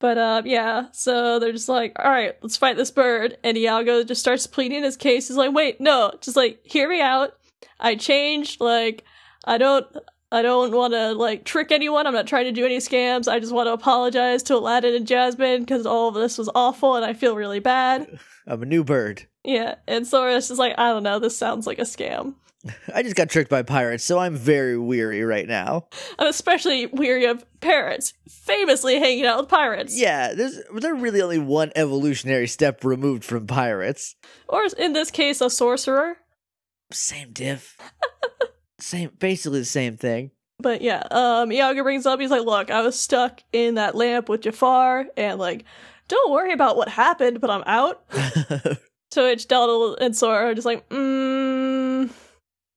But 0.00 0.18
uh 0.18 0.42
yeah, 0.44 0.86
so 0.92 1.38
they're 1.38 1.52
just 1.52 1.68
like, 1.68 1.96
alright, 1.96 2.36
let's 2.42 2.56
fight 2.56 2.76
this 2.76 2.90
bird. 2.90 3.38
And 3.44 3.56
Iago 3.56 4.02
just 4.02 4.20
starts 4.20 4.46
pleading 4.46 4.82
his 4.82 4.96
case. 4.96 5.28
He's 5.28 5.36
like, 5.36 5.54
wait, 5.54 5.80
no, 5.80 6.12
just 6.20 6.36
like, 6.36 6.60
hear 6.64 6.88
me 6.88 7.00
out. 7.00 7.34
I 7.78 7.94
changed, 7.94 8.60
like, 8.60 9.04
I 9.44 9.56
don't 9.58 9.86
I 10.32 10.42
don't 10.42 10.72
wanna 10.72 11.12
like 11.12 11.44
trick 11.44 11.70
anyone. 11.70 12.06
I'm 12.06 12.14
not 12.14 12.26
trying 12.26 12.46
to 12.46 12.52
do 12.52 12.64
any 12.64 12.78
scams. 12.78 13.28
I 13.28 13.38
just 13.38 13.52
want 13.52 13.68
to 13.68 13.72
apologize 13.72 14.42
to 14.44 14.56
Aladdin 14.56 14.94
and 14.94 15.06
Jasmine 15.06 15.60
because 15.60 15.86
all 15.86 16.08
of 16.08 16.14
this 16.14 16.36
was 16.36 16.50
awful 16.54 16.96
and 16.96 17.04
I 17.04 17.12
feel 17.12 17.36
really 17.36 17.60
bad. 17.60 18.18
I'm 18.46 18.62
a 18.62 18.66
new 18.66 18.84
bird. 18.84 19.26
Yeah. 19.44 19.76
And 19.86 20.06
Sora's 20.06 20.48
just 20.48 20.58
like, 20.58 20.74
I 20.78 20.90
don't 20.90 21.02
know, 21.02 21.18
this 21.18 21.36
sounds 21.36 21.66
like 21.66 21.78
a 21.78 21.82
scam. 21.82 22.34
I 22.94 23.02
just 23.02 23.16
got 23.16 23.30
tricked 23.30 23.50
by 23.50 23.62
pirates, 23.62 24.04
so 24.04 24.18
I'm 24.18 24.34
very 24.34 24.78
weary 24.78 25.22
right 25.22 25.46
now. 25.46 25.86
I'm 26.18 26.26
especially 26.26 26.86
weary 26.86 27.26
of 27.26 27.44
parrots, 27.60 28.14
famously 28.28 28.98
hanging 28.98 29.26
out 29.26 29.38
with 29.38 29.48
pirates. 29.48 29.98
Yeah, 29.98 30.34
there's 30.34 30.60
they're 30.74 30.94
really 30.94 31.22
only 31.22 31.38
one 31.38 31.70
evolutionary 31.76 32.48
step 32.48 32.84
removed 32.84 33.24
from 33.24 33.46
pirates. 33.46 34.16
Or 34.48 34.64
in 34.78 34.92
this 34.92 35.10
case, 35.10 35.40
a 35.40 35.50
sorcerer. 35.50 36.16
Same 36.92 37.32
diff. 37.32 37.76
same, 38.78 39.10
basically 39.18 39.60
the 39.60 39.64
same 39.64 39.96
thing. 39.96 40.30
But 40.58 40.80
yeah, 40.80 41.02
um, 41.10 41.52
Iago 41.52 41.82
brings 41.82 42.06
up, 42.06 42.20
he's 42.20 42.30
like, 42.30 42.44
look, 42.44 42.70
I 42.70 42.80
was 42.82 42.98
stuck 42.98 43.42
in 43.52 43.74
that 43.74 43.94
lamp 43.94 44.28
with 44.28 44.42
Jafar, 44.42 45.06
and 45.16 45.38
like, 45.38 45.64
don't 46.08 46.32
worry 46.32 46.52
about 46.52 46.76
what 46.76 46.88
happened, 46.88 47.40
but 47.40 47.50
I'm 47.50 47.64
out. 47.66 48.04
To 49.12 49.22
which 49.22 49.46
Donald 49.46 49.98
and 50.00 50.16
Sora 50.16 50.46
are 50.46 50.54
just 50.54 50.66
like, 50.66 50.86
mmm, 50.88 52.10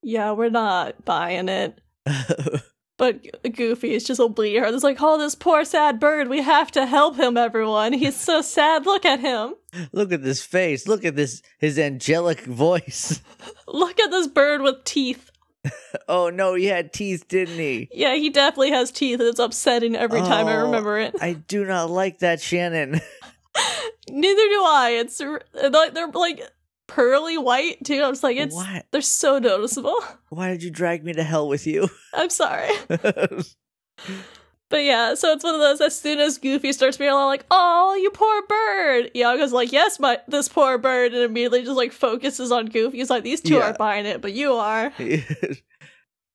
yeah, 0.03 0.31
we're 0.31 0.51
not 0.51 1.03
buying 1.03 1.49
it. 1.49 1.81
But 2.99 3.25
Goofy 3.55 3.93
is 3.93 4.03
just 4.03 4.19
a 4.19 4.27
bleeder. 4.27 4.65
It's 4.65 4.83
like, 4.83 4.97
oh, 4.99 5.17
this 5.17 5.33
poor 5.33 5.63
sad 5.63 6.01
bird, 6.01 6.27
we 6.27 6.41
have 6.41 6.69
to 6.71 6.85
help 6.85 7.15
him, 7.15 7.37
everyone. 7.37 7.93
He's 7.93 8.17
so 8.17 8.41
sad, 8.41 8.85
look 8.85 9.05
at 9.05 9.21
him. 9.21 9.55
Look 9.93 10.11
at 10.11 10.21
this 10.21 10.43
face. 10.43 10.85
Look 10.85 11.05
at 11.05 11.15
this 11.15 11.41
his 11.59 11.79
angelic 11.79 12.41
voice. 12.41 13.21
Look 13.69 14.01
at 14.01 14.11
this 14.11 14.27
bird 14.27 14.61
with 14.61 14.83
teeth. 14.83 15.31
Oh 16.07 16.29
no, 16.29 16.55
he 16.55 16.65
had 16.65 16.91
teeth, 16.93 17.27
didn't 17.27 17.57
he? 17.57 17.87
Yeah, 17.91 18.15
he 18.15 18.29
definitely 18.29 18.71
has 18.71 18.91
teeth, 18.91 19.19
it's 19.19 19.39
upsetting 19.39 19.95
every 19.95 20.21
time 20.21 20.47
I 20.47 20.55
Oh, 20.57 20.65
remember 20.65 20.97
it. 20.99 21.15
I 21.21 21.33
do 21.33 21.65
not 21.65 21.89
like 21.89 22.19
that, 22.19 22.41
Shannon. 22.41 22.93
Neither 24.09 24.41
do 24.41 24.63
I. 24.65 24.97
It's 24.99 25.19
like 25.19 25.93
they're 25.93 26.07
like 26.07 26.41
pearly 26.87 27.37
white 27.37 27.83
too. 27.83 28.01
I'm 28.03 28.11
just 28.13 28.23
like 28.23 28.37
it's 28.37 28.55
What? 28.55 28.85
they're 28.91 29.01
so 29.01 29.37
noticeable. 29.37 29.99
Why 30.29 30.49
did 30.49 30.63
you 30.63 30.71
drag 30.71 31.03
me 31.03 31.13
to 31.13 31.23
hell 31.23 31.47
with 31.47 31.67
you? 31.67 31.89
I'm 32.13 32.29
sorry. 32.31 32.69
But 34.69 34.83
yeah, 34.83 35.15
so 35.15 35.31
it's 35.31 35.43
one 35.43 35.55
of 35.55 35.61
those. 35.61 35.81
As 35.81 35.99
soon 35.99 36.19
as 36.19 36.37
Goofy 36.37 36.71
starts 36.73 36.97
being 36.97 37.09
all 37.09 37.25
like, 37.27 37.45
"Oh, 37.49 37.95
you 37.95 38.11
poor 38.11 38.41
bird," 38.47 39.09
Iago's 39.15 39.51
like, 39.51 39.71
"Yes, 39.71 39.99
my 39.99 40.19
this 40.27 40.47
poor 40.47 40.77
bird," 40.77 41.11
and 41.13 41.23
immediately 41.23 41.63
just 41.63 41.75
like 41.75 41.91
focuses 41.91 42.51
on 42.51 42.67
Goofy. 42.67 42.97
He's 42.97 43.09
like, 43.09 43.23
"These 43.23 43.41
two 43.41 43.55
Yeah. 43.55 43.61
aren't 43.61 43.77
buying 43.79 44.05
it, 44.05 44.21
but 44.21 44.33
you 44.33 44.53
are." 44.53 44.93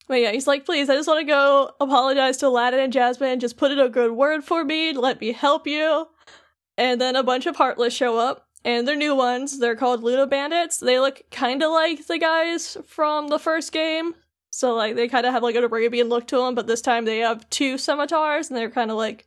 But 0.07 0.21
yeah, 0.21 0.33
he's 0.33 0.47
like, 0.47 0.67
"Please, 0.67 0.91
I 0.91 0.97
just 0.97 1.09
want 1.09 1.21
to 1.21 1.25
go 1.33 1.71
apologize 1.81 2.37
to 2.39 2.49
Aladdin 2.49 2.79
and 2.81 2.93
Jasmine. 2.93 3.41
Just 3.41 3.57
put 3.57 3.71
in 3.73 3.79
a 3.79 3.89
good 3.89 4.13
word 4.13 4.45
for 4.45 4.63
me. 4.63 4.93
Let 4.93 5.19
me 5.19 5.33
help 5.33 5.67
you." 5.67 6.09
And 6.77 7.01
then 7.01 7.17
a 7.17 7.23
bunch 7.23 7.47
of 7.47 7.57
Heartless 7.57 7.95
show 7.95 8.19
up, 8.19 8.47
and 8.67 8.87
they're 8.87 8.97
new 8.97 9.15
ones. 9.15 9.61
They're 9.61 9.77
called 9.77 10.03
Luna 10.03 10.27
Bandits. 10.27 10.77
They 10.79 11.01
look 11.01 11.23
kind 11.31 11.63
of 11.63 11.71
like 11.71 12.07
the 12.07 12.19
guys 12.19 12.77
from 12.87 13.29
the 13.29 13.39
first 13.39 13.73
game. 13.73 14.15
So 14.55 14.75
like 14.75 14.95
they 14.95 15.09
kind 15.09 15.27
of 15.27 15.33
have 15.33 15.43
like 15.43 15.57
an 15.57 15.65
Arabian 15.65 16.09
look 16.09 16.27
to 16.29 16.37
them, 16.37 16.55
but 16.55 16.67
this 16.67 16.81
time 16.81 17.05
they 17.05 17.19
have 17.19 17.49
two 17.51 17.77
scimitars, 17.77 18.49
and 18.49 18.57
they're 18.57 18.71
kind 18.71 18.91
of 18.91 18.97
like 18.97 19.27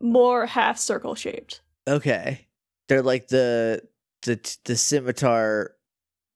more 0.00 0.46
half 0.46 0.78
circle 0.78 1.14
shaped. 1.14 1.60
okay. 1.88 2.46
They're 2.88 3.02
like 3.02 3.28
the 3.28 3.82
the 4.26 4.56
the 4.64 4.76
scimitar 4.76 5.72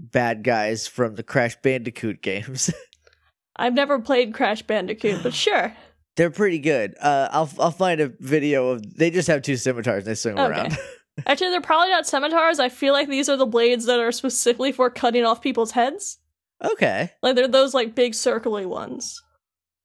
bad 0.00 0.42
guys 0.44 0.86
from 0.86 1.16
the 1.16 1.22
Crash 1.22 1.56
Bandicoot 1.56 2.22
games. 2.22 2.72
I've 3.56 3.74
never 3.74 3.98
played 3.98 4.32
Crash 4.34 4.62
Bandicoot, 4.62 5.22
but 5.22 5.34
sure. 5.34 5.74
They're 6.16 6.30
pretty 6.30 6.58
good. 6.60 6.94
Uh, 6.98 7.28
I'll 7.30 7.50
I'll 7.58 7.70
find 7.70 8.00
a 8.00 8.08
video 8.20 8.70
of. 8.70 8.96
They 8.96 9.10
just 9.10 9.28
have 9.28 9.42
two 9.42 9.56
scimitars. 9.56 10.04
and 10.04 10.06
They 10.06 10.14
swing 10.14 10.38
Okay. 10.38 10.50
around. 10.50 10.78
Actually, 11.26 11.50
they're 11.50 11.60
probably 11.60 11.90
not 11.90 12.06
scimitars. 12.06 12.58
I 12.58 12.70
feel 12.70 12.94
like 12.94 13.08
these 13.08 13.28
are 13.28 13.36
the 13.36 13.44
blades 13.44 13.84
that 13.84 13.98
are 14.00 14.12
specifically 14.12 14.72
for 14.72 14.88
cutting 14.88 15.24
off 15.26 15.42
people's 15.42 15.72
heads. 15.72 16.18
Okay. 16.64 17.10
Like 17.22 17.36
they're 17.36 17.48
those 17.48 17.74
like 17.74 17.94
big 17.94 18.12
circly 18.12 18.66
ones. 18.66 19.22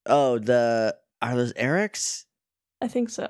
Oh, 0.06 0.38
the 0.38 0.96
are 1.20 1.36
those 1.36 1.52
Eric's? 1.56 2.26
I 2.80 2.88
think 2.88 3.10
so. 3.10 3.28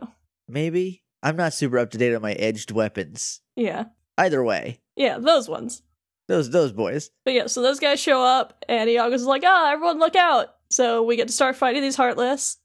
Maybe. 0.49 1.03
I'm 1.23 1.37
not 1.37 1.53
super 1.55 1.79
up 1.79 1.91
to 1.91 1.99
date 1.99 2.15
on 2.15 2.23
my 2.23 2.33
edged 2.33 2.71
weapons. 2.71 3.41
Yeah. 3.55 3.85
Either 4.19 4.43
way, 4.43 4.81
Yeah, 4.97 5.19
those 5.19 5.49
ones. 5.49 5.83
those 6.29 6.51
those 6.51 6.73
boys. 6.73 7.11
But 7.25 7.35
yeah, 7.35 7.47
so 7.47 7.63
those 7.63 7.79
guys 7.81 8.01
show 8.01 8.23
up, 8.23 8.65
and 8.69 8.89
Iago's 8.91 9.25
like, 9.25 9.43
ah, 9.45 9.73
everyone 9.73 9.99
look 9.99 10.17
out. 10.17 10.49
So 10.71 11.03
we 11.03 11.17
get 11.17 11.29
to 11.29 11.35
start 11.35 11.57
fighting 11.57 11.83
these 11.83 11.97
Heartless. 11.97 12.59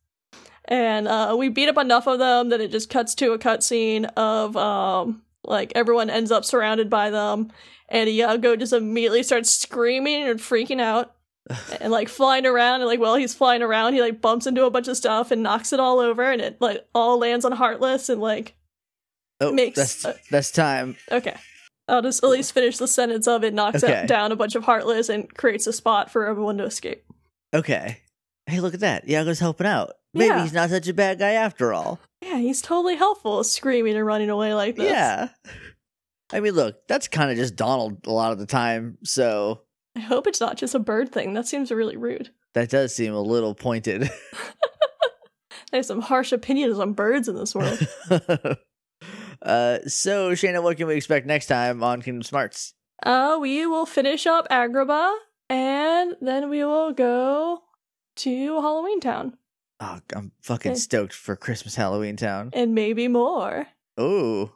And 0.65 1.07
uh, 1.07 1.35
we 1.39 1.47
beat 1.49 1.69
up 1.69 1.77
enough 1.77 2.07
of 2.07 2.19
them 2.19 2.49
that 2.49 2.59
it 2.59 2.71
just 2.71 2.89
cuts 2.89 3.15
to 3.15 3.31
a 3.31 3.39
cutscene 3.39 4.05
of, 4.17 4.57
um, 4.57 5.21
like, 5.47 5.71
everyone 5.75 6.09
ends 6.09 6.31
up 6.31 6.45
surrounded 6.45 6.89
by 6.89 7.09
them. 7.09 7.51
And 7.89 8.09
Iago 8.09 8.55
just 8.55 8.73
immediately 8.73 9.23
starts 9.23 9.49
screaming 9.49 10.27
and 10.27 10.39
freaking 10.39 10.81
out. 10.81 11.13
and 11.81 11.91
like 11.93 12.09
flying 12.09 12.45
around 12.45 12.81
and 12.81 12.87
like 12.89 12.99
while 12.99 13.15
he's 13.15 13.33
flying 13.33 13.61
around 13.61 13.93
he 13.93 14.01
like 14.01 14.19
bumps 14.19 14.45
into 14.45 14.65
a 14.65 14.69
bunch 14.69 14.89
of 14.89 14.97
stuff 14.97 15.31
and 15.31 15.41
knocks 15.41 15.71
it 15.71 15.79
all 15.79 15.99
over 15.99 16.29
and 16.29 16.41
it 16.41 16.59
like 16.59 16.85
all 16.93 17.17
lands 17.19 17.45
on 17.45 17.53
heartless 17.53 18.09
and 18.09 18.19
like 18.19 18.53
Oh, 19.39 19.53
Makes- 19.53 19.77
that's 19.77 20.05
uh, 20.05 20.17
that's 20.29 20.51
time. 20.51 20.97
Okay. 21.09 21.35
I'll 21.87 22.01
just 22.01 22.21
at 22.21 22.29
least 22.29 22.51
finish 22.51 22.77
the 22.77 22.87
sentence 22.87 23.27
of 23.29 23.45
it 23.45 23.53
knocks 23.53 23.81
Okay. 23.81 24.01
out, 24.01 24.07
down 24.07 24.33
a 24.33 24.35
bunch 24.35 24.55
of 24.55 24.65
heartless 24.65 25.07
and 25.07 25.33
creates 25.37 25.65
a 25.67 25.71
spot 25.71 26.11
for 26.11 26.27
everyone 26.27 26.57
to 26.57 26.65
escape. 26.65 27.05
Okay. 27.53 28.01
Hey, 28.45 28.59
look 28.59 28.73
at 28.73 28.81
that. 28.81 29.07
Iago's 29.07 29.39
helping 29.39 29.67
out. 29.67 29.93
Maybe 30.13 30.27
Yeah. 30.27 30.43
he's 30.43 30.51
not 30.51 30.69
such 30.69 30.89
a 30.89 30.93
bad 30.93 31.17
guy 31.19 31.31
after 31.31 31.73
all. 31.73 31.97
Yeah, 32.21 32.37
he's 32.39 32.61
totally 32.61 32.95
helpful, 32.95 33.43
screaming 33.43 33.95
and 33.95 34.05
running 34.05 34.29
away 34.29 34.53
like 34.53 34.75
this. 34.75 34.91
Yeah. 34.91 35.29
I 36.31 36.39
mean, 36.39 36.53
look, 36.53 36.87
that's 36.87 37.07
kind 37.07 37.31
of 37.31 37.37
just 37.37 37.55
Donald 37.55 38.05
a 38.05 38.11
lot 38.11 38.31
of 38.33 38.39
the 38.39 38.45
time, 38.45 38.97
so 39.03 39.61
I 39.95 39.99
hope 40.01 40.27
it's 40.27 40.41
not 40.41 40.57
just 40.57 40.75
a 40.75 40.79
bird 40.79 41.11
thing. 41.11 41.33
That 41.33 41.47
seems 41.47 41.71
really 41.71 41.95
rude. 41.95 42.31
that 42.53 42.69
does 42.69 42.93
seem 42.93 43.13
a 43.13 43.21
little 43.21 43.55
pointed. 43.55 44.09
There's 45.71 45.87
some 45.87 46.01
harsh 46.01 46.31
opinions 46.31 46.79
on 46.79 46.93
birds 46.93 47.27
in 47.27 47.35
this 47.35 47.53
world. 47.55 47.79
uh, 49.41 49.79
so 49.87 50.31
Shayna, 50.31 50.61
what 50.63 50.77
can 50.77 50.87
we 50.87 50.95
expect 50.95 51.27
next 51.27 51.47
time 51.47 51.83
on 51.83 52.01
Kingdom 52.01 52.23
Smarts? 52.23 52.73
uh, 53.03 53.37
we 53.39 53.65
will 53.67 53.85
finish 53.85 54.25
up 54.25 54.47
Agrabah 54.49 55.13
and 55.49 56.15
then 56.19 56.49
we 56.49 56.63
will 56.63 56.91
go 56.93 57.61
to 58.17 58.61
Halloween 58.61 58.99
Town 58.99 59.37
Oh, 59.79 59.99
I'm 60.15 60.31
fucking 60.41 60.71
Okay. 60.71 60.79
stoked 60.79 61.13
for 61.13 61.35
Christmas 61.35 61.75
Halloween 61.75 62.15
Town. 62.17 62.49
and 62.53 62.73
maybe 62.73 63.07
more. 63.07 63.67
Oh, 63.97 64.51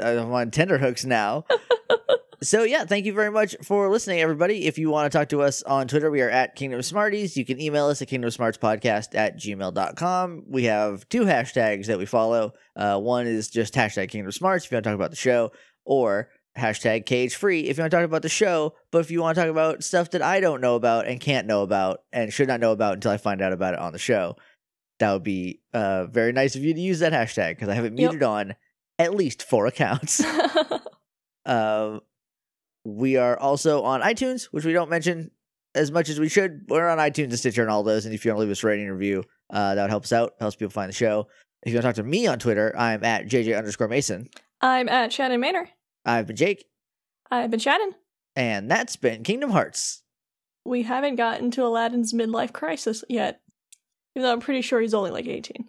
I'm 0.00 0.30
on 0.32 0.50
tender 0.50 0.76
hooks 0.78 1.04
now. 1.04 1.44
so 2.42 2.62
yeah, 2.64 2.84
thank 2.84 3.06
you 3.06 3.12
very 3.14 3.30
much 3.30 3.56
for 3.62 3.88
listening, 3.90 4.20
everybody. 4.20 4.66
If 4.66 4.76
you 4.78 4.90
want 4.90 5.10
to 5.10 5.18
talk 5.18 5.30
to 5.30 5.40
us 5.42 5.62
on 5.62 5.88
Twitter, 5.88 6.10
we 6.10 6.20
are 6.20 6.28
at 6.30 6.54
Kingdom 6.56 6.82
Smarties. 6.82 7.36
You 7.36 7.44
can 7.46 7.60
email 7.60 7.86
us 7.86 8.02
at 8.02 8.08
kingdomsmartspodcast 8.08 9.14
at 9.14 9.38
gmail.com. 9.38 10.44
We 10.48 10.64
have 10.64 11.08
two 11.08 11.22
hashtags 11.22 11.86
that 11.86 11.98
we 11.98 12.04
follow. 12.06 12.52
Uh, 12.76 12.98
one 13.00 13.26
is 13.26 13.48
just 13.48 13.74
hashtag 13.74 14.10
Kingdom 14.10 14.32
Smarts 14.32 14.66
if 14.66 14.70
you 14.70 14.76
want 14.76 14.84
to 14.84 14.90
talk 14.90 14.94
about 14.96 15.10
the 15.10 15.16
show, 15.16 15.52
or 15.84 16.28
hashtag 16.58 17.06
cage 17.06 17.36
free 17.36 17.60
if 17.60 17.78
you 17.78 17.82
want 17.82 17.90
to 17.90 17.96
talk 17.96 18.04
about 18.04 18.22
the 18.22 18.28
show. 18.28 18.74
But 18.90 18.98
if 18.98 19.10
you 19.10 19.20
want 19.22 19.36
to 19.36 19.42
talk 19.42 19.50
about 19.50 19.82
stuff 19.84 20.10
that 20.10 20.22
I 20.22 20.40
don't 20.40 20.60
know 20.60 20.74
about 20.76 21.06
and 21.06 21.20
can't 21.20 21.46
know 21.46 21.62
about 21.62 22.00
and 22.12 22.32
should 22.32 22.48
not 22.48 22.60
know 22.60 22.72
about 22.72 22.94
until 22.94 23.12
I 23.12 23.16
find 23.16 23.40
out 23.40 23.52
about 23.52 23.74
it 23.74 23.80
on 23.80 23.92
the 23.92 23.98
show, 23.98 24.36
that 24.98 25.12
would 25.12 25.22
be 25.22 25.60
uh, 25.72 26.06
very 26.06 26.32
nice 26.32 26.56
of 26.56 26.62
you 26.64 26.74
to 26.74 26.80
use 26.80 26.98
that 27.00 27.12
hashtag 27.12 27.50
because 27.50 27.68
I 27.68 27.74
have 27.74 27.84
it 27.84 27.92
Yep. 27.92 28.10
muted 28.10 28.22
on 28.22 28.54
at 28.98 29.14
least 29.14 29.42
four 29.42 29.66
accounts. 29.66 30.22
Um, 31.46 32.00
we 32.84 33.16
are 33.16 33.38
also 33.38 33.82
on 33.82 34.02
iTunes, 34.02 34.44
which 34.44 34.64
we 34.64 34.72
don't 34.74 34.90
mention 34.90 35.30
as 35.74 35.90
much 35.90 36.08
as 36.08 36.20
we 36.20 36.28
should. 36.28 36.66
We're 36.68 36.88
on 36.88 36.98
iTunes 36.98 37.24
and 37.30 37.38
Stitcher 37.38 37.62
and 37.62 37.70
all 37.70 37.82
those. 37.82 38.04
And 38.04 38.14
if 38.14 38.24
you 38.24 38.30
want 38.30 38.38
to 38.38 38.40
leave 38.42 38.50
us 38.50 38.62
a 38.62 38.66
rating 38.66 38.86
and 38.86 38.92
review, 38.94 39.24
uh, 39.50 39.74
that 39.74 39.82
would 39.82 39.90
help 39.90 40.04
us 40.04 40.12
out, 40.12 40.34
helps 40.40 40.56
people 40.56 40.70
find 40.70 40.88
the 40.90 40.94
show. 40.94 41.26
If 41.62 41.72
you 41.72 41.76
want 41.76 41.84
to 41.84 41.88
talk 41.88 41.94
to 41.96 42.02
me 42.02 42.26
on 42.26 42.38
Twitter, 42.38 42.74
I'm 42.76 43.02
at 43.04 43.26
JJ 43.26 43.56
underscore 43.56 43.88
Mason. 43.88 44.28
I'm 44.60 44.88
at 44.88 45.12
Shannon 45.12 45.40
Manor. 45.40 45.68
I've 46.04 46.26
been 46.26 46.36
Jake, 46.36 46.66
I've 47.30 47.50
been 47.50 47.60
Shannon. 47.60 47.94
and 48.36 48.70
that's 48.70 48.96
been 48.96 49.22
Kingdom 49.22 49.50
Smarts. 49.50 50.02
We 50.64 50.82
haven't 50.82 51.16
gotten 51.16 51.50
to 51.52 51.64
Aladdin's 51.64 52.12
midlife 52.12 52.52
crisis 52.52 53.04
yet, 53.08 53.40
even 54.18 54.24
though 54.24 54.32
I'm 54.32 54.40
pretty 54.40 54.62
sure 54.62 54.80
he's 54.80 54.94
only 54.94 55.12
like 55.12 55.28
18. 55.28 55.68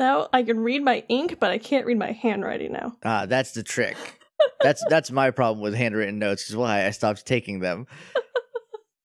Now 0.00 0.28
I 0.32 0.42
can 0.42 0.58
read 0.60 0.82
my 0.82 1.04
ink, 1.08 1.36
but 1.38 1.50
I 1.50 1.58
can't 1.58 1.86
read 1.86 1.98
my 1.98 2.10
handwriting 2.12 2.72
now. 2.72 2.96
Ah, 3.04 3.26
that's 3.26 3.52
the 3.52 3.62
trick. 3.62 3.96
That's 4.62 4.82
that's 4.88 5.10
my 5.10 5.30
problem 5.30 5.62
with 5.62 5.74
handwritten 5.74 6.18
notes, 6.18 6.50
is 6.50 6.56
why 6.56 6.86
I 6.86 6.90
stopped 6.90 7.24
taking 7.26 7.60
them. 7.60 7.86